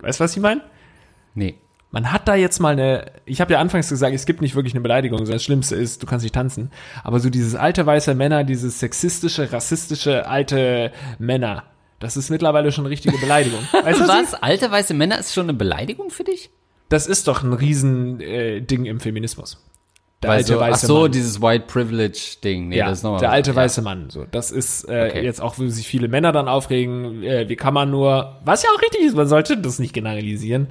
Weißt 0.00 0.20
du, 0.20 0.24
was 0.24 0.36
ich 0.36 0.42
meine? 0.42 0.60
nee. 1.34 1.54
Man 1.92 2.12
hat 2.12 2.28
da 2.28 2.36
jetzt 2.36 2.60
mal 2.60 2.72
eine, 2.72 3.06
ich 3.24 3.40
habe 3.40 3.52
ja 3.52 3.58
anfangs 3.58 3.88
gesagt, 3.88 4.14
es 4.14 4.24
gibt 4.24 4.42
nicht 4.42 4.54
wirklich 4.54 4.74
eine 4.74 4.80
Beleidigung, 4.80 5.18
sondern 5.18 5.34
das 5.34 5.42
Schlimmste 5.44 5.74
ist, 5.74 6.02
du 6.02 6.06
kannst 6.06 6.22
nicht 6.22 6.34
tanzen. 6.34 6.70
Aber 7.02 7.18
so 7.18 7.30
dieses 7.30 7.56
alte 7.56 7.84
weiße 7.84 8.14
Männer, 8.14 8.44
dieses 8.44 8.78
sexistische, 8.78 9.52
rassistische 9.52 10.28
alte 10.28 10.92
Männer, 11.18 11.64
das 11.98 12.16
ist 12.16 12.30
mittlerweile 12.30 12.70
schon 12.72 12.84
eine 12.84 12.90
richtige 12.90 13.18
Beleidigung. 13.18 13.60
Weißt 13.72 14.00
du, 14.00 14.04
was? 14.08 14.32
Was? 14.32 14.34
Alte 14.34 14.70
weiße 14.70 14.94
Männer 14.94 15.18
ist 15.18 15.34
schon 15.34 15.46
eine 15.46 15.54
Beleidigung 15.54 16.10
für 16.10 16.24
dich? 16.24 16.50
Das 16.88 17.06
ist 17.06 17.28
doch 17.28 17.42
ein 17.42 17.52
riesen 17.52 18.20
äh, 18.20 18.60
Ding 18.62 18.86
im 18.86 19.00
Feminismus. 19.00 19.62
Der 20.22 20.30
Weil 20.30 20.44
so, 20.44 20.60
ach 20.60 20.74
so, 20.76 21.02
Mann. 21.02 21.12
dieses 21.12 21.40
White 21.40 21.64
Privilege 21.66 22.36
Ding. 22.44 22.68
Nee, 22.68 22.76
ja, 22.78 22.88
das 22.88 22.98
ist 22.98 23.04
nochmal 23.04 23.20
der 23.20 23.30
alte 23.30 23.52
ja. 23.52 23.56
weiße 23.56 23.80
Mann. 23.80 24.10
So, 24.10 24.26
das 24.30 24.50
ist 24.50 24.84
äh, 24.84 25.08
Okay. 25.08 25.24
jetzt 25.24 25.40
auch, 25.40 25.58
wo 25.58 25.66
sich 25.68 25.86
viele 25.86 26.08
Männer 26.08 26.32
dann 26.32 26.46
aufregen. 26.46 27.22
Äh, 27.22 27.48
wie 27.48 27.56
kann 27.56 27.72
man 27.72 27.90
nur, 27.90 28.38
was 28.44 28.62
ja 28.62 28.68
auch 28.76 28.82
richtig 28.82 29.02
ist, 29.02 29.16
man 29.16 29.28
sollte 29.28 29.56
das 29.56 29.78
nicht 29.78 29.94
generalisieren. 29.94 30.68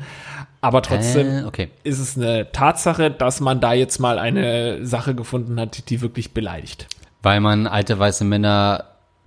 Aber 0.61 0.81
trotzdem 0.81 1.27
Äh, 1.27 1.43
okay. 1.45 1.69
ist 1.83 1.99
es 1.99 2.17
eine 2.17 2.51
Tatsache, 2.51 3.09
dass 3.11 3.39
man 3.39 3.61
da 3.61 3.73
jetzt 3.73 3.99
mal 3.99 4.19
eine 4.19 4.85
Sache 4.85 5.15
gefunden 5.15 5.59
hat, 5.59 5.89
die 5.89 6.01
wirklich 6.01 6.33
beleidigt. 6.33 6.87
Weil 7.21 7.39
man 7.39 7.65
alte 7.67 7.97
weiße 7.97 8.25
Männer 8.25 8.85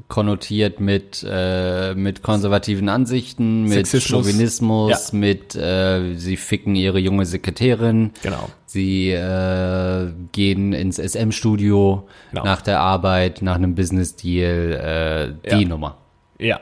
konnotiert 0.08 0.80
mit, 0.80 1.24
äh, 1.28 1.94
mit 1.94 2.22
konservativen 2.22 2.88
Ansichten, 2.88 3.62
mit 3.62 3.86
Sexismus. 3.86 4.26
Chauvinismus, 4.26 5.12
mit 5.12 5.54
äh, 5.54 6.14
sie 6.16 6.36
ficken 6.36 6.74
ihre 6.74 6.98
junge 6.98 7.24
Sekretärin. 7.24 8.10
Genau. 8.22 8.48
Sie 8.66 9.10
äh, 9.10 10.08
gehen 10.32 10.72
ins 10.72 10.96
SM-Studio 10.98 12.08
Genau. 12.30 12.44
nach 12.44 12.62
der 12.62 12.80
Arbeit, 12.80 13.42
nach 13.42 13.54
einem 13.56 13.74
Business-Deal, 13.74 15.34
äh, 15.44 15.50
die 15.50 15.62
Ja. 15.62 15.68
Nummer. 15.68 15.98
Ja. 16.38 16.60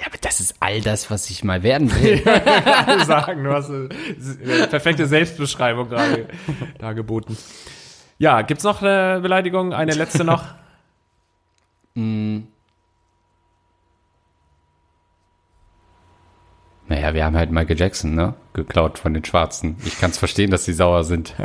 Ja, 0.00 0.06
aber 0.06 0.16
das 0.18 0.40
ist 0.40 0.54
all 0.60 0.80
das, 0.80 1.10
was 1.10 1.28
ich 1.28 1.44
mal 1.44 1.62
werden 1.62 1.94
will. 1.94 2.24
sagen, 3.04 3.44
du 3.44 3.52
hast 3.52 3.68
eine, 3.68 3.90
eine 4.42 4.66
perfekte 4.66 5.06
Selbstbeschreibung 5.06 5.90
gerade 5.90 6.26
dargeboten. 6.78 7.36
Ja, 8.16 8.40
gibt's 8.40 8.64
noch 8.64 8.80
eine 8.80 9.20
Beleidigung? 9.20 9.74
Eine 9.74 9.92
letzte 9.92 10.24
noch? 10.24 10.42
naja, 11.94 12.46
wir 16.88 17.26
haben 17.26 17.36
halt 17.36 17.50
Michael 17.50 17.78
Jackson, 17.78 18.14
ne? 18.14 18.32
Geklaut 18.54 18.98
von 18.98 19.12
den 19.12 19.24
Schwarzen. 19.24 19.76
Ich 19.84 20.00
kann's 20.00 20.16
verstehen, 20.16 20.50
dass 20.50 20.64
sie 20.64 20.72
sauer 20.72 21.04
sind. 21.04 21.34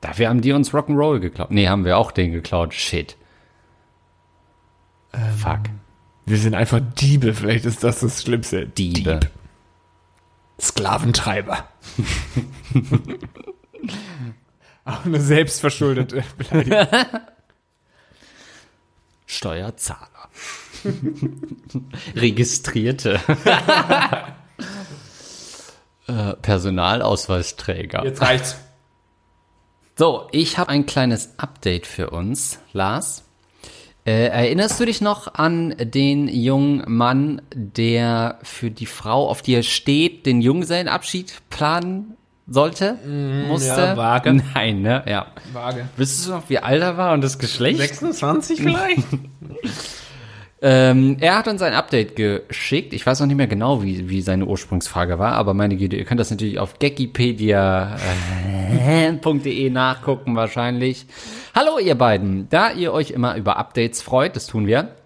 Dafür 0.00 0.28
haben 0.28 0.40
die 0.40 0.52
uns 0.52 0.72
Rock'n'Roll 0.72 1.18
geklaut. 1.18 1.50
Nee, 1.50 1.66
haben 1.66 1.84
wir 1.84 1.98
auch 1.98 2.12
den 2.12 2.30
geklaut. 2.30 2.74
Shit. 2.74 3.16
Fuck. 5.36 5.62
Wir 6.28 6.36
sind 6.36 6.54
einfach 6.54 6.80
Diebe, 7.00 7.32
vielleicht 7.32 7.64
ist 7.64 7.82
das 7.82 8.00
das 8.00 8.22
Schlimmste. 8.22 8.66
Diebe. 8.66 9.20
Dieb. 9.20 9.30
Sklaventreiber. 10.60 11.66
Auch 14.84 15.06
eine 15.06 15.20
selbstverschuldete 15.20 16.22
Beleidigung. 16.36 16.86
Steuerzahler. 19.26 20.28
Registrierte. 22.14 23.20
äh, 26.08 26.34
Personalausweisträger. 26.34 28.04
Jetzt 28.04 28.20
reicht's. 28.20 28.56
So, 29.96 30.28
ich 30.32 30.58
habe 30.58 30.68
ein 30.70 30.84
kleines 30.84 31.38
Update 31.38 31.86
für 31.86 32.10
uns, 32.10 32.58
Lars. 32.72 33.24
Äh, 34.08 34.28
erinnerst 34.28 34.80
du 34.80 34.86
dich 34.86 35.02
noch 35.02 35.34
an 35.34 35.74
den 35.78 36.28
jungen 36.28 36.82
Mann, 36.86 37.42
der 37.54 38.38
für 38.42 38.70
die 38.70 38.86
Frau, 38.86 39.28
auf 39.28 39.42
die 39.42 39.52
er 39.52 39.62
steht, 39.62 40.24
den 40.24 40.40
Junggesellenabschied 40.40 41.34
planen 41.50 42.16
sollte? 42.46 42.96
musste? 43.46 43.68
ja, 43.68 43.96
vage. 43.98 44.32
Nein, 44.54 44.80
ne? 44.80 45.04
Ja. 45.06 45.26
Vage. 45.52 45.90
Wüsstest 45.98 46.26
du 46.26 46.30
noch, 46.30 46.48
wie 46.48 46.58
alt 46.58 46.80
er 46.80 46.96
war 46.96 47.12
und 47.12 47.20
das 47.20 47.38
Geschlecht? 47.38 47.80
26 47.80 48.62
vielleicht? 48.62 49.06
Ähm, 50.60 51.18
er 51.20 51.38
hat 51.38 51.46
uns 51.46 51.62
ein 51.62 51.72
Update 51.72 52.16
geschickt. 52.16 52.92
Ich 52.92 53.06
weiß 53.06 53.20
noch 53.20 53.28
nicht 53.28 53.36
mehr 53.36 53.46
genau, 53.46 53.84
wie, 53.84 54.10
wie 54.10 54.22
seine 54.22 54.46
Ursprungsfrage 54.46 55.20
war, 55.20 55.34
aber 55.34 55.54
meine 55.54 55.76
Güte, 55.76 55.94
ihr 55.96 56.04
könnt 56.04 56.18
das 56.18 56.30
natürlich 56.30 56.58
auf 56.58 56.80
gekipedia.de 56.80 59.70
nachgucken 59.70 60.34
wahrscheinlich. 60.34 61.06
Hallo 61.54 61.78
ihr 61.78 61.94
beiden, 61.94 62.48
da 62.48 62.72
ihr 62.72 62.92
euch 62.92 63.12
immer 63.12 63.36
über 63.36 63.56
Updates 63.56 64.02
freut, 64.02 64.34
das 64.34 64.48
tun 64.48 64.66
wir, 64.66 64.96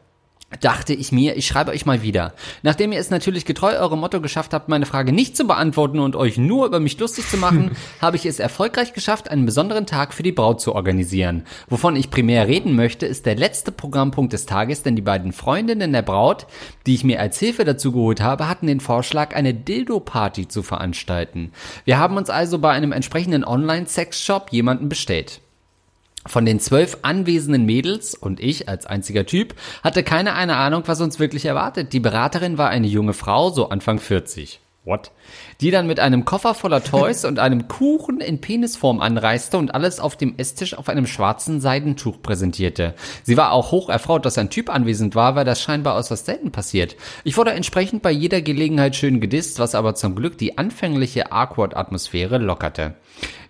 dachte 0.60 0.94
ich 0.94 1.12
mir, 1.12 1.36
ich 1.36 1.46
schreibe 1.46 1.72
euch 1.72 1.86
mal 1.86 2.02
wieder. 2.02 2.34
Nachdem 2.62 2.92
ihr 2.92 2.98
es 2.98 3.10
natürlich 3.10 3.44
getreu 3.44 3.76
eurem 3.78 4.00
Motto 4.00 4.20
geschafft 4.20 4.52
habt, 4.52 4.68
meine 4.68 4.86
Frage 4.86 5.12
nicht 5.12 5.36
zu 5.36 5.46
beantworten 5.46 5.98
und 5.98 6.16
euch 6.16 6.38
nur 6.38 6.66
über 6.66 6.80
mich 6.80 6.98
lustig 6.98 7.28
zu 7.28 7.36
machen, 7.36 7.72
habe 8.00 8.16
ich 8.16 8.26
es 8.26 8.38
erfolgreich 8.38 8.92
geschafft, 8.92 9.30
einen 9.30 9.46
besonderen 9.46 9.86
Tag 9.86 10.14
für 10.14 10.22
die 10.22 10.32
Braut 10.32 10.60
zu 10.60 10.74
organisieren. 10.74 11.44
Wovon 11.68 11.96
ich 11.96 12.10
primär 12.10 12.48
reden 12.48 12.76
möchte, 12.76 13.06
ist 13.06 13.26
der 13.26 13.36
letzte 13.36 13.72
Programmpunkt 13.72 14.32
des 14.32 14.46
Tages, 14.46 14.82
denn 14.82 14.96
die 14.96 15.02
beiden 15.02 15.32
Freundinnen 15.32 15.92
der 15.92 16.02
Braut, 16.02 16.46
die 16.86 16.94
ich 16.94 17.04
mir 17.04 17.20
als 17.20 17.38
Hilfe 17.38 17.64
dazu 17.64 17.92
geholt 17.92 18.20
habe, 18.20 18.48
hatten 18.48 18.66
den 18.66 18.80
Vorschlag, 18.80 19.34
eine 19.34 19.54
Dildo-Party 19.54 20.48
zu 20.48 20.62
veranstalten. 20.62 21.52
Wir 21.84 21.98
haben 21.98 22.16
uns 22.16 22.30
also 22.30 22.58
bei 22.58 22.70
einem 22.70 22.92
entsprechenden 22.92 23.44
Online-Sex-Shop 23.44 24.48
jemanden 24.50 24.88
bestellt. 24.88 25.40
Von 26.26 26.46
den 26.46 26.60
zwölf 26.60 26.98
anwesenden 27.02 27.66
Mädels 27.66 28.14
und 28.14 28.38
ich 28.38 28.68
als 28.68 28.86
einziger 28.86 29.26
Typ 29.26 29.54
hatte 29.82 30.04
keine 30.04 30.34
eine 30.34 30.56
Ahnung, 30.56 30.84
was 30.86 31.00
uns 31.00 31.18
wirklich 31.18 31.44
erwartet. 31.44 31.92
Die 31.92 32.00
Beraterin 32.00 32.58
war 32.58 32.70
eine 32.70 32.86
junge 32.86 33.12
Frau, 33.12 33.50
so 33.50 33.68
Anfang 33.70 33.98
40. 33.98 34.61
What? 34.84 35.12
Die 35.60 35.70
dann 35.70 35.86
mit 35.86 36.00
einem 36.00 36.24
Koffer 36.24 36.54
voller 36.54 36.82
Toys 36.82 37.24
und 37.26 37.38
einem 37.38 37.68
Kuchen 37.68 38.20
in 38.20 38.40
Penisform 38.40 39.00
anreiste 39.00 39.56
und 39.56 39.76
alles 39.76 40.00
auf 40.00 40.16
dem 40.16 40.34
Esstisch 40.38 40.74
auf 40.74 40.88
einem 40.88 41.06
schwarzen 41.06 41.60
Seidentuch 41.60 42.20
präsentierte. 42.20 42.94
Sie 43.22 43.36
war 43.36 43.52
auch 43.52 43.70
hoch 43.70 43.88
erfreut, 43.88 44.26
dass 44.26 44.38
ein 44.38 44.50
Typ 44.50 44.68
anwesend 44.74 45.14
war, 45.14 45.36
weil 45.36 45.44
das 45.44 45.62
scheinbar 45.62 45.94
äußerst 45.94 46.26
selten 46.26 46.50
passiert. 46.50 46.96
Ich 47.22 47.36
wurde 47.36 47.52
entsprechend 47.52 48.02
bei 48.02 48.10
jeder 48.10 48.42
Gelegenheit 48.42 48.96
schön 48.96 49.20
gedisst, 49.20 49.60
was 49.60 49.76
aber 49.76 49.94
zum 49.94 50.16
Glück 50.16 50.36
die 50.36 50.58
anfängliche 50.58 51.30
Awkward-Atmosphäre 51.30 52.38
lockerte. 52.38 52.94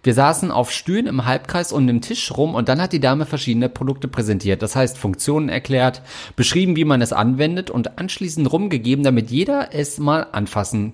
Wir 0.03 0.13
saßen 0.13 0.51
auf 0.51 0.71
Stühlen 0.71 1.07
im 1.07 1.25
Halbkreis 1.25 1.73
um 1.73 1.87
den 1.87 2.03
Tisch 2.03 2.31
rum 2.37 2.55
und 2.55 2.69
dann 2.69 2.83
hat 2.83 2.93
die 2.93 3.01
Dame 3.01 3.25
verschiedene 3.25 3.71
Produkte 3.71 4.07
präsentiert. 4.07 4.61
Das 4.61 4.77
heißt, 4.77 4.99
Funktionen 4.99 5.49
erklärt, 5.49 6.03
beschrieben, 6.37 6.77
wie 6.77 6.85
man 6.85 7.01
es 7.01 7.15
anwendet 7.15 7.71
und 7.71 7.99
anschließend 7.99 8.53
rumgegeben, 8.53 9.03
damit 9.03 9.31
jeder 9.31 9.73
es 9.73 9.99
mal 9.99 10.27
anfassen 10.33 10.93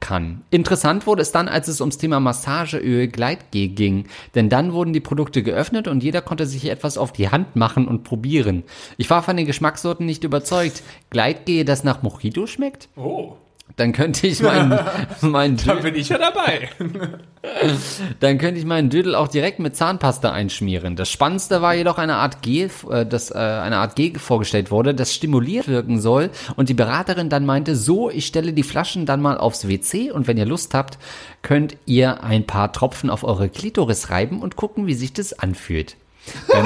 kann. 0.00 0.42
Interessant 0.50 1.06
wurde 1.06 1.22
es 1.22 1.32
dann, 1.32 1.48
als 1.48 1.68
es 1.68 1.80
ums 1.80 1.98
Thema 1.98 2.20
Massageöl 2.20 3.08
Gleitgel 3.08 3.68
ging, 3.68 4.04
denn 4.34 4.48
dann 4.48 4.72
wurden 4.72 4.92
die 4.92 5.00
Produkte 5.00 5.42
geöffnet 5.42 5.88
und 5.88 6.02
jeder 6.02 6.22
konnte 6.22 6.46
sich 6.46 6.68
etwas 6.70 6.98
auf 6.98 7.12
die 7.12 7.30
Hand 7.30 7.56
machen 7.56 7.88
und 7.88 8.04
probieren. 8.04 8.64
Ich 8.96 9.10
war 9.10 9.22
von 9.22 9.36
den 9.36 9.46
Geschmackssorten 9.46 10.06
nicht 10.06 10.24
überzeugt. 10.24 10.82
Gleitgel, 11.10 11.64
das 11.64 11.84
nach 11.84 12.02
Mojito 12.02 12.46
schmeckt? 12.46 12.88
Oh. 12.96 13.36
Dann 13.78 13.92
könnte 13.92 14.26
ich 14.26 14.42
meinen 14.42 14.76
mein 15.20 15.56
Da 15.56 15.74
bin 15.74 15.94
ich 15.94 16.08
ja 16.08 16.18
dabei. 16.18 16.68
dann 18.20 18.38
könnte 18.38 18.58
ich 18.58 18.66
meinen 18.66 18.90
Dödel 18.90 19.14
auch 19.14 19.28
direkt 19.28 19.60
mit 19.60 19.76
Zahnpasta 19.76 20.32
einschmieren. 20.32 20.96
Das 20.96 21.08
Spannendste 21.08 21.62
war 21.62 21.74
jedoch 21.74 21.96
eine 21.96 22.16
Art 22.16 22.42
Gel, 22.42 22.70
äh, 22.90 23.06
das 23.06 23.30
äh, 23.30 23.38
eine 23.38 23.76
Art 23.76 23.94
Gel 23.94 24.18
vorgestellt 24.18 24.72
wurde, 24.72 24.96
das 24.96 25.14
stimuliert 25.14 25.68
wirken 25.68 26.00
soll 26.00 26.30
und 26.56 26.68
die 26.68 26.74
Beraterin 26.74 27.28
dann 27.28 27.46
meinte, 27.46 27.76
so, 27.76 28.10
ich 28.10 28.26
stelle 28.26 28.52
die 28.52 28.64
Flaschen 28.64 29.06
dann 29.06 29.22
mal 29.22 29.38
aufs 29.38 29.68
WC 29.68 30.10
und 30.10 30.26
wenn 30.26 30.36
ihr 30.36 30.46
Lust 30.46 30.74
habt, 30.74 30.98
könnt 31.42 31.76
ihr 31.86 32.24
ein 32.24 32.46
paar 32.46 32.72
Tropfen 32.72 33.10
auf 33.10 33.22
eure 33.22 33.48
Klitoris 33.48 34.10
reiben 34.10 34.42
und 34.42 34.56
gucken, 34.56 34.88
wie 34.88 34.94
sich 34.94 35.12
das 35.12 35.38
anfühlt. 35.38 35.94
bei, 36.48 36.64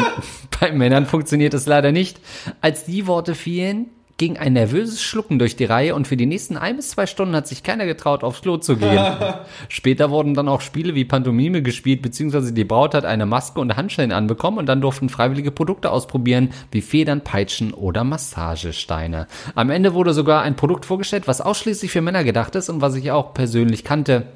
bei 0.59 0.73
Männern 0.73 1.05
funktioniert 1.05 1.53
es 1.53 1.67
leider 1.67 1.93
nicht. 1.93 2.21
Als 2.63 2.87
die 2.87 3.07
Worte 3.07 3.35
fielen, 3.35 3.91
ging 4.19 4.37
ein 4.37 4.53
nervöses 4.53 5.03
Schlucken 5.03 5.39
durch 5.39 5.57
die 5.57 5.65
Reihe 5.65 5.95
und 5.95 6.07
für 6.07 6.17
die 6.17 6.27
nächsten 6.27 6.57
ein 6.57 6.77
bis 6.77 6.91
zwei 6.91 7.07
Stunden 7.07 7.35
hat 7.35 7.49
sich 7.49 7.63
keiner 7.63 7.87
getraut, 7.87 8.23
aufs 8.23 8.43
Klo 8.43 8.57
zu 8.57 8.77
gehen. 8.77 9.05
Später 9.69 10.11
wurden 10.11 10.35
dann 10.35 10.49
auch 10.49 10.61
Spiele 10.61 10.95
wie 10.95 11.05
Pantomime 11.05 11.63
gespielt, 11.63 12.03
beziehungsweise 12.03 12.53
die 12.53 12.65
Braut 12.65 12.95
hat 12.95 13.05
eine 13.05 13.27
Maske 13.27 13.61
und 13.61 13.77
Handschellen 13.77 14.13
anbekommen 14.13 14.59
und 14.59 14.67
dann 14.67 14.81
durften 14.81 15.09
freiwillige 15.09 15.51
Produkte 15.51 15.91
ausprobieren, 15.91 16.51
wie 16.71 16.83
Federn, 16.83 17.23
Peitschen 17.23 17.75
oder 17.75 18.05
Massagesteine. 18.05 19.27
Am 19.55 19.71
Ende 19.71 19.95
wurde 19.95 20.15
sogar 20.15 20.43
ein 20.43 20.57
Produkt 20.57 20.87
vorgestellt, 20.87 21.27
was 21.27 21.41
ausschließlich 21.41 21.91
für 21.91 22.01
Männer 22.01 22.25
gedacht 22.25 22.55
ist 22.55 22.69
und 22.69 22.81
was 22.81 22.95
ich 22.95 23.11
auch 23.11 23.35
persönlich 23.35 23.85
kannte. 23.85 24.27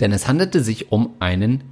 Denn 0.00 0.12
es 0.12 0.28
handelte 0.28 0.60
sich 0.60 0.92
um 0.92 1.10
einen 1.20 1.62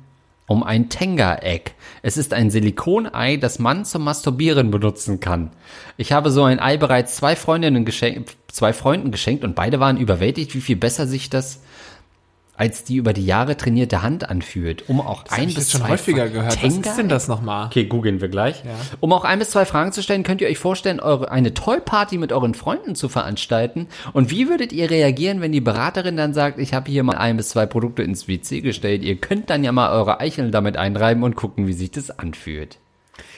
um 0.48 0.64
ein 0.64 0.88
Tenga-Egg. 0.88 1.72
Es 2.02 2.16
ist 2.16 2.32
ein 2.32 2.50
Silikonei, 2.50 3.36
das 3.36 3.60
man 3.60 3.84
zum 3.84 4.02
Masturbieren 4.02 4.70
benutzen 4.72 5.20
kann. 5.20 5.50
Ich 5.96 6.10
habe 6.10 6.30
so 6.30 6.42
ein 6.42 6.58
Ei 6.58 6.78
bereits 6.78 7.16
zwei 7.16 7.36
Freundinnen 7.36 7.84
geschenkt, 7.84 8.36
zwei 8.48 8.72
Freunden 8.72 9.12
geschenkt 9.12 9.44
und 9.44 9.54
beide 9.54 9.78
waren 9.78 9.98
überwältigt, 9.98 10.54
wie 10.54 10.62
viel 10.62 10.76
besser 10.76 11.06
sich 11.06 11.30
das 11.30 11.60
als 12.58 12.84
die 12.84 12.96
über 12.96 13.12
die 13.12 13.24
Jahre 13.24 13.56
trainierte 13.56 14.02
Hand 14.02 14.28
anfühlt, 14.28 14.88
um 14.88 15.00
auch 15.00 15.22
Das 15.22 15.32
ein 15.38 15.48
ich 15.48 15.54
bis 15.54 15.64
jetzt 15.64 15.70
schon 15.72 15.80
zwei 15.82 15.88
häufiger 15.90 16.24
Fra- 16.24 16.32
gehört. 16.32 16.46
Was 16.52 16.56
Tenga 16.74 16.90
ist 16.90 16.96
denn 16.96 17.08
das 17.08 17.28
nochmal? 17.28 17.66
Okay, 17.66 17.84
googeln 17.86 18.20
wir 18.20 18.28
gleich. 18.28 18.64
Ja. 18.64 18.72
Um 19.00 19.12
auch 19.12 19.24
ein 19.24 19.38
bis 19.38 19.50
zwei 19.50 19.64
Fragen 19.64 19.92
zu 19.92 20.02
stellen, 20.02 20.24
könnt 20.24 20.40
ihr 20.40 20.48
euch 20.48 20.58
vorstellen, 20.58 21.00
eure, 21.00 21.30
eine 21.30 21.54
Toy-Party 21.54 22.18
mit 22.18 22.32
euren 22.32 22.54
Freunden 22.54 22.94
zu 22.94 23.08
veranstalten? 23.08 23.86
Und 24.12 24.30
wie 24.30 24.48
würdet 24.48 24.72
ihr 24.72 24.90
reagieren, 24.90 25.40
wenn 25.40 25.52
die 25.52 25.60
Beraterin 25.60 26.16
dann 26.16 26.34
sagt, 26.34 26.58
ich 26.58 26.74
habe 26.74 26.90
hier 26.90 27.02
mal 27.04 27.16
ein 27.16 27.36
bis 27.36 27.50
zwei 27.50 27.64
Produkte 27.66 28.02
ins 28.02 28.28
WC 28.28 28.60
gestellt, 28.60 29.02
ihr 29.02 29.16
könnt 29.16 29.48
dann 29.50 29.62
ja 29.64 29.72
mal 29.72 29.90
eure 29.92 30.20
Eicheln 30.20 30.50
damit 30.50 30.76
einreiben 30.76 31.22
und 31.22 31.36
gucken, 31.36 31.66
wie 31.68 31.72
sich 31.72 31.92
das 31.92 32.10
anfühlt. 32.10 32.78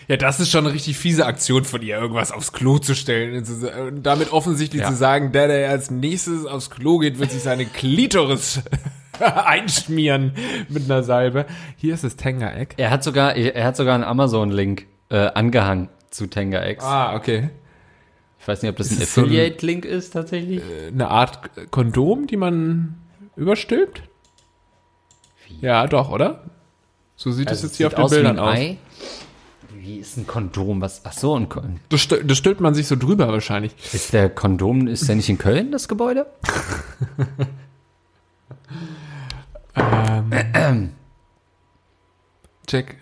Ja, 0.09 0.16
das 0.16 0.41
ist 0.41 0.51
schon 0.51 0.64
eine 0.66 0.75
richtig 0.75 0.99
fiese 0.99 1.25
Aktion 1.25 1.64
von 1.64 1.83
ihr, 1.83 1.97
irgendwas 1.97 2.33
aufs 2.33 2.53
Klo 2.53 2.79
zu 2.79 2.95
stellen 2.97 3.37
und, 3.39 3.45
zu, 3.45 3.71
und 3.71 4.03
damit 4.03 4.33
offensichtlich 4.33 4.83
Ja. 4.83 4.89
zu 4.89 4.97
sagen, 4.97 5.31
der, 5.33 5.47
der 5.47 5.71
als 5.71 5.91
nächstes 5.91 6.47
aufs 6.47 6.68
Klo 6.71 6.99
geht, 6.99 7.18
wird 7.21 7.31
sich 7.31 7.43
seine 7.43 7.64
Klitoris 7.64 8.61
einschmieren 9.47 10.33
mit 10.68 10.85
einer 10.85 11.03
Salbe. 11.03 11.47
Hier 11.77 11.95
ist 11.95 12.05
das 12.05 12.16
Tenga-Egg. 12.16 12.75
Er 12.77 12.91
hat 12.91 13.05
sogar, 13.05 13.35
er 13.37 13.64
hat 13.64 13.77
sogar 13.77 13.95
einen 13.95 14.05
Amazon-Link 14.05 14.87
äh, 15.11 15.16
angehangen 15.35 15.89
zu 16.11 16.27
Tenga 16.27 16.66
X. 16.66 16.85
Ah, 16.85 17.14
okay. 17.14 17.51
Ich 18.39 18.49
weiß 18.49 18.62
nicht, 18.62 18.71
ob 18.71 18.77
das 18.77 18.91
Ist 18.91 18.99
ein 18.99 19.03
es 19.03 19.14
so 19.14 19.21
ein- 19.21 19.25
Affiliate-Link 19.27 19.85
ist 19.85 20.11
tatsächlich. 20.12 20.62
Eine 20.89 21.09
Art 21.09 21.51
Kondom, 21.71 22.27
die 22.27 22.37
man 22.37 22.95
überstülpt? 23.37 24.03
Ja, 25.61 25.87
doch, 25.87 26.11
oder? 26.11 26.45
So 27.16 27.31
sieht 27.33 27.49
es 27.51 27.59
Also 27.59 27.66
jetzt 27.66 27.77
hier 27.77 27.87
auf 27.89 27.95
den 27.95 28.05
wie 28.07 28.09
Bildern 28.14 28.39
aus. 28.39 28.55
Ei. 28.57 28.79
Wie 29.77 29.97
ist 29.97 30.16
ein 30.16 30.27
Kondom? 30.27 30.81
Was? 30.81 31.03
Ach 31.05 31.12
so, 31.12 31.35
ein 31.37 31.49
Kon 31.49 31.81
Das, 31.89 32.07
das 32.09 32.39
stülpt 32.39 32.61
man 32.61 32.75
sich 32.75 32.87
so 32.87 32.97
drüber 32.97 33.29
wahrscheinlich. 33.29 33.73
ist 33.93 34.12
der 34.12 34.31
Kondom, 34.31 34.87
ist 34.87 35.09
der 35.09 35.16
nicht 35.16 35.29
in 35.29 35.37
Köln, 35.39 35.71
das 35.73 35.89
Gebäude? 35.89 36.27
Check. 42.66 42.97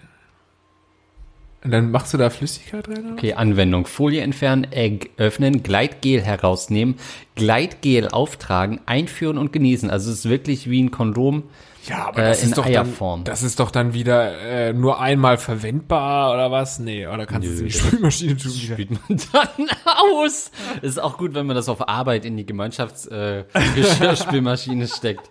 Und 1.64 1.72
dann 1.72 1.91
machst 1.91 2.14
du 2.14 2.18
da 2.18 2.31
Flüssigkeit 2.31 2.89
rein? 2.89 3.05
Oder? 3.05 3.12
Okay, 3.14 3.35
Anwendung. 3.35 3.87
Folie 3.87 4.20
entfernen, 4.22 4.64
Egg 4.72 5.11
öffnen, 5.16 5.62
Gleitgel 5.64 6.22
herausnehmen, 6.22 6.95
Gleitgel 7.35 8.09
auftragen, 8.09 8.81
einführen 8.87 9.37
und 9.39 9.53
genießen. 9.53 9.91
Also 9.91 10.11
es 10.12 10.20
ist 10.20 10.29
wirklich 10.31 10.70
wie 10.70 10.83
ein 10.83 10.91
Kondom. 10.93 11.43
Ja, 11.87 12.07
aber 12.09 12.18
Äh, 12.22 12.29
das 12.29 12.43
in 12.43 12.51
ist 12.51 12.59
doch 12.59 12.64
Eierform. 12.66 13.24
dann, 13.24 13.33
das 13.33 13.43
ist 13.43 13.59
doch 13.61 13.70
dann 13.72 13.93
wieder 13.93 14.39
äh, 14.41 14.72
nur 14.72 15.01
einmal 15.01 15.37
verwendbar 15.37 16.33
oder 16.33 16.51
was? 16.51 16.79
Nee, 16.79 17.07
oder 17.09 17.26
kannst 17.26 17.49
du 17.49 17.53
es 17.53 17.61
in 17.61 17.66
die 17.66 17.72
das- 17.72 17.81
Spülmaschine 17.87 18.37
tun 18.39 18.53
wieder? 18.55 18.74
Spielt 18.74 18.91
man 19.09 19.20
dann 19.33 19.68
aus. 19.85 20.51
Ist 20.83 21.01
auch 21.03 21.18
gut, 21.18 21.35
wenn 21.35 21.47
man 21.47 21.57
das 21.57 21.68
auf 21.68 21.89
Arbeit 21.89 22.24
in 22.24 22.37
die 22.37 22.47
Gemeinschaftsgeschirrspülmaschine 22.47 23.47
äh, 23.55 23.74
Geschirrspülmaschine 23.81 24.87
steckt. 24.87 25.31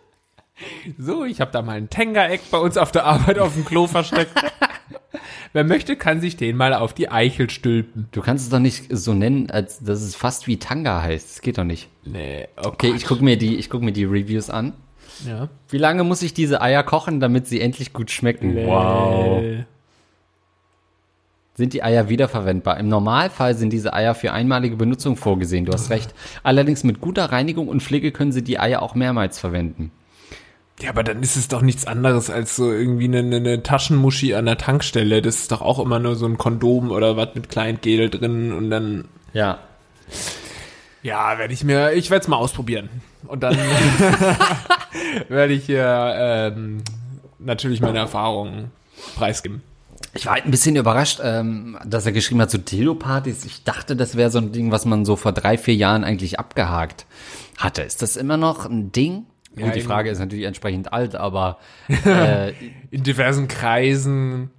So, 0.98 1.26
ich 1.26 1.40
habe 1.42 1.52
da 1.52 1.62
mal 1.62 1.74
einen 1.78 1.90
Tenga-Eck 1.90 2.42
bei 2.52 2.58
uns 2.58 2.78
auf 2.78 2.92
der 2.92 3.06
Arbeit 3.06 3.40
auf 3.40 3.54
dem 3.54 3.66
Klo 3.66 3.88
versteckt. 3.88 4.32
Wer 5.54 5.64
möchte, 5.64 5.96
kann 5.96 6.20
sich 6.22 6.36
den 6.38 6.58
mal 6.58 6.74
auf 6.74 6.94
die 6.94 7.10
Eichel 7.10 7.50
stülpen. 7.50 8.08
Du 8.12 8.22
kannst 8.22 8.46
es 8.46 8.50
doch 8.50 8.60
nicht 8.60 8.86
so 8.90 9.14
nennen, 9.14 9.50
als 9.50 9.80
dass 9.80 10.02
es 10.02 10.16
fast 10.16 10.48
wie 10.48 10.58
Tanga 10.58 11.02
heißt. 11.02 11.30
Das 11.30 11.42
geht 11.42 11.58
doch 11.58 11.64
nicht. 11.64 11.90
Nee, 12.04 12.48
okay. 12.58 12.68
Okay, 12.68 12.94
ich 12.96 13.06
guck 13.06 13.22
mir 13.22 13.38
die, 13.38 13.56
ich 13.58 13.70
guck 13.70 13.82
mir 13.82 13.92
die 13.94 14.04
Reviews 14.06 14.50
an. 14.50 14.74
ja. 15.26 15.48
Wie 15.70 15.78
lange 15.78 16.04
muss 16.04 16.22
ich 16.22 16.34
diese 16.34 16.62
Eier 16.62 16.84
kochen, 16.84 17.20
damit 17.20 17.48
sie 17.48 17.62
endlich 17.62 17.94
gut 17.94 18.12
schmecken? 18.12 18.56
Wow. 18.56 19.42
Äh, 19.42 19.64
Sind 21.56 21.74
die 21.74 21.82
Eier 21.84 22.10
wiederverwendbar? 22.10 22.78
Im 22.80 22.88
Normalfall 22.90 23.56
sind 23.56 23.72
diese 23.72 23.94
Eier 23.94 24.16
für 24.16 24.34
einmalige 24.34 24.76
Benutzung 24.76 25.16
vorgesehen. 25.16 25.66
Du 25.66 25.74
hast 25.74 25.90
recht. 25.90 26.14
Allerdings 26.44 26.84
mit 26.84 27.00
guter 27.02 27.26
Reinigung 27.32 27.68
und 27.68 27.82
Pflege 27.82 28.12
können 28.12 28.32
sie 28.32 28.44
die 28.44 28.60
Eier 28.60 28.82
auch 28.82 28.96
mehrmals 28.96 29.40
verwenden. 29.40 29.92
Ja, 30.80 30.92
aber 30.92 31.04
dann 31.04 31.24
ist 31.24 31.38
es 31.38 31.48
doch 31.48 31.62
nichts 31.62 31.88
anderes 31.88 32.30
als 32.30 32.56
so 32.56 32.72
irgendwie 32.72 33.06
eine, 33.06 33.36
eine, 33.36 33.64
Taschenmuschi 33.64 34.36
an 34.36 34.46
der 34.46 34.60
Tankstelle. 34.60 35.24
Das 35.24 35.38
ist 35.38 35.52
doch 35.52 35.62
auch 35.62 35.80
immer 35.80 35.98
nur 36.00 36.16
so 36.16 36.28
ein 36.28 36.38
Kondom 36.38 36.92
oder 36.92 37.18
was 37.18 37.34
mit 37.34 37.50
Kleingel 37.50 38.10
drin 38.10 38.54
und 38.54 38.70
dann 38.70 39.06
Ja. 39.34 39.60
Ja, 41.02 41.38
werde 41.38 41.54
ich 41.54 41.64
mir, 41.64 41.94
ich 41.94 42.10
werde 42.12 42.24
es 42.24 42.28
mal 42.28 42.38
ausprobieren. 42.38 42.90
Und 43.28 43.42
dann 43.42 43.58
werde 45.30 45.54
ich 45.54 45.66
hier 45.66 46.14
ähm, 46.16 46.84
natürlich 47.40 47.82
meine 47.82 48.00
Erfahrungen 48.00 48.72
preisgeben. 49.16 49.64
Ich 50.14 50.26
war 50.26 50.34
halt 50.34 50.46
ein 50.46 50.52
bisschen 50.52 50.76
überrascht, 50.76 51.20
ähm, 51.24 51.78
dass 51.86 52.06
er 52.06 52.12
geschrieben 52.12 52.42
hat, 52.42 52.52
so 52.52 52.58
Dildo-Partys. 52.58 53.46
Ich 53.46 53.64
dachte, 53.64 53.96
das 53.96 54.16
wäre 54.16 54.30
so 54.30 54.40
ein 54.40 54.52
Ding, 54.52 54.72
was 54.72 54.86
man 54.86 55.06
so 55.06 55.16
vor 55.16 55.32
drei, 55.32 55.58
vier 55.58 55.76
Jahren 55.76 56.04
eigentlich 56.04 56.40
abgehakt 56.40 57.06
hatte. 57.58 57.84
Ist 57.84 58.02
das 58.02 58.16
immer 58.16 58.38
noch 58.38 58.66
ein 58.66 58.92
Ding? 58.92 59.26
Ja, 59.56 59.66
Gut, 59.68 59.76
die. 59.76 59.82
Frage 59.82 60.10
ist 60.10 60.20
natürlich 60.20 60.46
entsprechend 60.46 60.94
alt, 60.94 61.16
aber 61.16 61.58
äh, 62.06 62.52
In 62.92 63.04
diversen 63.04 63.48
Kreisen 63.48 64.52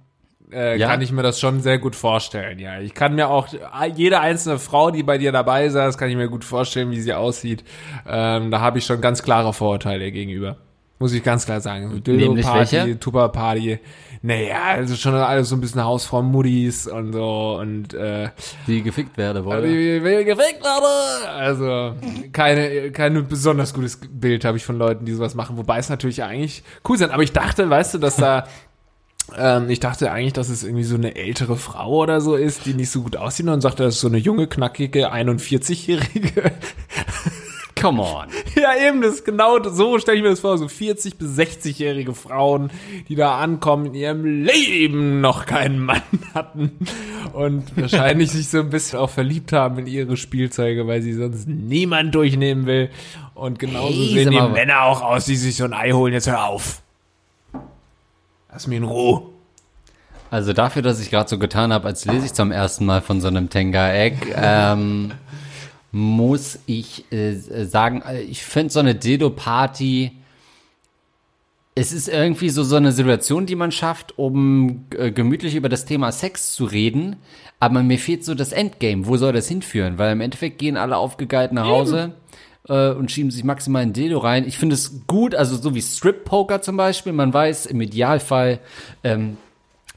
äh, 0.51 0.77
Ja? 0.77 0.87
kann 0.87 1.01
ich 1.01 1.11
mir 1.11 1.21
das 1.23 1.39
schon 1.39 1.61
sehr 1.61 1.77
gut 1.77 1.95
vorstellen. 1.95 2.59
Ja, 2.59 2.79
ich 2.79 2.93
kann 2.93 3.15
mir 3.15 3.29
auch 3.29 3.47
jede 3.95 4.19
einzelne 4.19 4.59
Frau, 4.59 4.91
die 4.91 5.03
bei 5.03 5.17
dir 5.17 5.31
dabei 5.31 5.69
saß, 5.69 5.97
kann 5.97 6.09
ich 6.09 6.15
mir 6.15 6.27
gut 6.27 6.43
vorstellen, 6.43 6.91
wie 6.91 6.99
sie 6.99 7.13
aussieht. 7.13 7.63
Ähm, 8.07 8.51
da 8.51 8.59
habe 8.59 8.79
ich 8.79 8.85
schon 8.85 8.99
ganz 9.01 9.23
klare 9.23 9.53
Vorurteile 9.53 10.11
gegenüber. 10.11 10.57
Muss 10.97 11.13
ich 11.13 11.23
ganz 11.23 11.45
klar 11.45 11.61
sagen. 11.61 12.03
Dildo-Party? 12.03 12.95
Tupper-Party. 12.95 13.79
Naja, 14.21 14.63
also 14.75 14.95
schon 14.95 15.13
alles 15.15 15.47
so 15.49 15.55
ein 15.55 15.61
bisschen 15.61 15.83
Hausfrau-Muddis 15.83 16.87
und 16.87 17.13
so 17.13 17.57
und 17.59 17.93
äh, 17.93 18.29
die 18.67 18.83
gefickt 18.83 19.17
werde 19.17 19.45
wollte. 19.45 19.67
Wie 19.67 20.03
will 20.03 20.25
gefickt 20.25 20.61
wurde. 20.61 21.29
Also 21.29 21.95
keine, 22.33 22.91
kein 22.91 23.27
besonders 23.27 23.73
gutes 23.73 23.99
Bild 24.11 24.43
habe 24.43 24.57
ich 24.57 24.65
von 24.65 24.77
Leuten, 24.77 25.05
die 25.05 25.13
sowas 25.13 25.35
machen, 25.35 25.57
wobei 25.57 25.77
es 25.79 25.87
natürlich 25.87 26.21
eigentlich 26.23 26.63
cool 26.87 26.97
sind. 26.97 27.11
Aber 27.11 27.23
ich 27.23 27.31
dachte, 27.31 27.69
weißt 27.69 27.93
du, 27.93 27.97
dass 27.97 28.17
da 28.17 28.45
ähm, 29.37 29.69
ich 29.69 29.79
dachte 29.79 30.11
eigentlich, 30.11 30.33
dass 30.33 30.49
es 30.49 30.63
irgendwie 30.63 30.83
so 30.83 30.95
eine 30.95 31.15
ältere 31.15 31.55
Frau 31.55 31.97
oder 31.97 32.19
so 32.19 32.35
ist, 32.35 32.65
die 32.65 32.73
nicht 32.73 32.89
so 32.89 33.03
gut 33.03 33.15
aussieht 33.15 33.47
und 33.47 33.61
sagte, 33.61 33.83
das 33.83 33.95
ist 33.95 34.01
so 34.01 34.07
eine 34.07 34.17
junge, 34.17 34.47
knackige, 34.47 35.13
41-jährige 35.13 36.51
Come 37.79 38.01
on. 38.01 38.27
Ja, 38.55 38.75
eben, 38.75 39.01
das 39.01 39.15
ist 39.15 39.25
genau 39.25 39.63
so 39.63 39.99
stelle 39.99 40.17
ich 40.17 40.23
mir 40.23 40.29
das 40.29 40.41
vor, 40.41 40.57
so 40.57 40.67
40 40.67 41.17
bis 41.17 41.37
60-jährige 41.37 42.13
Frauen, 42.13 42.71
die 43.07 43.15
da 43.15 43.37
ankommen, 43.37 43.87
in 43.87 43.93
ihrem 43.93 44.25
Leben 44.25 45.21
noch 45.21 45.45
keinen 45.45 45.79
Mann 45.79 46.01
hatten 46.33 46.77
und 47.33 47.77
wahrscheinlich 47.77 48.31
sich 48.31 48.49
so 48.49 48.59
ein 48.59 48.69
bisschen 48.69 48.99
auch 48.99 49.09
verliebt 49.09 49.53
haben 49.53 49.79
in 49.79 49.87
ihre 49.87 50.17
Spielzeuge, 50.17 50.87
weil 50.87 51.01
sie 51.01 51.13
sonst 51.13 51.47
niemand 51.47 52.13
durchnehmen 52.15 52.65
will. 52.65 52.89
Und 53.33 53.59
genauso 53.59 53.93
Hey, 53.93 54.13
sehen 54.13 54.31
die 54.31 54.41
Männer 54.41 54.83
auch 54.83 55.01
aus, 55.01 55.25
die 55.25 55.35
sich 55.35 55.55
so 55.55 55.63
ein 55.63 55.73
Ei 55.73 55.91
holen. 55.91 56.13
Jetzt 56.13 56.29
hör 56.29 56.45
auf. 56.45 56.81
Lass 58.51 58.67
mich 58.67 58.77
in 58.77 58.83
Ruhe. 58.83 59.23
Also 60.31 60.53
dafür, 60.53 60.81
dass 60.81 60.99
ich 60.99 61.09
gerade 61.09 61.29
so 61.29 61.39
getan 61.39 61.73
habe, 61.73 61.87
als 61.87 62.05
lese 62.05 62.25
ich 62.25 62.33
zum 62.33 62.51
ersten 62.51 62.85
Mal 62.85 63.01
von 63.01 63.19
so 63.19 63.27
einem 63.27 63.49
Tenga-Egg, 63.49 64.33
ähm, 64.35 65.11
muss 65.91 66.59
ich 66.65 67.11
äh, 67.11 67.35
sagen, 67.65 68.01
äh, 68.01 68.21
ich 68.21 68.43
finde 68.43 68.71
so 68.71 68.79
eine 68.79 68.95
Dildo-Party, 68.95 70.11
es 71.75 71.93
ist 71.93 72.09
irgendwie 72.09 72.49
so, 72.49 72.63
so 72.63 72.75
eine 72.75 72.91
Situation, 72.91 73.45
die 73.45 73.55
man 73.55 73.71
schafft, 73.71 74.17
um 74.17 74.85
äh, 74.97 75.11
gemütlich 75.11 75.55
über 75.55 75.69
das 75.69 75.85
Thema 75.85 76.11
Sex 76.11 76.53
zu 76.53 76.65
reden, 76.65 77.15
aber 77.59 77.83
mir 77.83 77.97
fehlt 77.97 78.25
so 78.25 78.35
das 78.35 78.51
Endgame. 78.51 79.07
Wo 79.07 79.17
soll 79.17 79.33
das 79.33 79.47
hinführen? 79.47 79.97
Weil 79.97 80.11
im 80.11 80.21
Endeffekt 80.21 80.57
gehen 80.59 80.77
alle 80.77 80.97
aufgegeilt 80.97 81.53
nach 81.53 81.67
Hause 81.67 82.13
äh, 82.67 82.91
und 82.91 83.11
schieben 83.11 83.31
sich 83.31 83.43
maximal 83.43 83.81
ein 83.81 83.93
Dildo 83.93 84.19
rein. 84.19 84.45
Ich 84.47 84.57
finde 84.57 84.75
es 84.75 85.05
gut, 85.07 85.35
also 85.35 85.55
so 85.55 85.73
wie 85.73 85.81
Strip-Poker 85.81 86.61
zum 86.61 86.77
Beispiel. 86.77 87.13
Man 87.13 87.33
weiß 87.33 87.65
im 87.67 87.81
Idealfall, 87.81 88.59
ähm, 89.03 89.37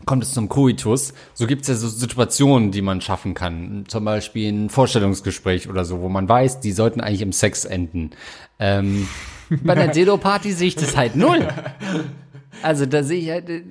kommt 0.07 0.22
es 0.22 0.32
zum 0.32 0.48
Koitus. 0.48 1.14
So 1.34 1.46
gibt 1.46 1.62
es 1.62 1.68
ja 1.68 1.74
so 1.74 1.88
Situationen, 1.88 2.70
die 2.70 2.82
man 2.82 3.00
schaffen 3.00 3.34
kann. 3.34 3.84
Zum 3.88 4.05
Beispiel 4.05 4.53
ein 4.53 4.70
Vorstellungsgespräch 4.70 5.68
oder 5.68 5.84
so, 5.84 6.00
wo 6.00 6.09
man 6.09 6.28
weiß, 6.28 6.61
die 6.61 6.72
sollten 6.72 7.00
eigentlich 7.00 7.22
im 7.22 7.32
Sex 7.32 7.64
enden. 7.64 8.11
Ähm, 8.59 9.09
bei 9.50 9.72
einer 9.74 9.88
Dildo-Party 9.92 10.53
sehe 10.53 10.68
ich 10.68 10.76
das 10.76 10.96
halt 10.96 11.16
null. 11.16 11.46
Also 12.62 12.84
da 12.86 13.03
sehe 13.03 13.18
ich 13.20 13.30
halt, 13.30 13.48
äh, 13.48 13.62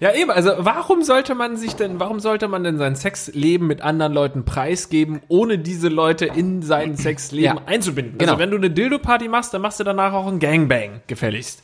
Ja, 0.00 0.12
eben, 0.12 0.30
also 0.30 0.50
warum 0.58 1.02
sollte 1.02 1.34
man 1.34 1.56
sich 1.56 1.74
denn, 1.74 1.98
warum 2.00 2.18
sollte 2.20 2.48
man 2.48 2.64
denn 2.64 2.76
sein 2.76 2.96
Sexleben 2.96 3.66
mit 3.66 3.80
anderen 3.80 4.12
Leuten 4.12 4.44
preisgeben, 4.44 5.20
ohne 5.28 5.58
diese 5.58 5.88
Leute 5.88 6.26
in 6.26 6.60
sein 6.62 6.96
Sexleben 6.96 7.56
Ja. 7.58 7.62
einzubinden? 7.66 8.18
Genau. 8.18 8.32
Also 8.32 8.42
wenn 8.42 8.50
du 8.50 8.56
eine 8.56 8.70
Dildo-Party 8.70 9.28
machst, 9.28 9.54
dann 9.54 9.62
machst 9.62 9.78
du 9.80 9.84
danach 9.84 10.12
auch 10.12 10.26
einen 10.26 10.40
Gangbang, 10.40 11.00
gefälligst. 11.06 11.62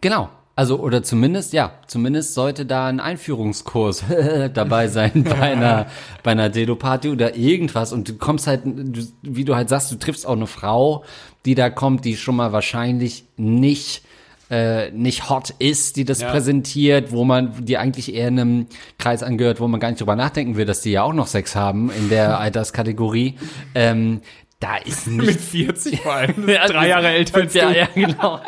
genau. 0.00 0.30
Also, 0.54 0.78
oder 0.78 1.02
zumindest, 1.02 1.54
ja, 1.54 1.72
zumindest 1.86 2.34
sollte 2.34 2.66
da 2.66 2.86
ein 2.86 3.00
Einführungskurs 3.00 4.04
dabei 4.54 4.88
sein 4.88 5.24
bei 5.24 5.40
einer, 5.40 5.86
bei 6.22 6.32
einer 6.32 6.50
Dildo-Party 6.50 7.08
oder 7.08 7.34
irgendwas. 7.36 7.92
Und 7.92 8.08
du 8.08 8.14
kommst 8.14 8.46
halt, 8.46 8.60
du, 8.64 9.02
wie 9.22 9.44
du 9.44 9.56
halt 9.56 9.70
sagst, 9.70 9.90
du 9.90 9.96
triffst 9.96 10.26
auch 10.26 10.36
eine 10.36 10.46
Frau, 10.46 11.04
die 11.46 11.54
da 11.54 11.70
kommt, 11.70 12.04
die 12.04 12.16
schon 12.16 12.36
mal 12.36 12.52
wahrscheinlich 12.52 13.24
nicht, 13.38 14.02
äh, 14.50 14.90
nicht 14.90 15.30
hot 15.30 15.54
ist, 15.58 15.96
die 15.96 16.04
das 16.04 16.20
Ja. 16.20 16.30
präsentiert, 16.30 17.12
wo 17.12 17.24
man, 17.24 17.64
die 17.64 17.78
eigentlich 17.78 18.14
eher 18.14 18.26
einem 18.26 18.66
Kreis 18.98 19.22
angehört, 19.22 19.58
wo 19.58 19.68
man 19.68 19.80
gar 19.80 19.88
nicht 19.88 20.00
drüber 20.02 20.16
nachdenken 20.16 20.56
will, 20.56 20.66
dass 20.66 20.82
die 20.82 20.90
ja 20.90 21.02
auch 21.02 21.14
noch 21.14 21.28
Sex 21.28 21.56
haben 21.56 21.90
in 21.90 22.10
der 22.10 22.38
Alterskategorie. 22.40 23.36
Ähm, 23.74 24.20
da 24.60 24.76
ist 24.76 25.06
nicht 25.08 25.26
Mit 25.26 25.40
40 25.40 26.00
vor 26.02 26.12
allem. 26.12 26.46
Ja, 26.46 26.66
drei 26.68 26.88
Jahre 26.88 27.08
älter 27.08 27.40
als 27.40 27.54
ja, 27.54 27.70
du. 27.70 27.78
ja, 27.78 27.88
genau. 27.94 28.38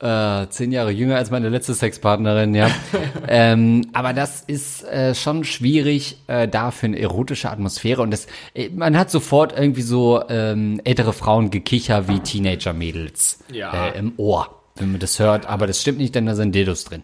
Äh, 0.00 0.46
zehn 0.48 0.72
Jahre 0.72 0.90
jünger 0.90 1.16
als 1.16 1.30
meine 1.30 1.48
letzte 1.48 1.74
Sexpartnerin, 1.74 2.54
ja. 2.54 2.68
ähm, 3.28 3.86
aber 3.92 4.12
das 4.12 4.42
ist 4.42 4.84
äh, 4.84 5.14
schon 5.14 5.44
schwierig 5.44 6.18
äh, 6.26 6.46
da 6.48 6.70
für 6.70 6.86
eine 6.86 6.98
erotische 6.98 7.50
Atmosphäre 7.50 8.02
und 8.02 8.10
das, 8.10 8.26
äh, 8.54 8.68
man 8.70 8.98
hat 8.98 9.10
sofort 9.10 9.56
irgendwie 9.58 9.82
so 9.82 10.22
ähm, 10.28 10.80
ältere 10.84 11.12
Frauen 11.12 11.50
gekicher 11.50 12.08
wie 12.08 12.18
Teenager-Mädels 12.20 13.38
Ja. 13.52 13.86
äh, 13.88 13.98
im 13.98 14.12
Ohr, 14.16 14.48
wenn 14.76 14.90
man 14.92 15.00
das 15.00 15.18
hört. 15.18 15.46
Aber 15.46 15.66
das 15.66 15.80
stimmt 15.80 15.98
nicht, 15.98 16.14
denn 16.14 16.26
da 16.26 16.34
sind 16.34 16.54
Dildos 16.54 16.84
drin. 16.84 17.02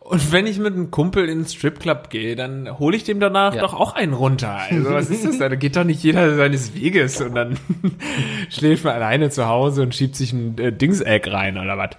Und 0.00 0.30
wenn 0.30 0.46
ich 0.46 0.58
mit 0.60 0.72
einem 0.74 0.92
Kumpel 0.92 1.28
in 1.28 1.40
den 1.40 1.46
Stripclub 1.48 2.10
gehe, 2.10 2.36
dann 2.36 2.78
hole 2.78 2.96
ich 2.96 3.02
dem 3.02 3.18
danach 3.18 3.54
Ja. 3.56 3.62
doch 3.62 3.74
auch 3.74 3.94
einen 3.96 4.12
runter. 4.12 4.56
Also 4.70 4.90
was 4.92 5.10
ist 5.10 5.24
das 5.24 5.38
da? 5.38 5.48
Da 5.48 5.56
geht 5.56 5.74
doch 5.74 5.82
nicht 5.82 6.00
jeder 6.04 6.36
seines 6.36 6.76
Weges 6.76 7.20
und 7.20 7.34
dann 7.34 7.58
schläft 8.48 8.84
man 8.84 8.94
alleine 8.94 9.30
zu 9.30 9.48
Hause 9.48 9.82
und 9.82 9.96
schiebt 9.96 10.14
sich 10.14 10.32
ein 10.32 10.56
äh, 10.58 10.72
Dingseck 10.72 11.26
rein 11.32 11.58
oder 11.58 11.76
was. 11.76 11.90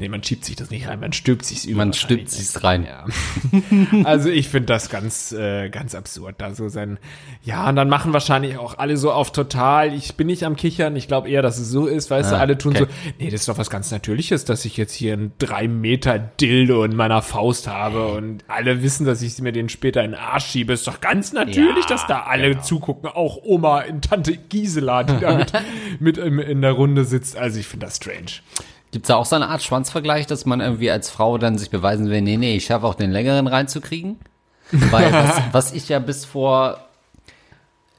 Nee, 0.00 0.08
man 0.08 0.22
schiebt 0.22 0.44
sich 0.44 0.54
das 0.54 0.70
nicht 0.70 0.86
rein, 0.86 1.00
man 1.00 1.12
stülpt 1.12 1.44
sich's 1.44 1.64
über. 1.64 1.78
Man 1.78 1.92
stülpt 1.92 2.30
sich's 2.30 2.62
rein. 2.62 2.84
Ja. 2.86 3.04
Also 4.04 4.28
ich 4.28 4.48
finde 4.48 4.66
das 4.66 4.90
ganz, 4.90 5.32
äh, 5.32 5.68
ganz 5.70 5.94
absurd, 5.94 6.36
da 6.38 6.54
so 6.54 6.68
sein. 6.68 6.98
Ja, 7.42 7.68
und 7.68 7.74
dann 7.76 7.88
machen 7.88 8.12
wahrscheinlich 8.12 8.58
auch 8.58 8.78
alle 8.78 8.96
so 8.96 9.10
auf 9.10 9.32
total. 9.32 9.92
Ich 9.92 10.14
bin 10.14 10.28
nicht 10.28 10.44
am 10.44 10.54
Kichern. 10.56 10.94
Ich 10.94 11.08
glaube 11.08 11.28
eher, 11.28 11.42
dass 11.42 11.58
es 11.58 11.68
so 11.70 11.86
ist, 11.86 12.10
weißt 12.10 12.30
du, 12.30 12.36
Ah, 12.36 12.40
alle 12.40 12.56
tun 12.56 12.76
okay. 12.76 12.86
so. 12.88 13.10
Nee, 13.18 13.30
das 13.30 13.40
ist 13.40 13.48
doch 13.48 13.58
was 13.58 13.70
ganz 13.70 13.90
Natürliches, 13.90 14.44
dass 14.44 14.64
ich 14.64 14.76
jetzt 14.76 14.92
hier 14.94 15.14
ein 15.14 15.32
drei 15.38 15.66
Meter 15.66 16.18
Dildo 16.18 16.84
in 16.84 16.94
meiner 16.94 17.20
Faust 17.22 17.66
habe 17.66 18.06
und 18.08 18.44
alle 18.46 18.82
wissen, 18.82 19.04
dass 19.04 19.20
ich 19.20 19.38
mir 19.40 19.52
den 19.52 19.68
später 19.68 20.04
in 20.04 20.12
den 20.12 20.20
Arsch 20.20 20.46
schiebe. 20.46 20.72
Ist 20.74 20.86
doch 20.86 21.00
ganz 21.00 21.32
natürlich, 21.32 21.84
Ja, 21.84 21.88
dass 21.88 22.06
da 22.06 22.20
alle 22.22 22.50
genau. 22.50 22.62
zugucken. 22.62 23.08
Auch 23.10 23.38
Oma 23.42 23.80
in 23.80 24.00
Tante 24.00 24.36
Gisela, 24.36 25.02
die 25.02 25.18
da 25.20 25.34
mit, 25.36 25.52
mit 25.98 26.18
im, 26.18 26.38
in 26.38 26.62
der 26.62 26.72
Runde 26.72 27.04
sitzt. 27.04 27.36
Also 27.36 27.58
ich 27.58 27.66
finde 27.66 27.86
das 27.86 27.96
strange. 27.96 28.42
Gibt's 28.90 29.08
da 29.08 29.16
auch 29.16 29.26
so 29.26 29.36
eine 29.36 29.48
Art 29.48 29.62
Schwanzvergleich, 29.62 30.26
dass 30.26 30.46
man 30.46 30.60
irgendwie 30.60 30.90
als 30.90 31.10
Frau 31.10 31.36
dann 31.38 31.58
sich 31.58 31.70
beweisen 31.70 32.08
will, 32.08 32.22
nee, 32.22 32.36
nee, 32.36 32.56
ich 32.56 32.66
schaffe 32.66 32.86
auch 32.86 32.94
den 32.94 33.10
längeren 33.10 33.46
reinzukriegen? 33.46 34.18
Weil 34.70 35.12
was, 35.12 35.42
was 35.52 35.72
ich 35.72 35.88
ja 35.88 35.98
bis 35.98 36.24
vor, 36.24 36.78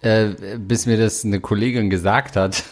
äh, 0.01 0.29
bis 0.57 0.85
mir 0.85 0.97
das 0.97 1.25
eine 1.25 1.39
Kollegin 1.39 1.89
gesagt 1.89 2.35
hat, 2.35 2.63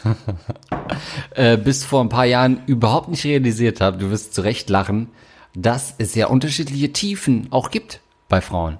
äh, 1.35 1.57
bis 1.57 1.83
vor 1.83 2.01
ein 2.01 2.09
paar 2.09 2.25
Jahren 2.25 2.61
überhaupt 2.67 3.09
nicht 3.09 3.23
realisiert 3.23 3.81
habe, 3.81 3.97
du 3.97 4.11
wirst 4.11 4.33
zu 4.33 4.41
Recht 4.41 4.69
lachen, 4.69 5.09
dass 5.55 5.95
es 5.97 6.13
ja 6.13 6.27
unterschiedliche 6.27 6.93
Tiefen 6.93 7.47
auch 7.51 7.71
gibt 7.71 8.01
bei 8.29 8.41
Frauen. 8.41 8.77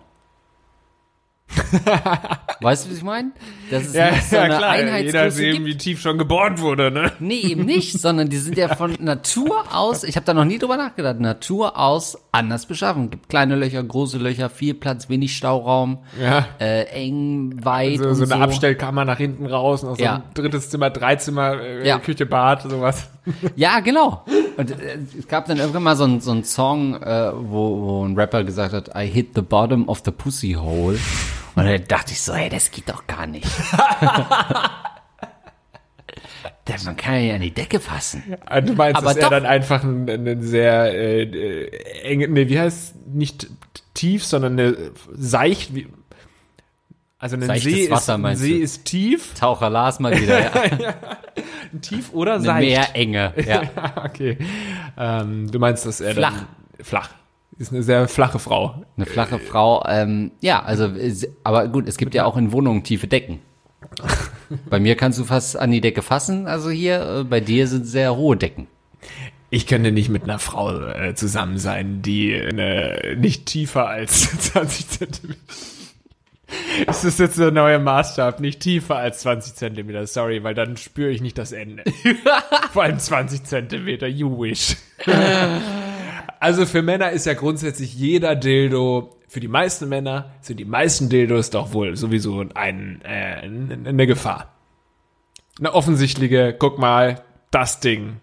weißt 2.61 2.85
du, 2.85 2.89
was 2.91 2.97
ich 2.97 3.03
meine? 3.03 3.31
Dass 3.71 3.83
es 3.87 3.93
nicht 3.93 4.23
so 4.29 4.37
eine 4.37 4.53
jeder 4.55 4.69
Einheitsgröße 4.69 5.31
sehen, 5.31 5.53
gibt. 5.53 5.65
wie 5.65 5.77
tief 5.77 6.01
schon 6.01 6.17
geboren 6.17 6.59
wurde, 6.59 6.91
ne? 6.91 7.11
Nee, 7.19 7.39
eben 7.39 7.65
nicht, 7.65 7.99
sondern 7.99 8.29
die 8.29 8.37
sind 8.37 8.57
ja 8.57 8.73
von 8.75 8.95
Natur 8.99 9.63
aus, 9.73 10.03
ich 10.03 10.15
habe 10.15 10.25
da 10.25 10.33
noch 10.33 10.45
nie 10.45 10.57
drüber 10.59 10.77
nachgedacht, 10.77 11.19
Natur 11.19 11.77
aus 11.77 12.17
anders 12.31 12.65
beschaffen. 12.65 13.09
Gibt 13.09 13.29
kleine 13.29 13.55
Löcher, 13.55 13.81
große 13.83 14.17
Löcher, 14.17 14.49
viel 14.49 14.73
Platz, 14.73 15.09
wenig 15.09 15.35
Stauraum, 15.35 15.99
Ja. 16.21 16.45
äh, 16.59 16.83
eng, 16.85 17.59
weit 17.63 17.99
So, 17.99 18.07
und 18.09 18.15
so 18.15 18.25
so. 18.25 18.33
eine 18.33 18.43
Abstellkammer 18.43 19.05
nach 19.05 19.17
hinten 19.17 19.45
raus, 19.45 19.83
noch 19.83 19.97
so 19.97 20.03
Ja. 20.03 20.15
ein 20.17 20.23
drittes 20.33 20.69
Zimmer, 20.69 20.89
drei 20.89 21.15
Zimmer, 21.15 21.59
äh, 21.61 21.87
Ja. 21.87 21.99
Küche, 21.99 22.25
Bad, 22.25 22.63
sowas. 22.63 23.09
Ja, 23.57 23.81
genau. 23.81 24.23
Und 24.55 24.71
äh, 24.71 24.97
es 25.19 25.27
gab 25.27 25.47
dann 25.47 25.57
irgendwann 25.57 25.83
mal 25.83 25.97
so 25.97 26.05
einen 26.05 26.21
so 26.21 26.41
Song, 26.43 26.95
äh, 27.01 27.31
wo, 27.35 27.81
wo 27.81 28.05
ein 28.05 28.15
Rapper 28.17 28.45
gesagt 28.45 28.73
hat, 28.73 28.91
I 28.95 29.05
hit 29.05 29.31
the 29.35 29.41
bottom 29.41 29.89
of 29.89 30.01
the 30.05 30.11
pussy 30.11 30.53
hole. 30.53 30.97
Und 31.57 31.65
dann 31.65 31.83
dachte 31.87 32.11
ich 32.13 32.21
so, 32.21 32.33
hey, 32.35 32.49
das 32.49 32.69
geht 32.71 32.87
doch 32.87 33.07
gar 33.07 33.25
nicht. 33.27 33.47
Man 36.85 36.95
kann 36.97 37.23
ja 37.23 37.35
an 37.35 37.41
die 37.41 37.53
Decke 37.53 37.79
fassen. 37.79 38.23
Ah, 38.45 38.61
Du 38.61 38.73
meinst, 38.73 38.97
Aber 38.97 39.07
dass 39.07 39.15
er 39.17 39.23
doch. 39.23 39.29
dann 39.31 39.45
einfach 39.45 39.83
ein, 39.83 40.07
ein 40.09 40.41
sehr 40.43 40.93
äh, 40.93 41.23
äh, 41.23 42.01
enge, 42.03 42.27
nee, 42.27 42.47
wie 42.49 42.59
heißt 42.59 43.07
nicht 43.07 43.47
tief, 43.93 44.23
sondern 44.25 44.53
eine 44.53 44.91
seicht, 45.13 45.73
wie, 45.73 45.87
also 47.17 47.35
ein 47.35 47.41
Seichtes 47.41 47.73
See, 47.73 47.89
Wasser, 47.89 48.13
ist, 48.13 48.15
ein 48.17 48.21
meinst 48.21 48.41
See 48.43 48.57
du? 48.57 48.63
ist 48.63 48.85
tief, 48.85 49.33
Taucher 49.33 49.69
Lars 49.71 49.99
mal 49.99 50.19
wieder. 50.19 50.39
Ja. 50.79 50.95
tief 51.81 52.13
oder 52.13 52.39
seicht. 52.39 52.69
Meerenge. 52.95 53.33
Ja. 53.47 53.61
okay. 54.05 54.37
Ähm, 54.97 55.49
du 55.49 55.57
meinst, 55.59 55.85
dass 55.85 55.99
er 55.99 56.13
Flach. 56.13 56.33
dann 56.33 56.85
flach 56.85 57.09
ist 57.59 57.71
eine 57.73 57.83
sehr 57.83 58.07
flache 58.07 58.39
Frau. 58.39 58.83
Eine 58.95 59.05
flache 59.05 59.39
Frau, 59.39 59.83
ähm, 59.87 60.31
ja, 60.41 60.61
also, 60.63 60.85
es- 60.85 61.27
aber 61.43 61.67
gut, 61.67 61.87
es 61.87 61.97
gibt 61.97 62.13
ja 62.13 62.25
auch 62.25 62.37
in 62.37 62.51
Wohnungen 62.51 62.83
tiefe 62.83 63.07
Decken. 63.07 63.39
Bei 64.69 64.79
mir 64.79 64.95
kannst 64.95 65.19
du 65.19 65.23
fast 65.23 65.57
an 65.57 65.71
die 65.71 65.81
Decke 65.81 66.01
fassen, 66.01 66.47
also 66.47 66.69
hier, 66.69 67.19
äh, 67.19 67.23
bei 67.23 67.39
dir 67.41 67.67
sind 67.67 67.85
sehr 67.85 68.15
hohe 68.15 68.37
Decken. 68.37 68.67
Ich 69.49 69.65
könnte 69.67 69.91
nicht 69.91 70.09
mit 70.09 70.23
einer 70.23 70.39
Frau 70.39 70.77
äh, 70.89 71.15
zusammen 71.15 71.57
sein, 71.57 72.01
die 72.01 72.33
äh, 72.33 73.15
nicht 73.15 73.45
tiefer 73.45 73.87
als 73.87 74.21
20 74.51 74.89
Zentimeter. 74.89 75.39
Das 76.85 77.03
ist 77.03 77.19
jetzt 77.19 77.37
der 77.37 77.51
neue 77.51 77.77
Maßstab, 77.79 78.39
nicht 78.39 78.61
tiefer 78.61 78.95
als 78.95 79.19
20 79.19 79.55
Zentimeter. 79.55 80.07
Sorry, 80.07 80.43
weil 80.43 80.53
dann 80.53 80.77
spüre 80.77 81.09
ich 81.11 81.21
nicht 81.21 81.37
das 81.37 81.51
Ende. 81.51 81.83
Vor 82.71 82.83
allem 82.83 82.99
20 82.99 83.43
Zentimeter, 83.43 84.07
you 84.07 84.29
wish. 84.39 84.77
Also 86.39 86.65
für 86.65 86.81
Männer 86.81 87.11
ist 87.11 87.25
ja 87.25 87.33
grundsätzlich 87.33 87.93
jeder 87.95 88.35
Dildo, 88.35 89.15
für 89.27 89.39
die 89.39 89.47
meisten 89.47 89.89
Männer 89.89 90.31
sind 90.41 90.59
die 90.59 90.65
meisten 90.65 91.09
Dildos 91.09 91.49
doch 91.49 91.73
wohl 91.73 91.95
sowieso 91.97 92.45
ein, 92.53 93.01
äh, 93.03 93.41
eine 93.89 94.07
Gefahr. 94.07 94.53
Eine 95.59 95.73
offensichtliche, 95.73 96.53
guck 96.57 96.77
mal, 96.79 97.21
das 97.51 97.79
Ding 97.79 98.17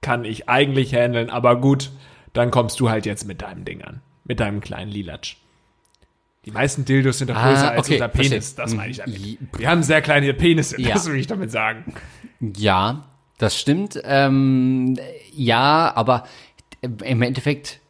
kann 0.00 0.24
ich 0.24 0.48
eigentlich 0.48 0.94
handeln, 0.94 1.30
aber 1.30 1.60
gut, 1.60 1.90
dann 2.32 2.50
kommst 2.50 2.80
du 2.80 2.88
halt 2.90 3.06
jetzt 3.06 3.26
mit 3.26 3.42
deinem 3.42 3.64
Ding 3.64 3.82
an. 3.82 4.00
Mit 4.24 4.40
deinem 4.40 4.60
kleinen 4.60 4.90
Lilatsch. 4.90 5.36
Die 6.44 6.50
meisten 6.50 6.84
Dildos 6.84 7.18
sind 7.18 7.30
doch 7.30 7.36
Ah, 7.36 7.50
größer 7.50 7.70
als 7.72 7.80
okay, 7.86 7.94
unser 7.94 8.08
Penis. 8.08 8.30
verstehe. 8.52 8.64
Das 8.64 8.74
meine 8.74 8.90
ich 8.90 8.96
damit. 8.98 9.20
Mhm. 9.20 9.48
Wir 9.56 9.68
haben 9.68 9.82
sehr 9.82 10.02
kleine 10.02 10.32
Penisse, 10.34 10.80
Ja. 10.80 10.94
das 10.94 11.06
will 11.08 11.16
ich 11.16 11.26
damit 11.26 11.50
sagen. 11.50 11.92
Ja, 12.40 13.04
das 13.38 13.58
stimmt. 13.58 14.00
Ähm, 14.04 14.98
ja, 15.32 15.92
aber 15.94 16.24
im 16.82 17.22
Endeffekt 17.22 17.80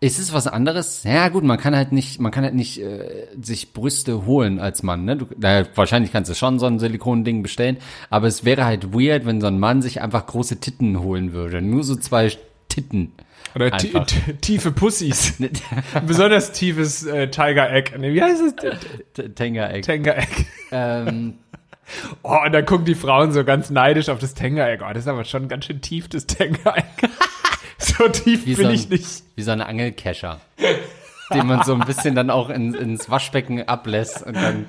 ist 0.00 0.18
es 0.18 0.32
was 0.32 0.46
anderes. 0.46 1.02
Ja 1.04 1.28
gut, 1.28 1.42
man 1.44 1.58
kann 1.58 1.74
halt 1.74 1.92
nicht, 1.92 2.20
man 2.20 2.30
kann 2.30 2.44
halt 2.44 2.54
nicht 2.54 2.80
äh, 2.80 3.26
sich 3.40 3.72
Brüste 3.72 4.26
holen 4.26 4.60
als 4.60 4.82
Mann. 4.82 5.04
Ne? 5.04 5.16
Du, 5.16 5.26
naja, 5.36 5.66
wahrscheinlich 5.74 6.12
kannst 6.12 6.30
du 6.30 6.34
schon 6.34 6.58
so 6.58 6.66
ein 6.66 6.78
Silikonding 6.78 7.42
bestellen, 7.42 7.78
aber 8.08 8.28
es 8.28 8.44
wäre 8.44 8.64
halt 8.64 8.92
weird, 8.92 9.26
wenn 9.26 9.40
so 9.40 9.48
ein 9.48 9.58
Mann 9.58 9.82
sich 9.82 10.00
einfach 10.00 10.26
große 10.26 10.60
Titten 10.60 11.00
holen 11.00 11.32
würde. 11.32 11.60
Nur 11.60 11.82
so 11.82 11.96
zwei 11.96 12.30
Titten. 12.68 13.12
Oder 13.54 13.70
tiefe 13.76 14.70
Pussys. 14.72 15.34
Ein 15.94 16.06
besonders 16.06 16.52
tiefes 16.52 17.04
äh, 17.06 17.28
Tiger 17.28 17.72
Egg. 17.72 17.92
Nee, 17.98 18.12
wie 18.12 18.22
heißt 18.22 18.42
es? 19.14 19.34
Tenga 19.34 19.70
Egg. 19.70 19.82
Tenga 19.82 20.12
Egg. 20.12 20.44
ähm, 20.70 21.38
Oh, 22.22 22.36
und 22.44 22.52
dann 22.52 22.66
gucken 22.66 22.84
die 22.84 22.94
Frauen 22.94 23.32
so 23.32 23.44
ganz 23.44 23.70
neidisch 23.70 24.08
auf 24.08 24.18
das 24.18 24.34
Tenga 24.34 24.68
Egg. 24.68 24.84
Oh, 24.84 24.92
das 24.92 25.04
ist 25.04 25.08
aber 25.08 25.24
schon 25.24 25.48
ganz 25.48 25.64
schön 25.66 25.80
tief, 25.80 26.08
das 26.08 26.26
Tenga 26.26 26.74
Egg. 26.76 27.08
so 27.98 28.08
tief 28.08 28.46
wie, 28.46 28.54
bin 28.54 28.64
so 28.64 28.68
ein, 28.68 28.74
ich 28.74 28.88
nicht. 28.88 29.22
wie 29.36 29.42
so 29.42 29.50
ein 29.50 29.60
Angelkescher. 29.60 30.40
den 31.34 31.46
man 31.46 31.62
so 31.64 31.74
ein 31.74 31.80
bisschen 31.80 32.14
dann 32.14 32.30
auch 32.30 32.48
in, 32.50 32.72
ins 32.74 33.10
Waschbecken 33.10 33.66
ablässt 33.68 34.24
und 34.26 34.34
dann 34.36 34.66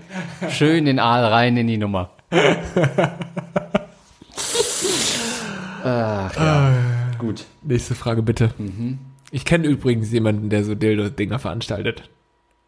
schön 0.49 0.85
den 0.85 0.99
Aal 0.99 1.23
rein 1.25 1.55
in 1.55 1.67
die 1.67 1.77
Nummer. 1.77 2.09
Ach 5.83 6.35
ja. 6.35 6.73
Gut. 7.17 7.45
Nächste 7.63 7.95
Frage 7.95 8.21
bitte. 8.21 8.51
Mhm. 8.57 8.99
Ich 9.31 9.45
kenne 9.45 9.67
übrigens 9.67 10.11
jemanden, 10.11 10.49
der 10.49 10.63
so 10.63 10.75
Dildo-Dinger 10.75 11.39
veranstaltet. 11.39 12.09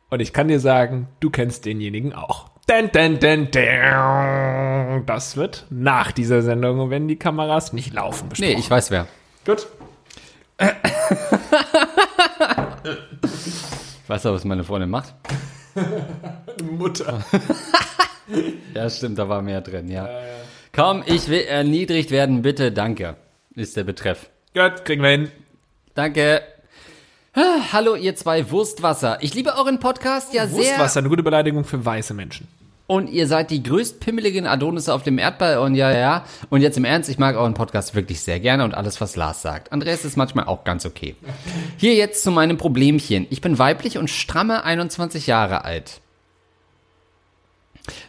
Und 0.10 0.20
ich 0.20 0.34
kann 0.34 0.48
dir 0.48 0.60
sagen, 0.60 1.08
du 1.20 1.30
kennst 1.30 1.66
denjenigen 1.66 2.14
auch. 2.14 2.50
Den, 2.70 2.92
den, 2.92 3.20
den, 3.20 3.50
den. 3.52 5.06
Das 5.06 5.36
wird 5.38 5.66
nach 5.70 6.12
dieser 6.12 6.42
Sendung, 6.42 6.90
wenn 6.90 7.08
die 7.08 7.16
Kameras 7.16 7.74
nicht 7.74 7.94
laufen, 7.94 8.26
Nee, 8.26 8.30
besprochen. 8.30 8.60
ich 8.60 8.70
weiß 8.70 8.92
wer. 8.92 9.08
Gut. 9.46 9.68
Ich 14.04 14.10
weiß 14.10 14.26
auch, 14.28 14.34
was 14.34 14.44
meine 14.46 14.64
Freundin 14.64 14.90
macht. 14.90 15.14
Mutter. 16.64 17.24
Ja, 18.74 18.90
stimmt, 18.90 19.20
da 19.20 19.28
war 19.28 19.42
mehr 19.42 19.60
drin, 19.60 19.90
ja. 19.90 20.08
Komm, 20.74 21.04
ich 21.06 21.28
will 21.28 21.42
erniedrigt 21.42 22.12
werden, 22.12 22.42
bitte, 22.42 22.72
danke, 22.72 23.18
ist 23.56 23.76
der 23.76 23.84
Betreff. 23.84 24.30
Gut, 24.54 24.86
kriegen 24.86 25.02
wir 25.04 25.10
hin. 25.10 25.32
Danke. 25.96 26.42
Ah, 27.34 27.74
Hallo, 27.74 27.96
ihr 27.96 28.16
zwei 28.16 28.50
Wurstwasser. 28.50 29.18
Ich 29.20 29.34
liebe 29.34 29.54
euren 29.58 29.82
Podcast 29.82 30.34
ja 30.34 30.48
sehr. 30.48 30.60
Wurstwasser, 30.60 31.00
eine 31.00 31.10
gute 31.10 31.24
Beleidigung 31.24 31.66
für 31.66 31.84
weiße 31.84 32.14
Menschen. 32.14 32.48
Und 32.92 33.10
ihr 33.10 33.26
seid 33.26 33.52
die 33.52 33.64
größtpimmeligen 33.64 34.46
Adonisse 34.46 34.94
auf 34.94 35.02
dem 35.02 35.18
Erdball. 35.18 35.60
Und 35.60 35.76
ja, 35.76 35.96
ja. 35.98 36.26
Und 36.50 36.60
jetzt 36.60 36.76
im 36.78 36.84
Ernst, 36.84 37.10
ich 37.10 37.18
mag 37.18 37.38
euren 37.38 37.54
Podcast 37.54 37.96
wirklich 37.96 38.20
sehr 38.20 38.42
gerne 38.42 38.66
und 38.66 38.74
alles, 38.74 39.00
was 39.00 39.16
Lars 39.16 39.42
sagt. 39.42 39.72
Andreas 39.72 40.04
ist 40.04 40.18
manchmal 40.18 40.44
auch 40.48 40.66
ganz 40.66 40.86
okay. 40.86 41.16
Hier 41.78 41.94
jetzt 41.96 42.22
zu 42.22 42.32
meinem 42.32 42.58
Problemchen. 42.58 43.28
Ich 43.30 43.40
bin 43.40 43.58
weiblich 43.58 43.98
und 43.98 44.10
stramme 44.10 44.66
21 44.66 45.26
Jahre 45.26 45.64
alt. 45.64 46.02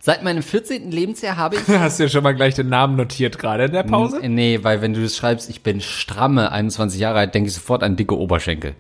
Seit 0.01 0.25
meinem 0.25 0.43
14. 0.43 0.91
Lebensjahr 0.91 1.37
habe 1.37 1.55
ich 1.57 1.69
Hast 1.69 2.01
du 2.01 2.03
ja 2.03 2.09
schon 2.09 2.25
mal 2.25 2.35
gleich 2.35 2.55
den 2.55 2.69
Namen 2.69 2.97
notiert 2.97 3.39
gerade 3.39 3.67
in 3.67 3.73
der 3.73 3.85
Pause? 3.85 4.21
N- 4.21 4.35
Nee, 4.35 4.65
weil 4.65 4.83
wenn 4.83 4.95
du 4.95 5.03
das 5.03 5.17
schreibst, 5.17 5.49
ich 5.49 5.63
bin 5.63 5.81
stramme 5.81 6.51
21 6.51 7.01
Jahre 7.01 7.21
alt, 7.21 7.35
denke 7.37 7.49
ich 7.49 7.55
sofort 7.55 7.85
an 7.85 7.95
dicke 7.95 8.19
Oberschenkel. 8.19 8.75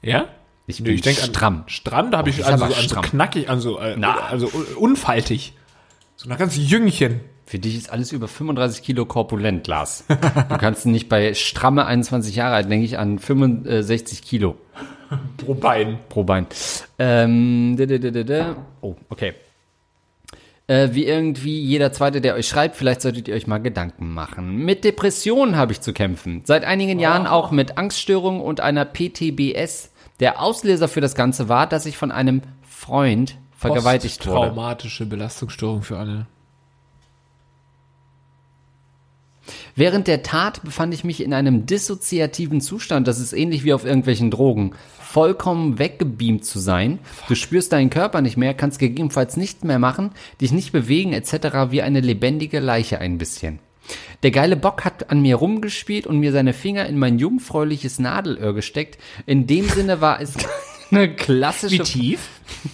Ja? 0.00 0.24
Ich 0.72 0.80
Nö, 0.80 0.86
bin 0.86 0.94
ich 0.96 1.02
denk 1.02 1.18
an- 1.22 1.26
stramm. 1.30 1.62
Stramm, 1.66 2.10
da 2.10 2.18
habe 2.18 2.30
ich 2.30 2.38
ist 2.38 2.44
also, 2.46 2.64
aber 2.64 2.74
an 2.74 2.80
so 2.82 2.88
stramm. 2.88 3.04
knackig, 3.04 3.48
an 3.48 3.60
so, 3.60 3.78
äh, 3.78 3.96
also 4.30 4.46
un- 4.46 4.66
unfaltig. 4.76 5.52
So 6.16 6.28
ein 6.30 6.36
ganz 6.38 6.56
Jüngchen. 6.56 7.20
Für 7.44 7.58
dich 7.58 7.76
ist 7.76 7.90
alles 7.92 8.12
über 8.12 8.28
35 8.28 8.82
Kilo 8.82 9.04
korpulent, 9.04 9.66
Lars. 9.66 10.04
Du 10.08 10.56
kannst 10.58 10.86
nicht 10.86 11.08
bei 11.08 11.34
stramme 11.34 11.84
21 11.84 12.34
Jahre 12.36 12.54
alt, 12.54 12.70
denke 12.70 12.86
ich 12.86 12.98
an 12.98 13.18
65 13.18 14.22
Kilo 14.22 14.56
Pro 15.36 15.52
Bein. 15.54 15.98
pro 16.08 16.22
Bein. 16.24 16.46
Ähm, 16.98 17.76
da, 17.76 17.84
da, 17.84 17.98
da. 18.22 18.56
Oh, 18.80 18.94
okay. 19.10 19.34
Äh, 20.68 20.90
wie 20.92 21.04
irgendwie 21.04 21.60
jeder 21.60 21.92
Zweite, 21.92 22.20
der 22.20 22.34
euch 22.36 22.46
schreibt, 22.48 22.76
vielleicht 22.76 23.02
solltet 23.02 23.28
ihr 23.28 23.34
euch 23.34 23.46
mal 23.48 23.58
Gedanken 23.58 24.14
machen. 24.14 24.56
Mit 24.64 24.84
Depressionen 24.84 25.56
habe 25.56 25.72
ich 25.72 25.80
zu 25.80 25.92
kämpfen. 25.92 26.42
Seit 26.44 26.64
einigen 26.64 26.98
Jahren 27.00 27.26
auch 27.26 27.50
mit 27.50 27.76
Angststörungen 27.76 28.40
und 28.40 28.60
einer 28.60 28.84
PTBS. 28.86 29.90
Der 30.22 30.40
Auslöser 30.40 30.86
für 30.86 31.00
das 31.00 31.16
Ganze 31.16 31.48
war, 31.48 31.66
dass 31.66 31.84
ich 31.84 31.96
von 31.96 32.12
einem 32.12 32.42
Freund 32.62 33.38
vergewaltigt 33.56 34.24
wurde. 34.24 34.50
Traumatische 34.50 35.04
Belastungsstörung 35.04 35.82
für 35.82 35.98
alle. 35.98 36.28
Während 39.74 40.06
der 40.06 40.22
Tat 40.22 40.62
befand 40.62 40.94
ich 40.94 41.02
mich 41.02 41.24
in 41.24 41.34
einem 41.34 41.66
dissoziativen 41.66 42.60
Zustand, 42.60 43.08
das 43.08 43.18
ist 43.18 43.32
ähnlich 43.32 43.64
wie 43.64 43.72
auf 43.72 43.84
irgendwelchen 43.84 44.30
Drogen. 44.30 44.76
Vollkommen 45.00 45.80
weggebeamt 45.80 46.44
zu 46.44 46.60
sein. 46.60 47.00
Du 47.26 47.34
spürst 47.34 47.72
deinen 47.72 47.90
Körper 47.90 48.20
nicht 48.20 48.36
mehr, 48.36 48.54
kannst 48.54 48.78
gegebenenfalls 48.78 49.36
nichts 49.36 49.64
mehr 49.64 49.80
machen, 49.80 50.12
dich 50.40 50.52
nicht 50.52 50.70
bewegen 50.70 51.14
etc. 51.14 51.70
wie 51.70 51.82
eine 51.82 52.00
lebendige 52.00 52.60
Leiche 52.60 53.00
ein 53.00 53.18
bisschen. 53.18 53.58
Der 54.22 54.30
geile 54.30 54.56
Bock 54.56 54.84
hat 54.84 55.10
an 55.10 55.20
mir 55.20 55.36
rumgespielt 55.36 56.06
und 56.06 56.18
mir 56.18 56.32
seine 56.32 56.52
Finger 56.52 56.86
in 56.86 56.98
mein 56.98 57.18
jungfräuliches 57.18 57.98
Nadelöhr 57.98 58.54
gesteckt. 58.54 58.98
In 59.26 59.46
dem 59.46 59.68
Sinne 59.68 60.00
war 60.00 60.20
es 60.20 60.34
eine 60.90 61.14
klassische 61.14 61.82
tief? 61.82 62.20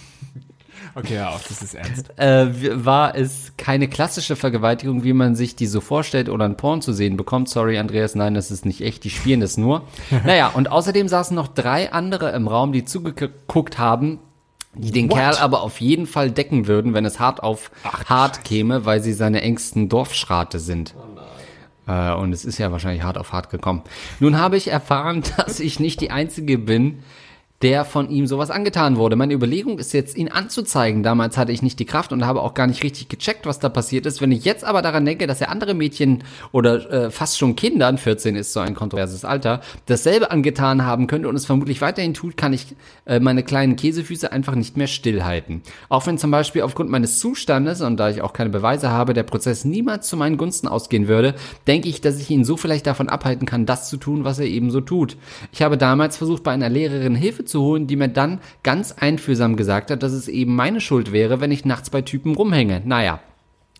Okay, 0.95 1.15
ja, 1.15 1.29
auch, 1.29 1.39
das 1.41 1.61
ist 1.61 1.75
ernst. 1.75 2.19
äh, 2.19 2.85
war 2.85 3.15
es 3.15 3.53
keine 3.57 3.87
klassische 3.87 4.35
Vergewaltigung, 4.35 5.03
wie 5.03 5.13
man 5.13 5.35
sich 5.35 5.55
die 5.55 5.67
so 5.67 5.81
vorstellt 5.81 6.29
oder 6.29 6.45
ein 6.45 6.57
Porn 6.57 6.81
zu 6.81 6.93
sehen 6.93 7.15
bekommt. 7.15 7.47
Sorry, 7.47 7.77
Andreas, 7.77 8.15
nein, 8.15 8.33
das 8.33 8.51
ist 8.51 8.65
nicht 8.65 8.81
echt, 8.81 9.03
die 9.03 9.09
spielen 9.09 9.39
das 9.39 9.55
nur. 9.55 9.83
naja, 10.25 10.47
und 10.49 10.71
außerdem 10.71 11.07
saßen 11.07 11.35
noch 11.35 11.47
drei 11.47 11.93
andere 11.93 12.31
im 12.31 12.47
Raum, 12.47 12.73
die 12.73 12.85
zugeguckt 12.85 13.77
haben, 13.77 14.19
die 14.79 14.91
den 14.91 15.09
What? 15.09 15.17
Kerl 15.17 15.35
aber 15.37 15.61
auf 15.61 15.81
jeden 15.81 16.07
Fall 16.07 16.31
decken 16.31 16.67
würden, 16.67 16.93
wenn 16.93 17.05
es 17.05 17.19
hart 17.19 17.43
auf 17.43 17.71
hart 17.83 18.43
käme, 18.43 18.85
weil 18.85 19.01
sie 19.01 19.13
seine 19.13 19.41
engsten 19.41 19.89
Dorfschrate 19.89 20.59
sind. 20.59 20.95
Äh, 21.87 22.13
und 22.13 22.33
es 22.33 22.45
ist 22.45 22.57
ja 22.57 22.71
wahrscheinlich 22.71 23.03
hart 23.03 23.17
auf 23.17 23.33
hart 23.33 23.49
gekommen. 23.49 23.83
Nun 24.19 24.37
habe 24.37 24.57
ich 24.57 24.69
erfahren, 24.69 25.23
dass 25.37 25.59
ich 25.59 25.79
nicht 25.79 26.01
die 26.01 26.11
Einzige 26.11 26.57
bin, 26.57 27.03
der 27.61 27.83
von 27.83 28.09
ihm 28.09 28.25
sowas 28.25 28.51
angetan 28.51 28.95
wurde. 28.95 29.17
Meine 29.17 29.33
Überlegung 29.33 29.79
ist 29.79 29.91
jetzt, 29.93 30.15
ihn 30.15 30.29
anzuzeigen. 30.29 31.03
Damals 31.03 31.37
hatte 31.37 31.51
ich 31.51 31.61
nicht 31.61 31.77
die 31.79 31.85
Kraft 31.85 32.13
und 32.13 32.25
habe 32.25 32.41
auch 32.41 32.53
gar 32.53 32.67
nicht 32.67 32.83
richtig 32.83 33.09
gecheckt, 33.09 33.45
was 33.45 33.59
da 33.59 33.67
passiert 33.67 34.05
ist. 34.05 34.21
Wenn 34.21 34.31
ich 34.31 34.45
jetzt 34.45 34.63
aber 34.63 34.81
daran 34.81 35.03
denke, 35.03 35.27
dass 35.27 35.41
er 35.41 35.49
andere 35.49 35.73
Mädchen 35.73 36.23
oder 36.53 36.89
äh, 36.91 37.11
fast 37.11 37.37
schon 37.37 37.57
Kindern, 37.57 37.97
14 37.97 38.35
ist 38.35 38.53
so 38.53 38.61
ein 38.61 38.75
kontroverses 38.75 39.25
Alter, 39.25 39.59
dasselbe 39.87 40.31
angetan 40.31 40.85
haben 40.85 41.07
könnte 41.07 41.27
und 41.27 41.35
es 41.35 41.45
vermutlich 41.45 41.81
weiterhin 41.81 42.13
tut, 42.13 42.37
kann 42.37 42.53
ich 42.53 42.67
äh, 43.05 43.19
meine 43.19 43.43
kleinen 43.43 43.75
Käsefüße 43.75 44.31
einfach 44.31 44.55
nicht 44.55 44.77
mehr 44.77 44.87
stillhalten. 44.87 45.61
Auch 45.89 46.07
wenn 46.07 46.17
zum 46.17 46.31
Beispiel 46.31 46.61
aufgrund 46.61 46.89
meines 46.89 47.19
Zustandes 47.19 47.81
und 47.81 47.97
da 47.97 48.09
ich 48.09 48.21
auch 48.21 48.31
keine 48.31 48.51
Beweise 48.51 48.89
habe, 48.89 49.13
der 49.13 49.23
Prozess 49.23 49.65
niemals 49.65 50.07
zu 50.07 50.15
meinen 50.15 50.37
Gunsten 50.37 50.69
ausgehen 50.69 51.09
würde, 51.09 51.35
denke 51.67 51.89
ich, 51.89 51.99
dass 51.99 52.21
ich 52.21 52.29
ihn 52.29 52.45
so 52.45 52.55
vielleicht 52.55 52.87
davon 52.87 53.09
abhalten 53.09 53.45
kann, 53.45 53.65
das 53.65 53.89
zu 53.89 53.97
tun, 53.97 54.23
was 54.23 54.39
er 54.39 54.45
eben 54.45 54.71
so 54.71 54.79
tut. 54.79 55.17
Ich 55.51 55.61
habe 55.61 55.77
damals 55.77 56.15
versucht, 56.15 56.43
bei 56.43 56.51
einer 56.51 56.69
Lehrerin 56.69 57.15
Hilfe 57.15 57.48
zu 57.49 57.61
holen, 57.61 57.87
die 57.87 57.95
mir 57.95 58.07
dann 58.07 58.39
ganz 58.63 58.93
einfühlsam 58.93 59.55
gesagt 59.55 59.91
hat, 59.91 60.03
dass 60.03 60.13
es 60.13 60.27
eben 60.27 60.55
meine 60.55 60.81
Schuld 60.81 61.11
wäre, 61.11 61.41
wenn 61.41 61.51
ich 61.51 61.65
nachts 61.65 61.89
bei 61.89 62.01
Typen 62.01 62.35
rumhänge. 62.35 62.81
Naja. 62.85 63.19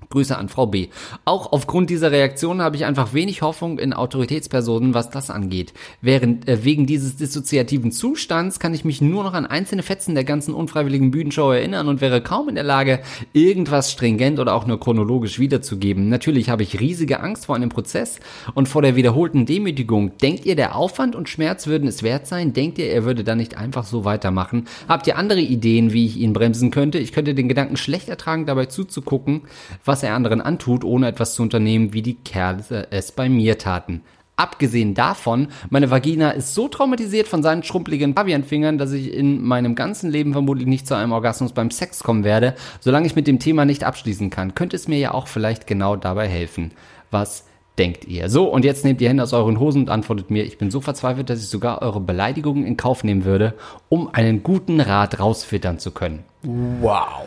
Grüße 0.10 0.36
an 0.36 0.50
Frau 0.50 0.66
B. 0.66 0.88
Auch 1.24 1.52
aufgrund 1.52 1.91
dieser 1.91 2.12
Reaktion 2.12 2.64
habe 2.64 2.76
ich 2.76 2.86
einfach 2.86 3.14
wenig 3.14 3.43
Hoffnung 3.43 3.78
in 3.78 3.93
Autoritätspersonen, 3.93 4.95
was 4.95 5.12
das 5.12 5.30
angeht. 5.30 5.72
Während, 6.02 6.47
äh, 6.47 6.64
wegen 6.64 6.88
dieses 6.88 7.16
dissoziativen 7.16 7.91
Zustands 7.91 8.60
kann 8.60 8.74
ich 8.74 8.84
mich 8.84 9.02
nur 9.02 9.24
noch 9.24 9.34
an 9.34 9.45
einzelne 9.45 9.84
Fetzen 9.84 10.16
der 10.16 10.24
ganzen 10.24 10.56
unfreiwilligen 10.56 11.12
Bühnenshow 11.12 11.52
erinnern 11.52 11.88
und 11.88 12.02
wäre 12.02 12.22
kaum 12.22 12.50
in 12.50 12.56
der 12.56 12.64
Lage, 12.64 13.02
irgendwas 13.34 13.91
stringent 13.91 14.39
oder 14.39 14.56
auch 14.56 14.66
nur 14.66 14.80
chronologisch 14.80 15.38
wiederzugeben. 15.38 16.10
Natürlich 16.10 16.50
habe 16.50 16.64
ich 16.64 16.80
riesige 16.80 17.20
Angst 17.20 17.45
vor 17.45 17.56
einem 17.56 17.70
Prozess 17.70 18.20
und 18.56 18.68
vor 18.68 18.82
der 18.82 18.95
wiederholten 18.95 19.45
Demütigung. 19.45 20.18
Denkt 20.18 20.43
ihr, 20.43 20.56
der 20.56 20.76
Aufwand 20.76 21.16
und 21.16 21.30
Schmerz 21.30 21.68
würden 21.68 21.88
es 21.88 22.02
wert 22.02 22.26
sein? 22.26 22.54
Denkt 22.54 22.80
ihr, 22.80 22.88
er 22.88 23.06
würde 23.06 23.24
dann 23.24 23.38
nicht 23.38 23.58
einfach 23.58 23.86
so 23.86 24.06
weitermachen? 24.06 24.66
Habt 24.88 25.06
ihr 25.06 25.18
andere 25.20 25.41
Ideen, 25.41 25.93
wie 25.93 26.08
ich 26.08 26.18
ihn 26.18 26.34
bremsen 26.34 26.72
könnte? 26.72 26.97
Ich 26.97 27.12
könnte 27.12 27.36
den 27.36 27.47
Gedanken 27.47 27.78
schlecht 27.78 28.10
ertragen, 28.10 28.47
dabei 28.47 28.66
zuzugucken, 28.66 29.43
was 29.90 30.04
er 30.04 30.14
anderen 30.14 30.40
antut, 30.40 30.84
ohne 30.84 31.08
etwas 31.08 31.34
zu 31.34 31.42
unternehmen, 31.42 31.94
wie 31.94 32.04
die 32.04 32.14
Kerle 32.14 32.88
es 32.92 33.12
bei 33.12 33.28
mir 33.28 33.58
taten. 33.58 34.04
Abgesehen 34.36 34.94
davon, 34.94 35.48
meine 35.70 35.92
Vagina 35.92 36.30
ist 36.30 36.54
so 36.56 36.70
traumatisiert 36.70 37.28
von 37.28 37.44
seinen 37.44 37.64
schrumpeligen 37.64 38.16
Pavianfingern, 38.16 38.78
dass 38.78 38.94
ich 38.94 39.14
in 39.14 39.44
meinem 39.44 39.76
ganzen 39.76 40.10
Leben 40.10 40.32
vermutlich 40.32 40.66
nicht 40.68 40.88
zu 40.88 40.96
einem 40.96 41.12
Orgasmus 41.12 41.52
beim 41.52 41.72
Sex 41.72 42.04
kommen 42.04 42.24
werde, 42.24 42.56
solange 42.80 43.08
ich 43.08 43.18
mit 43.18 43.28
dem 43.28 43.40
Thema 43.40 43.66
nicht 43.66 43.84
abschließen 43.84 44.30
kann. 44.30 44.56
Könnte 44.56 44.78
es 44.78 44.88
mir 44.88 45.00
ja 45.00 45.14
auch 45.14 45.28
vielleicht 45.28 45.68
genau 45.68 45.98
dabei 45.98 46.30
helfen. 46.30 46.72
Was 47.12 47.44
denkt 47.78 48.06
ihr? 48.06 48.30
So, 48.30 48.46
und 48.46 48.64
jetzt 48.64 48.86
nehmt 48.86 49.02
ihr 49.02 49.10
Hände 49.10 49.24
aus 49.24 49.34
euren 49.34 49.60
Hosen 49.60 49.82
und 49.82 49.90
antwortet 49.90 50.30
mir, 50.30 50.46
ich 50.46 50.58
bin 50.58 50.72
so 50.72 50.80
verzweifelt, 50.80 51.30
dass 51.30 51.40
ich 51.40 51.50
sogar 51.50 51.82
eure 51.82 52.00
Beleidigungen 52.00 52.66
in 52.66 52.78
Kauf 52.78 53.04
nehmen 53.04 53.26
würde, 53.26 53.56
um 53.90 54.14
einen 54.14 54.44
guten 54.44 54.80
Rat 54.80 55.20
rausfiltern 55.20 55.80
zu 55.80 55.92
können. 55.92 56.24
Wow. 56.44 57.26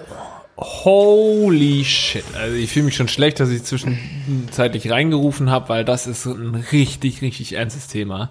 Holy 0.56 1.84
shit. 1.84 2.24
Also 2.36 2.56
ich 2.56 2.70
fühle 2.70 2.86
mich 2.86 2.96
schon 2.96 3.08
schlecht, 3.08 3.40
dass 3.40 3.50
ich 3.50 3.64
zwischenzeitlich 3.64 4.90
reingerufen 4.90 5.50
habe, 5.50 5.68
weil 5.68 5.84
das 5.84 6.06
ist 6.06 6.26
ein 6.26 6.54
richtig, 6.72 7.22
richtig 7.22 7.54
ernstes 7.54 7.88
Thema. 7.88 8.30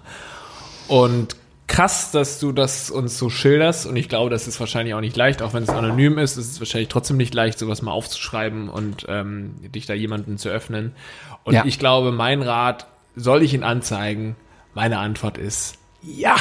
Und 0.88 1.36
krass, 1.66 2.10
dass 2.10 2.38
du 2.38 2.52
das 2.52 2.90
uns 2.90 3.18
so 3.18 3.28
schilderst. 3.30 3.86
Und 3.86 3.96
ich 3.96 4.08
glaube, 4.08 4.30
das 4.30 4.46
ist 4.46 4.60
wahrscheinlich 4.60 4.94
auch 4.94 5.00
nicht 5.00 5.16
leicht, 5.16 5.42
auch 5.42 5.52
wenn 5.54 5.62
es 5.62 5.68
anonym 5.70 6.18
ist, 6.18 6.36
ist 6.36 6.52
es 6.52 6.60
wahrscheinlich 6.60 6.88
trotzdem 6.88 7.16
nicht 7.16 7.34
leicht, 7.34 7.58
sowas 7.58 7.82
mal 7.82 7.92
aufzuschreiben 7.92 8.68
und 8.68 9.06
ähm, 9.08 9.54
dich 9.72 9.86
da 9.86 9.94
jemanden 9.94 10.38
zu 10.38 10.48
öffnen. 10.48 10.92
Und 11.44 11.54
Ja. 11.54 11.64
ich 11.64 11.78
glaube, 11.78 12.12
mein 12.12 12.42
Rat, 12.42 12.86
soll 13.16 13.42
ich 13.42 13.52
ihn 13.52 13.62
anzeigen? 13.62 14.36
Meine 14.74 14.98
Antwort 14.98 15.38
ist 15.38 15.76
ja. 16.02 16.36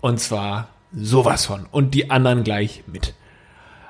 Und 0.00 0.20
zwar 0.20 0.68
sowas 0.92 1.46
von. 1.46 1.66
Und 1.70 1.94
die 1.94 2.10
anderen 2.10 2.44
gleich 2.44 2.84
mit. 2.86 3.14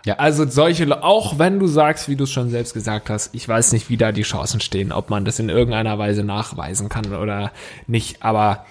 Ja. 0.05 0.15
Also 0.19 0.47
solche, 0.49 1.03
auch 1.03 1.39
wenn 1.39 1.59
du 1.59 1.67
sagst, 1.67 2.09
wie 2.09 2.17
du 2.17 2.25
es 2.25 2.31
schon 2.33 2.51
selbst 2.51 2.75
gesagt 2.75 3.09
hast, 3.11 3.35
ich 3.35 3.49
weiß 3.49 3.73
nicht, 3.73 3.89
wie 3.89 3.97
da 3.97 4.11
die 4.13 4.23
Chancen 4.23 4.61
stehen, 4.61 4.91
ob 4.93 5.11
man 5.11 5.25
das 5.25 5.39
in 5.39 5.49
irgendeiner 5.49 5.99
Weise 5.99 6.25
nachweisen 6.25 6.89
kann 6.89 7.15
oder 7.15 7.53
nicht, 7.87 8.23
aber 8.23 8.67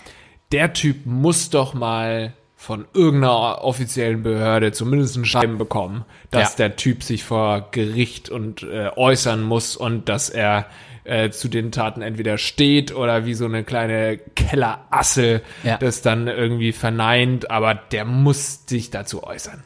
der 0.51 0.73
Typ 0.73 1.05
muss 1.05 1.49
doch 1.49 1.73
mal 1.73 2.33
von 2.57 2.85
irgendeiner 2.93 3.63
offiziellen 3.63 4.21
Behörde 4.23 4.71
zumindest 4.71 5.15
ein 5.15 5.25
Schreiben 5.25 5.57
bekommen, 5.57 6.05
dass 6.29 6.51
Ja. 6.51 6.67
der 6.67 6.75
Typ 6.75 7.01
sich 7.01 7.23
vor 7.23 7.69
Gericht 7.71 8.29
und 8.29 8.63
äh, 8.63 8.89
äußern 8.95 9.41
muss 9.41 9.75
und 9.75 10.09
dass 10.09 10.29
er 10.29 10.67
äh, 11.03 11.31
zu 11.31 11.47
den 11.47 11.71
Taten 11.71 12.03
entweder 12.03 12.37
steht 12.37 12.93
oder 12.93 13.25
wie 13.25 13.33
so 13.33 13.45
eine 13.45 13.63
kleine 13.63 14.17
Kellerasse 14.35 15.41
Ja. 15.63 15.77
das 15.77 16.01
dann 16.01 16.27
irgendwie 16.27 16.71
verneint, 16.73 17.49
aber 17.49 17.73
der 17.73 18.05
muss 18.05 18.65
sich 18.67 18.91
dazu 18.91 19.23
äußern. 19.23 19.63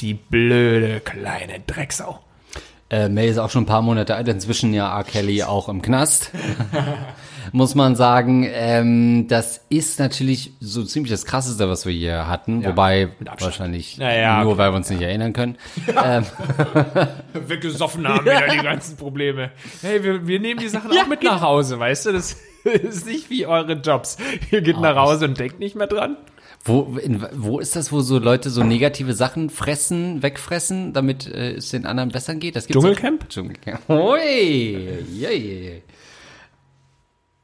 Die 0.00 0.14
blöde 0.14 1.00
kleine 1.00 1.60
Drecksau. 1.66 2.20
Äh, 2.90 3.08
May 3.08 3.28
ist 3.28 3.38
auch 3.38 3.50
schon 3.50 3.62
ein 3.62 3.66
paar 3.66 3.82
Monate 3.82 4.14
alt, 4.14 4.28
inzwischen 4.28 4.74
ja 4.74 4.94
R. 4.96 5.04
Kelly 5.04 5.42
auch 5.42 5.68
im 5.68 5.80
Knast. 5.82 6.30
Muss 7.52 7.74
man 7.74 7.94
sagen, 7.96 8.46
ähm, 8.50 9.26
das 9.28 9.64
ist 9.68 9.98
natürlich 10.00 10.52
so 10.60 10.82
ziemlich 10.84 11.10
das 11.10 11.24
Krasseste, 11.24 11.68
was 11.68 11.86
wir 11.86 11.92
hier 11.92 12.26
hatten, 12.28 12.62
Ja, 12.62 12.70
wobei 12.70 13.10
wahrscheinlich 13.38 13.98
Naja, 13.98 14.42
nur, 14.42 14.52
okay. 14.52 14.58
weil 14.58 14.72
wir 14.72 14.76
uns 14.76 14.90
nicht 14.90 15.02
erinnern 15.02 15.32
können. 15.32 15.56
Weggesoffen 17.32 18.06
haben 18.08 18.24
wieder 18.24 18.48
die 18.48 18.58
ganzen 18.62 18.96
Probleme. 18.96 19.50
Hey, 19.82 20.02
wir, 20.02 20.26
wir 20.26 20.40
nehmen 20.40 20.60
die 20.60 20.68
Sachen 20.68 20.90
auch 20.90 21.06
mit 21.06 21.22
nach 21.22 21.40
Hause, 21.40 21.78
weißt 21.78 22.06
du? 22.06 22.12
Das 22.12 22.36
ist 22.64 23.06
nicht 23.06 23.30
wie 23.30 23.46
eure 23.46 23.74
Jobs. 23.74 24.16
Ihr 24.50 24.62
geht 24.62 24.80
nach 24.80 24.96
Hause 24.96 25.26
und 25.26 25.38
denkt 25.38 25.58
nicht 25.60 25.76
mehr 25.76 25.86
dran. 25.86 26.16
Wo, 26.66 26.96
in, 27.02 27.22
wo 27.32 27.58
ist 27.60 27.76
das, 27.76 27.92
wo 27.92 28.00
so 28.00 28.18
Leute 28.18 28.48
so 28.48 28.64
negative 28.64 29.12
Sachen 29.12 29.50
fressen, 29.50 30.22
wegfressen, 30.22 30.94
damit 30.94 31.26
äh, 31.26 31.56
es 31.56 31.70
den 31.70 31.84
anderen 31.84 32.08
besser 32.08 32.34
geht? 32.36 32.56
Das 32.56 32.66
gibt's 32.66 32.82
Dschungelcamp? 32.82 33.24
Auch. 33.24 33.28
Dschungelcamp. 33.28 33.80
Hui, 33.88 34.88
yay. 35.12 35.82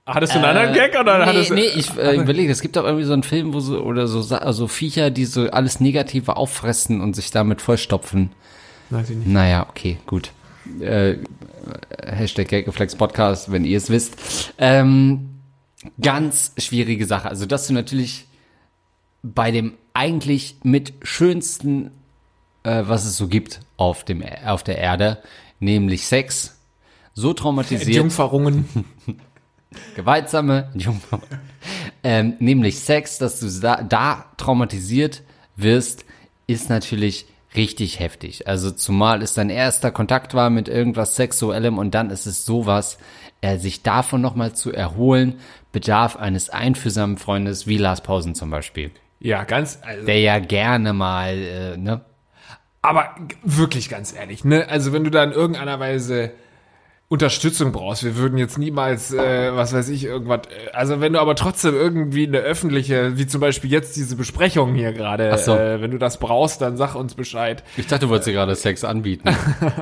Hattest 0.07 0.35
du 0.35 0.39
einen 0.39 0.47
anderen 0.57 0.73
Gag 0.73 0.99
oder 0.99 1.18
nee, 1.18 1.25
hattest 1.27 1.51
du... 1.51 1.55
nee, 1.55 1.66
ich 1.66 1.97
äh, 1.99 2.16
überlege, 2.16 2.51
es 2.51 2.62
gibt 2.62 2.79
auch 2.79 2.85
irgendwie 2.85 3.05
so 3.05 3.12
einen 3.12 3.23
Film, 3.23 3.53
wo 3.53 3.61
so, 3.61 3.81
oder 3.83 4.09
so, 4.09 4.23
Sa- 4.23 4.53
so 4.53 4.66
Viecher, 4.66 5.11
die 5.11 5.27
so 5.27 5.51
alles 5.51 5.81
Negative 5.81 6.37
auffressen 6.37 7.01
und 7.03 7.14
sich 7.14 7.31
damit 7.31 7.61
vollstopfen. 7.61 8.33
Weiß 8.89 9.11
ich 9.11 9.16
nicht. 9.16 9.29
Naja, 9.29 9.66
okay, 9.68 9.99
gut. 10.07 10.33
Äh, 10.81 11.16
Hashtag 12.03 12.49
Gaggeflex 12.49 12.97
Podcast, 12.97 13.53
wenn 13.53 13.64
ihr 13.64 13.77
es 13.77 13.91
wisst. 13.91 14.53
Ähm, 14.59 15.29
ganz 16.01 16.53
schwierige 16.59 17.07
Sache. 17.07 17.29
Also, 17.29 17.47
dass 17.47 17.66
du 17.66 17.75
natürlich 17.75 18.27
bei 19.23 19.51
dem 19.51 19.75
eigentlich 19.95 20.57
mit 20.62 20.95
schönsten, 21.03 21.91
äh, 22.62 22.83
was 22.87 23.05
es 23.05 23.16
so 23.16 23.29
gibt 23.29 23.61
auf, 23.77 24.05
dem, 24.05 24.25
auf 24.45 24.62
der 24.62 24.79
Erde, 24.79 25.18
nämlich 25.59 26.07
Sex, 26.07 26.59
so 27.14 27.33
traumatisiert 27.33 27.97
Jungferungen. 27.97 28.66
gewaltsame 29.95 30.71
Jungfrau. 30.75 31.21
Ähm, 32.03 32.35
nämlich 32.39 32.81
Sex, 32.81 33.18
dass 33.18 33.41
du 33.41 33.49
da, 33.61 33.83
da 33.83 34.27
traumatisiert 34.37 35.23
wirst, 35.57 36.05
ist 36.47 36.71
natürlich 36.71 37.27
richtig 37.55 38.01
heftig. 38.01 38.49
Also 38.49 38.71
zumal 38.71 39.23
es 39.23 39.35
dein 39.35 39.51
erster 39.51 39.91
Kontakt 39.91 40.35
war 40.35 40.51
mit 40.51 40.68
irgendwas 40.68 41.16
Sexuellem 41.16 41.79
und 41.79 41.95
dann 41.95 42.11
ist 42.11 42.27
es 42.27 42.45
sowas, 42.45 42.99
äh, 43.41 43.59
sich 43.59 43.83
davon 43.83 44.21
nochmal 44.21 44.55
zu 44.55 44.73
erholen, 44.73 45.41
bedarf 45.73 46.16
eines 46.16 46.51
einfühlsamen 46.51 47.18
Freundes 47.18 47.66
wie 47.66 47.77
Lars 47.77 48.03
Pausen 48.03 48.35
zum 48.35 48.51
Beispiel. 48.51 48.91
Ja, 49.21 49.45
ganz... 49.45 49.79
Also, 49.83 50.07
Der 50.07 50.18
ja 50.18 50.39
gerne 50.39 50.93
mal, 50.93 51.35
äh, 51.35 51.77
ne? 51.77 52.01
Aber 52.83 53.14
wirklich 53.45 53.91
ganz 53.91 54.14
ehrlich, 54.14 54.45
ne? 54.45 54.66
Also 54.68 54.93
wenn 54.95 55.05
du 55.05 55.11
da 55.11 55.23
in 55.23 55.33
irgendeiner 55.33 55.79
Weise 55.79 56.33
Unterstützung 57.09 57.73
brauchst, 57.73 58.05
wir 58.05 58.16
würden 58.16 58.39
jetzt 58.39 58.57
niemals, 58.57 59.12
äh, 59.12 59.55
was 59.55 59.75
weiß 59.75 59.89
ich, 59.91 60.05
irgendwas. 60.05 60.47
Äh, 60.47 60.71
also 60.73 61.01
wenn 61.03 61.12
du 61.12 61.21
aber 61.21 61.35
trotzdem 61.35 61.75
irgendwie 61.75 62.27
eine 62.27 62.39
öffentliche, 62.39 63.18
wie 63.18 63.27
zum 63.27 63.43
Beispiel 63.43 63.71
jetzt 63.71 63.97
diese 63.97 64.16
Besprechung 64.16 64.75
hier 64.75 64.93
gerade, 64.93 65.33
Ach 65.35 65.39
so. 65.39 65.57
äh, 65.57 65.83
wenn 65.83 65.91
du 65.91 65.99
das 65.99 66.18
brauchst, 66.18 66.62
dann 66.62 66.79
sag 66.79 66.95
uns 66.95 67.14
Bescheid. 67.14 67.62
Ich 67.77 67.89
dachte, 67.89 68.07
du 68.07 68.11
wolltest 68.11 68.29
dir 68.29 68.33
gerade 68.33 68.55
Sex 68.55 68.85
anbieten. 68.85 69.29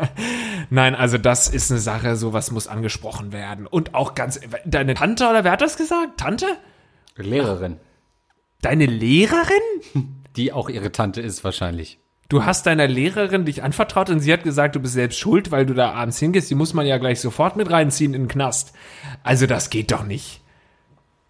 Nein, 0.70 0.96
also 0.96 1.18
das 1.18 1.48
ist 1.48 1.70
eine 1.70 1.78
Sache, 1.78 2.16
sowas 2.16 2.50
muss 2.50 2.66
angesprochen 2.66 3.30
werden. 3.30 3.66
Und 3.68 3.94
auch 3.94 4.14
ganz, 4.14 4.40
deine 4.64 4.94
Tante 4.94 5.28
oder 5.28 5.44
wer 5.44 5.52
hat 5.52 5.60
das 5.60 5.76
gesagt? 5.76 6.18
Tante? 6.18 6.46
Lehrerin. 7.16 7.76
Deine 8.60 8.86
Lehrerin? 8.86 10.12
Die 10.36 10.52
auch 10.52 10.68
ihre 10.68 10.90
Tante 10.90 11.20
ist 11.20 11.44
wahrscheinlich. 11.44 11.98
Du 12.28 12.44
hast 12.44 12.66
deiner 12.66 12.86
Lehrerin 12.86 13.44
dich 13.44 13.62
anvertraut 13.62 14.10
und 14.10 14.20
sie 14.20 14.32
hat 14.32 14.42
gesagt, 14.42 14.76
du 14.76 14.80
bist 14.80 14.94
selbst 14.94 15.18
schuld, 15.18 15.50
weil 15.50 15.64
du 15.64 15.74
da 15.74 15.92
abends 15.92 16.18
hingehst. 16.18 16.50
Die 16.50 16.54
muss 16.54 16.74
man 16.74 16.86
ja 16.86 16.98
gleich 16.98 17.20
sofort 17.20 17.56
mit 17.56 17.70
reinziehen 17.70 18.12
in 18.14 18.22
den 18.22 18.28
Knast. 18.28 18.74
Also 19.22 19.46
das 19.46 19.70
geht 19.70 19.92
doch 19.92 20.04
nicht. 20.04 20.42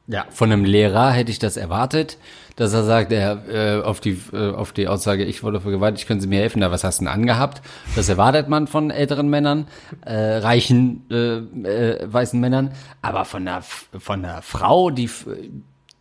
Ja, 0.08 0.24
von 0.30 0.50
einem 0.50 0.64
Lehrer 0.64 1.12
hätte 1.12 1.30
ich 1.30 1.38
das 1.38 1.58
erwartet, 1.58 2.16
dass 2.56 2.72
er 2.72 2.82
sagt, 2.82 3.12
er, 3.12 3.44
äh, 3.46 3.82
auf, 3.82 4.00
die, 4.00 4.18
äh, 4.32 4.52
auf 4.52 4.72
die 4.72 4.88
Aussage, 4.88 5.24
ich 5.24 5.42
wurde 5.42 5.60
vergewaltigt, 5.60 6.08
können 6.08 6.22
Sie 6.22 6.26
mir 6.26 6.40
helfen? 6.40 6.60
Na, 6.60 6.70
was 6.70 6.82
hast 6.82 7.00
du 7.00 7.04
denn 7.04 7.12
angehabt? 7.12 7.60
Das 7.94 8.08
erwartet 8.08 8.48
man 8.48 8.66
von 8.66 8.90
älteren 8.90 9.28
Männern, 9.28 9.68
äh, 10.06 10.14
reichen, 10.14 11.04
äh, 11.10 11.36
äh, 11.36 12.10
weißen 12.10 12.40
Männern. 12.40 12.72
Aber 13.02 13.26
von 13.26 13.46
einer, 13.46 13.60
von 13.62 14.24
einer 14.24 14.40
Frau, 14.40 14.88
die 14.88 15.10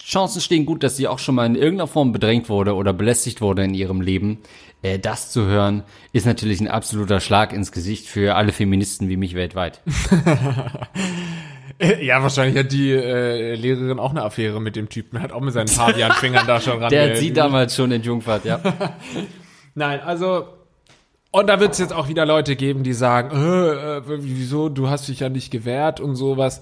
Chancen 0.08 0.40
stehen 0.40 0.66
gut, 0.66 0.84
dass 0.84 0.96
sie 0.96 1.08
auch 1.08 1.20
schon 1.20 1.36
mal 1.36 1.46
in 1.46 1.56
irgendeiner 1.56 1.88
Form 1.88 2.14
bedrängt 2.14 2.48
wurde 2.48 2.76
oder 2.76 2.94
belästigt 2.94 3.42
wurde 3.42 3.66
in 3.66 3.74
ihrem 3.74 4.00
Leben. 4.00 4.38
Äh, 4.82 5.00
das 5.00 5.32
zu 5.32 5.46
hören, 5.46 5.84
ist 6.14 6.26
natürlich 6.26 6.62
ein 6.62 6.70
absoluter 6.70 7.20
Schlag 7.20 7.52
ins 7.52 7.74
Gesicht 7.74 8.08
für 8.08 8.36
alle 8.36 8.54
Feministen 8.54 9.10
wie 9.10 9.18
mich 9.18 9.36
weltweit. 9.36 9.82
Ja, 12.02 12.24
wahrscheinlich 12.24 12.58
hat 12.58 12.72
die 12.72 12.92
äh, 12.92 13.54
Lehrerin 13.54 14.00
auch 14.00 14.10
eine 14.10 14.24
Affäre 14.24 14.60
mit 14.60 14.76
dem 14.76 14.90
Typen. 14.90 15.22
Hat 15.22 15.32
auch 15.32 15.42
mit 15.42 15.54
seinen 15.54 15.68
Pavian-Fingern 15.68 16.48
da 16.48 16.60
schon 16.60 16.82
ran. 16.82 16.90
Der 16.92 17.12
hat 17.12 17.18
sie 17.18 17.32
damals 17.32 17.76
schon 17.76 17.92
entjungfert, 17.92 18.46
ja. 18.46 18.60
Nein, 19.76 20.00
also 20.00 20.48
und 21.30 21.46
da 21.48 21.60
wird 21.60 21.74
es 21.74 21.78
jetzt 21.78 21.94
auch 21.94 22.08
wieder 22.08 22.26
Leute 22.26 22.56
geben, 22.56 22.82
die 22.82 22.94
sagen, 22.94 23.30
äh, 23.30 23.98
äh, 23.98 24.02
wieso, 24.08 24.70
du 24.70 24.90
hast 24.90 25.08
dich 25.08 25.20
ja 25.20 25.30
nicht 25.30 25.52
gewehrt 25.52 26.00
und 26.00 26.16
sowas. 26.16 26.62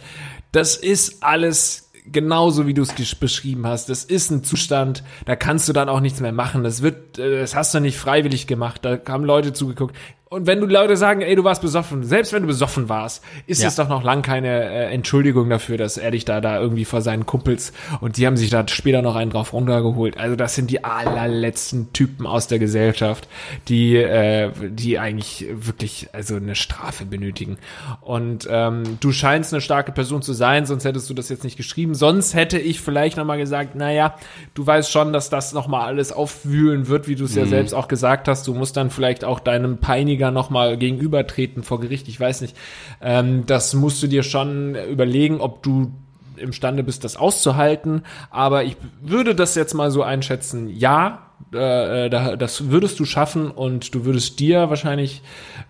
Das 0.52 0.76
ist 0.76 1.24
alles 1.24 1.85
genauso, 2.12 2.68
wie 2.68 2.74
du 2.74 2.84
es 2.84 3.16
beschrieben 3.16 3.66
hast. 3.66 3.90
Das 3.90 4.04
ist 4.04 4.32
ein 4.32 4.44
Zustand, 4.44 5.04
da 5.26 5.36
kannst 5.36 5.68
du 5.68 5.74
dann 5.74 5.90
auch 5.90 6.00
nichts 6.00 6.20
mehr 6.20 6.32
machen. 6.32 6.64
Das 6.64 6.82
wird, 6.82 7.18
äh, 7.18 7.40
das 7.40 7.56
hast 7.56 7.74
du 7.74 7.80
nicht 7.80 7.98
freiwillig 7.98 8.48
gemacht. 8.48 8.86
Da 8.86 9.00
haben 9.08 9.24
Leute 9.24 9.54
zugeguckt. 9.54 9.96
Und 10.28 10.48
wenn 10.48 10.60
du 10.60 10.66
Leute 10.66 10.98
sagen, 10.98 11.22
ey, 11.22 11.36
du 11.36 11.44
warst 11.44 11.62
besoffen, 11.62 12.04
selbst 12.04 12.34
wenn 12.34 12.42
du 12.42 12.48
besoffen 12.48 12.90
warst, 12.90 13.24
ist 13.46 13.62
Ja. 13.62 13.68
es 13.68 13.76
doch 13.76 13.88
noch 13.88 14.04
lang 14.04 14.24
keine 14.24 14.64
äh, 14.64 14.86
Entschuldigung 14.92 15.50
dafür, 15.50 15.78
dass 15.78 15.98
er 15.98 16.10
dich 16.12 16.26
da 16.26 16.42
da 16.42 16.60
irgendwie 16.60 16.84
vor 16.84 17.02
seinen 17.02 17.28
Kumpels 17.28 17.74
und 18.02 18.18
die 18.18 18.26
haben 18.26 18.36
sich 18.36 18.50
da 18.50 18.68
später 18.68 19.04
noch 19.04 19.16
einen 19.16 19.30
drauf 19.30 19.54
runtergeholt. 19.54 20.18
Also 20.18 20.36
das 20.36 20.56
sind 20.56 20.72
die 20.72 20.84
allerletzten 20.84 21.94
Typen 21.94 22.26
aus 22.26 22.48
der 22.48 22.58
Gesellschaft, 22.58 23.28
die 23.68 23.98
äh, 23.98 24.50
die 24.68 24.98
eigentlich 24.98 25.46
wirklich 25.54 26.10
also 26.12 26.36
eine 26.38 26.56
Strafe 26.56 27.06
benötigen. 27.06 27.58
Und 28.02 28.48
ähm, 28.50 28.98
du 29.00 29.12
scheinst 29.12 29.54
eine 29.54 29.62
starke 29.62 29.92
Person 29.92 30.24
zu 30.24 30.34
sein, 30.34 30.66
sonst 30.66 30.86
hättest 30.86 31.08
du 31.10 31.14
das 31.14 31.30
jetzt 31.30 31.44
nicht 31.44 31.56
geschrieben. 31.56 31.94
Sonst 31.94 32.34
hätte 32.34 32.58
ich 32.58 32.82
vielleicht 32.82 33.18
noch 33.18 33.26
mal 33.26 33.38
gesagt, 33.38 33.76
naja, 33.76 34.16
du 34.56 34.66
weißt 34.66 34.92
schon, 34.92 35.14
dass 35.14 35.30
das 35.30 35.54
noch 35.54 35.68
mal 35.68 35.86
alles 35.86 36.12
aufwühlen 36.12 36.88
wird, 36.88 37.08
wie 37.08 37.16
du 37.16 37.26
es 37.26 37.36
ja 37.36 37.46
selbst 37.46 37.74
auch 37.74 37.88
gesagt 37.88 38.28
hast. 38.28 38.48
Du 38.48 38.56
musst 38.56 38.76
dann 38.76 38.90
vielleicht 38.90 39.24
auch 39.24 39.40
deinem 39.40 39.78
Peiniger 39.78 40.15
noch 40.32 40.50
mal 40.50 40.78
gegenübertreten 40.78 41.64
vor 41.64 41.80
Gericht. 41.80 42.08
Ich 42.08 42.20
weiß 42.20 42.42
nicht. 42.42 42.56
Ähm, 43.02 43.46
das 43.46 43.74
musst 43.74 44.02
du 44.04 44.08
dir 44.08 44.24
schon 44.24 44.76
überlegen, 44.76 45.42
ob 45.42 45.64
du 45.64 45.92
imstande 46.38 46.84
bist, 46.84 47.04
das 47.04 47.16
auszuhalten. 47.16 48.04
Aber 48.30 48.64
ich 48.64 48.78
würde 49.02 49.36
das 49.36 49.56
jetzt 49.56 49.74
mal 49.74 49.92
so 49.92 50.04
einschätzen, 50.04 50.70
ja, 50.70 51.22
äh, 51.52 52.10
da- 52.10 52.36
das 52.36 52.70
würdest 52.70 53.00
du 53.00 53.06
schaffen 53.06 53.52
und 53.52 53.94
du 53.96 54.06
würdest 54.06 54.40
dir 54.40 54.70
wahrscheinlich 54.70 55.22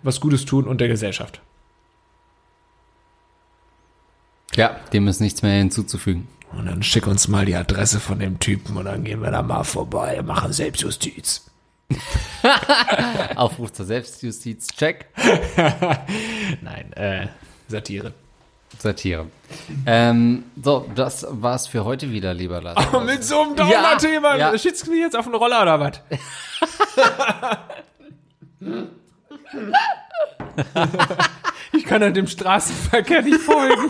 was 0.02 0.20
Gutes 0.20 0.44
tun 0.44 0.66
und 0.66 0.80
der 0.80 0.88
Gesellschaft. 0.88 1.40
Ja, 4.54 4.76
dem 4.92 5.06
ist 5.08 5.20
nichts 5.20 5.42
mehr 5.42 5.52
hinzuzufügen. 5.58 6.28
Und 6.56 6.66
dann 6.66 6.82
schick 6.82 7.06
uns 7.06 7.28
mal 7.28 7.44
die 7.44 7.56
Adresse 7.56 8.00
von 8.00 8.18
dem 8.18 8.38
Typen 8.38 8.76
und 8.76 8.86
dann 8.86 9.04
gehen 9.04 9.20
wir 9.20 9.30
da 9.30 9.42
mal 9.42 9.64
vorbei, 9.64 10.22
machen 10.22 10.52
Selbstjustiz. 10.52 11.45
Aufruf 13.36 13.72
zur 13.72 13.86
Selbstjustiz, 13.86 14.66
check. 14.68 15.06
Nein, 16.62 16.92
äh, 16.94 17.28
Satire. 17.68 18.12
Satire. 18.78 19.26
Ähm, 19.86 20.44
so, 20.62 20.86
das 20.94 21.26
war's 21.30 21.66
für 21.66 21.84
heute 21.84 22.10
wieder, 22.10 22.34
lieber 22.34 22.60
Lars. 22.60 22.86
Oh, 22.92 23.00
mit 23.00 23.24
so 23.24 23.40
einem 23.40 23.56
Dauerthema. 23.56 24.32
Ja, 24.32 24.38
ja. 24.38 24.56
Du 24.56 24.90
mich 24.90 25.00
jetzt 25.00 25.16
auf 25.16 25.24
den 25.24 25.34
Roller 25.34 25.62
oder 25.62 25.80
was? 25.80 26.00
ich 31.72 31.84
kann 31.84 32.02
an 32.02 32.14
dem 32.14 32.26
Straßenverkehr 32.26 33.22
nicht 33.22 33.40
folgen. 33.40 33.88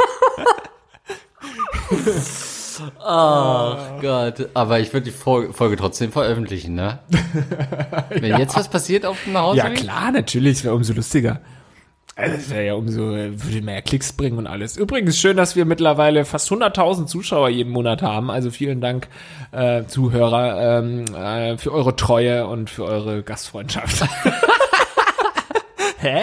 Oh 3.05 3.77
Gott, 4.01 4.49
aber 4.55 4.81
ich 4.81 4.93
würde 4.93 5.05
die 5.05 5.11
Folge, 5.11 5.53
Folge 5.53 5.77
trotzdem 5.77 6.12
veröffentlichen, 6.12 6.74
ne? 6.74 6.99
Wenn 8.11 8.39
jetzt 8.39 8.57
was 8.57 8.68
passiert 8.68 9.07
auf 9.07 9.22
dem 9.24 9.35
Nachhauseweg? 9.35 9.79
Ja, 9.79 9.85
klar, 9.85 10.12
natürlich, 10.12 10.64
wäre 10.64 10.74
umso 10.74 10.93
lustiger. 10.93 11.41
Also, 12.18 12.37
Das 12.37 12.51
wäre 12.51 12.66
ja 12.66 12.74
umso, 12.74 13.03
würde 13.03 13.61
mehr 13.61 13.83
Klicks 13.83 14.12
bringen 14.14 14.39
und 14.39 14.47
alles. 14.47 14.79
Übrigens 14.79 15.18
schön, 15.18 15.37
dass 15.37 15.55
wir 15.55 15.66
mittlerweile 15.66 16.24
fast 16.24 16.51
100.000 16.51 17.07
Zuschauer 17.07 17.51
jeden 17.51 17.70
Monat 17.70 18.01
haben. 18.01 18.31
Also 18.31 18.51
vielen 18.51 18.81
Dank, 18.81 19.09
äh, 19.53 19.85
Zuhörer, 19.85 20.79
ähm, 20.79 21.05
äh, 21.14 21.59
für 21.59 21.72
eure 21.72 21.95
Treue 21.95 22.47
und 22.47 22.70
für 22.70 22.85
eure 22.85 23.22
Gastfreundschaft. 23.22 24.03
Hä? 25.99 26.22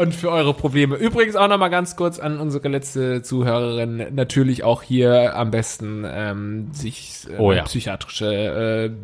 Und 0.00 0.14
für 0.14 0.30
eure 0.30 0.54
Probleme. 0.54 0.96
Übrigens 0.96 1.36
auch 1.36 1.46
nochmal 1.46 1.68
ganz 1.68 1.94
kurz 1.94 2.18
an 2.18 2.40
unsere 2.40 2.68
letzte 2.68 3.20
Zuhörerin. 3.20 4.06
Natürlich 4.12 4.64
auch 4.64 4.82
hier 4.82 5.36
am 5.36 5.50
besten 5.50 6.06
ähm, 6.10 6.68
sich 6.72 7.26
äh, 7.30 7.36
Oh 7.36 7.52
ja. 7.52 7.64
psychiatrische 7.64 8.94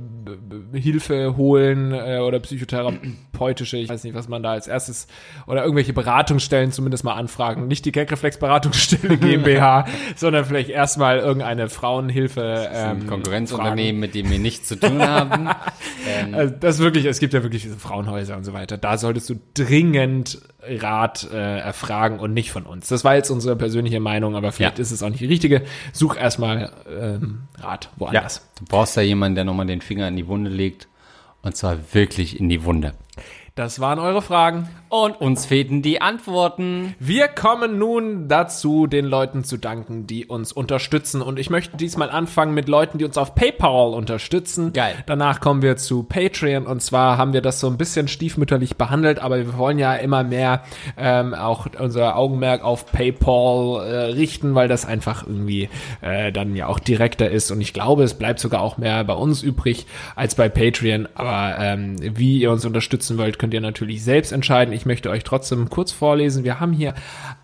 äh, 0.72 0.78
Hilfe 0.80 1.36
holen 1.36 1.92
äh, 1.92 2.20
oder 2.20 2.40
psychotherapeutische, 2.40 3.76
ich 3.76 3.90
weiß 3.90 4.04
nicht, 4.04 4.14
was 4.14 4.28
man 4.28 4.42
da 4.42 4.52
als 4.52 4.68
erstes 4.68 5.06
oder 5.46 5.64
irgendwelche 5.64 5.92
Beratungsstellen 5.92 6.72
zumindest 6.72 7.04
mal 7.04 7.12
anfragen. 7.12 7.68
Nicht 7.68 7.84
die 7.84 7.92
Gagreflex 7.92 8.38
Beratungsstelle 8.38 9.16
GmbH, 9.18 9.84
sondern 10.16 10.46
vielleicht 10.46 10.70
erstmal 10.70 11.18
irgendeine 11.18 11.68
Frauenhilfe. 11.68 12.70
Ein 12.72 13.02
Ähm, 13.02 13.06
Konkurrenzunternehmen, 13.06 14.00
mit 14.00 14.14
dem 14.14 14.30
wir 14.30 14.38
nichts 14.38 14.68
zu 14.68 14.76
tun 14.76 15.02
haben. 15.02 15.50
ähm, 16.08 16.34
also 16.34 16.54
das 16.58 16.78
wirklich, 16.78 17.04
es 17.04 17.18
gibt 17.18 17.34
ja 17.34 17.42
wirklich 17.42 17.64
diese 17.64 17.76
Frauenhäuser 17.76 18.34
und 18.34 18.44
so 18.44 18.54
weiter. 18.54 18.78
Da 18.78 18.96
solltest 18.96 19.28
du 19.28 19.34
dringend 19.52 20.40
Rat 20.86 21.28
äh, 21.32 21.58
erfragen 21.58 22.20
und 22.20 22.32
nicht 22.32 22.52
von 22.52 22.62
uns. 22.64 22.86
Das 22.88 23.02
war 23.04 23.16
jetzt 23.16 23.30
unsere 23.30 23.56
persönliche 23.56 23.98
Meinung, 23.98 24.36
aber 24.36 24.52
vielleicht 24.52 24.78
Ja. 24.78 24.82
ist 24.82 24.92
es 24.92 25.02
auch 25.02 25.08
nicht 25.08 25.20
die 25.20 25.26
richtige. 25.26 25.62
Such 25.92 26.16
erstmal 26.16 26.70
ähm, 26.88 27.42
Rat 27.58 27.90
woanders. 27.96 28.48
du 28.58 28.64
brauchst 28.66 28.96
da 28.96 29.00
jemanden, 29.00 29.34
der 29.34 29.44
nochmal 29.44 29.66
den 29.66 29.80
Finger 29.80 30.06
in 30.08 30.16
die 30.16 30.26
Wunde 30.28 30.48
legt. 30.50 30.86
Und 31.42 31.56
zwar 31.56 31.76
wirklich 31.92 32.38
in 32.40 32.48
die 32.48 32.64
Wunde. 32.64 32.94
Das 33.56 33.80
waren 33.80 33.98
eure 33.98 34.22
Fragen. 34.22 34.68
Und 34.96 35.20
uns 35.20 35.44
fehlten 35.44 35.82
die 35.82 36.00
Antworten. 36.00 36.94
Wir 36.98 37.28
kommen 37.28 37.78
nun 37.78 38.28
dazu, 38.28 38.86
den 38.86 39.04
Leuten 39.04 39.44
zu 39.44 39.58
danken, 39.58 40.06
die 40.06 40.24
uns 40.24 40.52
unterstützen. 40.52 41.20
Und 41.20 41.38
ich 41.38 41.50
möchte 41.50 41.76
diesmal 41.76 42.08
anfangen 42.08 42.54
mit 42.54 42.66
Leuten, 42.66 42.96
die 42.96 43.04
uns 43.04 43.18
auf 43.18 43.34
PayPal 43.34 43.92
unterstützen. 43.92 44.72
Geil. 44.72 44.94
Danach 45.04 45.40
kommen 45.40 45.60
wir 45.60 45.76
zu 45.76 46.02
Patreon. 46.02 46.66
Und 46.66 46.80
zwar 46.80 47.18
haben 47.18 47.34
wir 47.34 47.42
das 47.42 47.60
so 47.60 47.66
ein 47.66 47.76
bisschen 47.76 48.08
stiefmütterlich 48.08 48.76
behandelt, 48.76 49.18
aber 49.18 49.36
wir 49.36 49.58
wollen 49.58 49.78
ja 49.78 49.94
immer 49.96 50.24
mehr 50.24 50.62
ähm, 50.96 51.34
auch 51.34 51.66
unser 51.78 52.16
Augenmerk 52.16 52.64
auf 52.64 52.90
PayPal 52.90 53.86
äh, 53.86 53.96
richten, 54.14 54.54
weil 54.54 54.66
das 54.66 54.86
einfach 54.86 55.26
irgendwie 55.26 55.68
äh, 56.00 56.32
dann 56.32 56.56
ja 56.56 56.68
auch 56.68 56.78
direkter 56.78 57.30
ist. 57.30 57.50
Und 57.50 57.60
ich 57.60 57.74
glaube, 57.74 58.02
es 58.02 58.14
bleibt 58.14 58.40
sogar 58.40 58.62
auch 58.62 58.78
mehr 58.78 59.04
bei 59.04 59.12
uns 59.14 59.42
übrig 59.42 59.84
als 60.14 60.36
bei 60.36 60.48
Patreon. 60.48 61.06
Aber 61.14 61.58
ähm, 61.60 61.96
wie 62.00 62.38
ihr 62.38 62.50
uns 62.50 62.64
unterstützen 62.64 63.18
wollt, 63.18 63.38
könnt 63.38 63.52
ihr 63.52 63.60
natürlich 63.60 64.02
selbst 64.02 64.32
entscheiden. 64.32 64.72
Ich 64.72 64.85
möchte 64.86 65.10
euch 65.10 65.24
trotzdem 65.24 65.68
kurz 65.68 65.92
vorlesen. 65.92 66.44
Wir 66.44 66.60
haben 66.60 66.72
hier 66.72 66.94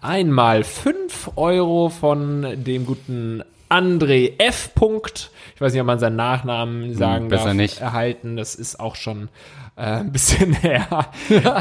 einmal 0.01 0.64
5 0.64 1.32
Euro 1.36 1.90
von 1.90 2.47
dem 2.64 2.86
guten 2.86 3.43
André 3.68 4.34
F. 4.38 4.74
Punkt. 4.74 5.30
Ich 5.55 5.61
weiß 5.61 5.72
nicht, 5.72 5.80
ob 5.80 5.86
man 5.86 5.99
seinen 5.99 6.16
Nachnamen 6.16 6.95
sagen 6.95 7.28
besser 7.28 7.47
darf. 7.47 7.55
nicht. 7.55 7.80
Erhalten. 7.80 8.36
Das 8.36 8.55
ist 8.55 8.78
auch 8.78 8.97
schon 8.97 9.28
äh, 9.76 9.82
ein 9.82 10.12
bisschen 10.12 10.53
her. 10.61 11.07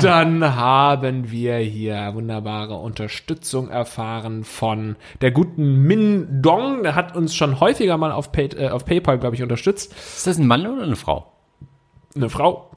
Dann 0.02 0.56
haben 0.56 1.32
wir 1.32 1.56
hier 1.58 2.12
wunderbare 2.14 2.76
Unterstützung 2.76 3.70
erfahren 3.70 4.44
von 4.44 4.98
der 5.22 5.32
guten 5.32 5.84
Min 5.84 6.42
Dong. 6.42 6.84
Der 6.84 6.96
hat 6.96 7.16
uns 7.16 7.34
schon 7.34 7.62
häufiger 7.62 7.98
mal 7.98 8.12
auf, 8.12 8.34
Pay, 8.34 8.48
äh, 8.58 8.70
auf 8.70 8.84
PayPal, 8.84 9.18
glaube 9.18 9.36
ich, 9.38 9.44
unterstützt 9.44 9.94
Ist 9.94 10.28
das 10.28 10.38
ein 10.38 10.48
Mann 10.48 10.68
oder 10.68 10.84
eine 10.84 10.98
Frau? 10.98 11.32
eine 12.14 12.30
Frau. 12.30 12.70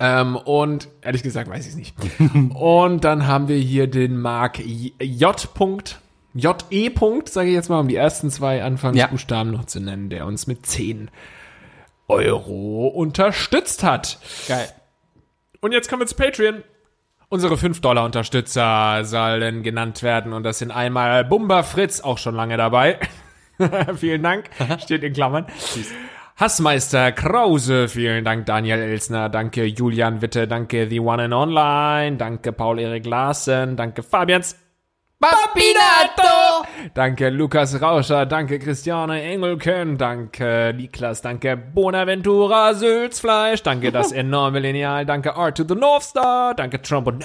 Ähm, 0.00 0.36
und 0.36 0.88
ehrlich 1.02 1.22
gesagt 1.22 1.48
weiß 1.48 1.64
ich 1.64 1.72
es 1.72 1.76
nicht. 1.76 1.96
und 2.54 3.04
dann 3.04 3.26
haben 3.26 3.48
wir 3.48 3.56
hier 3.56 3.86
den 3.86 4.18
Mark 4.18 4.58
J. 4.58 4.92
J. 5.00 5.48
J.E. 6.34 6.90
Punkt, 6.90 7.28
sage 7.28 7.48
ich 7.48 7.54
jetzt 7.54 7.68
mal, 7.68 7.80
um 7.80 7.88
die 7.88 7.96
ersten 7.96 8.30
zwei 8.30 8.62
Anfangsbuchstaben 8.62 9.50
noch 9.50 9.64
zu 9.64 9.80
nennen, 9.80 10.08
der 10.10 10.26
uns 10.26 10.46
mit 10.46 10.66
10 10.66 11.10
Euro 12.06 12.88
unterstützt 12.88 13.82
hat. 13.82 14.18
Geil. 14.46 14.68
Und 15.60 15.72
jetzt 15.72 15.88
kommen 15.88 16.02
wir 16.02 16.06
zu 16.06 16.14
Patreon. 16.14 16.62
Unsere 17.28 17.56
5-Dollar-Unterstützer 17.56 19.04
sollen 19.04 19.62
genannt 19.62 20.02
werden 20.02 20.32
und 20.32 20.44
das 20.44 20.58
sind 20.58 20.70
einmal 20.70 21.24
Bumba 21.24 21.62
Fritz, 21.62 22.00
auch 22.00 22.18
schon 22.18 22.34
lange 22.34 22.56
dabei. 22.56 23.00
vielen 23.96 24.22
Dank, 24.22 24.48
steht 24.80 25.02
in 25.02 25.12
Klammern. 25.12 25.46
Hassmeister 26.38 27.10
Krause, 27.10 27.88
vielen 27.88 28.24
Dank 28.24 28.46
Daniel 28.46 28.78
Elsner, 28.78 29.28
danke 29.28 29.64
Julian 29.64 30.22
Witte, 30.22 30.46
danke 30.46 30.88
The 30.88 31.00
One 31.00 31.24
and 31.24 31.34
Online, 31.34 32.16
danke 32.16 32.52
Paul-Erik 32.52 33.06
Larsen, 33.06 33.74
danke 33.74 34.04
Fabians 34.04 34.54
Papinato! 35.18 36.64
Danke 36.94 37.30
Lukas 37.30 37.82
Rauscher, 37.82 38.24
danke 38.24 38.60
Christiane 38.60 39.20
Engelken, 39.20 39.98
danke 39.98 40.72
Niklas, 40.76 41.22
danke 41.22 41.56
Bonaventura 41.56 42.72
Sülzfleisch, 42.72 43.64
danke 43.64 43.90
das 43.90 44.12
enorme 44.22 44.60
Lineal, 44.60 45.06
danke 45.06 45.34
Art 45.34 45.56
to 45.56 45.64
the 45.68 45.74
North 45.74 46.04
Star, 46.04 46.54
danke 46.54 46.80
Trump 46.80 47.08
und 47.08 47.24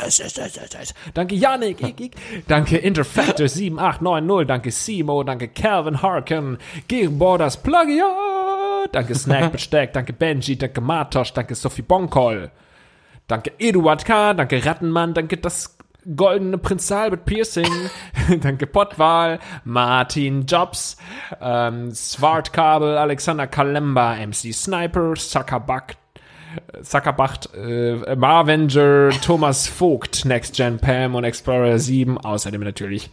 danke 1.14 1.36
Yannick, 1.36 1.82
ik, 1.82 2.00
ik, 2.00 2.14
danke 2.48 2.78
Interfactor 2.78 3.48
7890, 3.48 4.48
danke 4.48 4.72
Simo, 4.72 5.22
danke 5.22 5.50
Calvin 5.50 6.02
Harkin, 6.02 6.58
Gerborders 6.88 7.58
Plagiat, 7.58 8.63
danke 8.92 9.16
Snack 9.16 9.52
Besteck, 9.52 9.94
danke 9.94 10.14
Benji, 10.14 10.58
danke 10.58 10.82
Martosch, 10.82 11.34
danke 11.34 11.56
Sophie 11.56 11.82
Bonkol. 11.82 12.52
Danke 13.28 13.54
Eduard 13.58 14.06
K., 14.06 14.34
danke 14.34 14.66
Rattenmann, 14.66 15.14
danke 15.14 15.38
das 15.38 15.78
goldene 16.16 16.58
Prinz 16.58 16.92
Albert 16.92 17.26
Piercing, 17.26 17.72
danke 18.42 18.68
Pottwal, 18.68 19.40
Martin 19.64 20.46
Jobs, 20.46 20.98
ähm, 21.42 21.92
Svartkabel, 21.94 22.98
Alexander 22.98 23.48
Kalemba, 23.48 24.16
MC 24.16 24.54
Sniper, 24.54 25.14
Zuckerback, 25.16 25.96
Zuckerbacht, 26.82 27.50
äh, 27.56 28.16
Marvenger, 28.16 29.12
Thomas 29.22 29.68
Vogt, 29.68 30.26
Next 30.26 30.56
Gen 30.56 30.78
Pam 30.78 31.16
und 31.16 31.24
Explorer 31.24 31.80
7, 31.80 32.18
außerdem 32.18 32.62
natürlich 32.62 33.10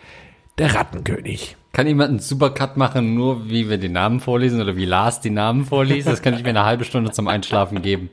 der 0.59 0.75
Rattenkönig. 0.75 1.57
Kann 1.73 1.87
jemand 1.87 2.11
einen 2.11 2.19
Supercut 2.19 2.77
machen, 2.77 3.15
nur 3.15 3.49
wie 3.49 3.71
wir 3.71 3.79
den 3.79 3.93
Namen 3.93 4.21
vorlesen 4.21 4.61
oder 4.61 4.77
wie 4.77 4.87
Lars 4.87 5.21
die 5.21 5.31
Namen 5.31 5.65
vorliest? 5.65 6.09
Das 6.09 6.21
kann 6.21 6.35
ich 6.35 6.43
mir 6.43 6.49
eine 6.49 6.65
halbe 6.65 6.85
Stunde 6.85 7.13
zum 7.13 7.29
Einschlafen 7.29 7.81
geben. 7.81 8.11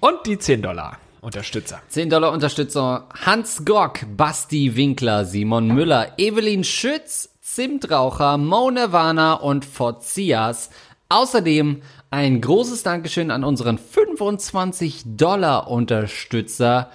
Und 0.00 0.26
die 0.26 0.38
10 0.38 0.62
Dollar 0.62 0.98
Unterstützer. 1.20 1.80
10 1.88 2.10
Dollar 2.10 2.30
Unterstützer 2.32 3.08
Hans 3.24 3.64
Gock, 3.64 4.00
Basti 4.16 4.76
Winkler, 4.76 5.24
Simon 5.24 5.68
Müller, 5.68 6.12
Evelyn 6.18 6.62
Schütz, 6.62 7.30
Zimtraucher, 7.40 8.36
Mo 8.38 8.70
Nirvana 8.70 9.34
und 9.34 9.64
Forzias. 9.64 10.70
Außerdem 11.08 11.82
ein 12.10 12.40
großes 12.40 12.82
Dankeschön 12.82 13.30
an 13.30 13.42
unseren 13.42 13.78
25 13.78 15.02
Dollar 15.16 15.68
Unterstützer 15.68 16.90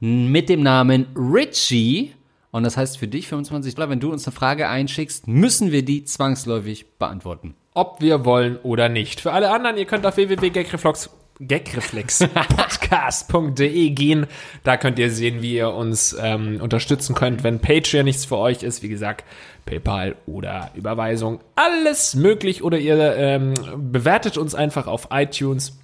mit 0.00 0.48
dem 0.48 0.62
Namen 0.62 1.06
Richie. 1.14 2.12
Und 2.52 2.62
das 2.64 2.76
heißt 2.76 2.98
für 2.98 3.08
dich 3.08 3.26
25 3.28 3.74
Dollar, 3.74 3.88
wenn 3.90 3.98
du 3.98 4.12
uns 4.12 4.24
eine 4.26 4.34
Frage 4.36 4.68
einschickst, 4.68 5.26
müssen 5.26 5.72
wir 5.72 5.84
die 5.84 6.04
zwangsläufig 6.04 6.86
beantworten. 6.98 7.54
ob 7.74 8.00
wir 8.02 8.24
wollen 8.26 8.58
oder 8.62 8.88
nicht. 8.90 9.20
Für 9.22 9.32
alle 9.32 9.50
anderen, 9.50 9.78
ihr 9.78 9.86
könnt 9.86 10.04
auf 10.06 10.16
www.gagreflex 10.18 11.08
gagreflexpodcast.de 11.40 13.90
gehen. 13.90 14.26
Da 14.64 14.76
könnt 14.76 14.98
ihr 14.98 15.10
sehen, 15.10 15.40
wie 15.42 15.54
ihr 15.54 15.70
uns 15.70 16.14
ähm, 16.20 16.60
unterstützen 16.60 17.14
könnt, 17.14 17.42
wenn 17.42 17.58
Patreon 17.58 18.04
nichts 18.04 18.26
für 18.26 18.36
euch 18.36 18.62
ist. 18.62 18.82
Wie 18.82 18.88
gesagt, 18.88 19.24
PayPal 19.64 20.16
oder 20.26 20.70
Überweisung. 20.74 21.40
Alles 21.56 22.14
möglich. 22.14 22.62
Oder 22.62 22.78
ihr 22.78 23.16
ähm, 23.16 23.54
bewertet 23.76 24.36
uns 24.36 24.54
einfach 24.54 24.86
auf 24.86 25.08
iTunes. 25.10 25.78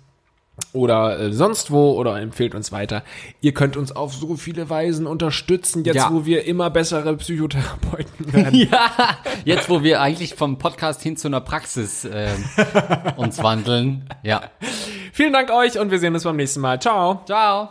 Oder 0.72 1.18
äh, 1.18 1.32
sonst 1.32 1.70
wo 1.70 1.92
oder 1.92 2.20
empfehlt 2.20 2.54
uns 2.54 2.72
weiter. 2.72 3.02
Ihr 3.40 3.52
könnt 3.54 3.76
uns 3.76 3.92
auf 3.92 4.14
so 4.14 4.36
viele 4.36 4.68
Weisen 4.70 5.06
unterstützen, 5.06 5.84
jetzt 5.84 5.96
Ja. 5.96 6.10
wo 6.12 6.24
wir 6.26 6.44
immer 6.44 6.70
bessere 6.70 7.16
Psychotherapeuten 7.16 8.32
werden. 8.32 8.54
Ja, 8.54 8.90
jetzt 9.44 9.68
wo 9.70 9.82
wir 9.82 10.00
eigentlich 10.00 10.34
vom 10.34 10.58
Podcast 10.58 11.02
hin 11.02 11.16
zu 11.16 11.28
einer 11.28 11.40
Praxis 11.40 12.04
äh, 12.04 12.28
uns 13.16 13.42
wandeln. 13.42 14.08
Ja. 14.22 14.42
Vielen 15.12 15.32
Dank 15.32 15.50
euch 15.50 15.78
und 15.78 15.90
wir 15.90 15.98
sehen 15.98 16.14
uns 16.14 16.24
beim 16.24 16.36
nächsten 16.36 16.60
Mal. 16.60 16.80
Ciao. 16.80 17.22
Ciao. 17.26 17.70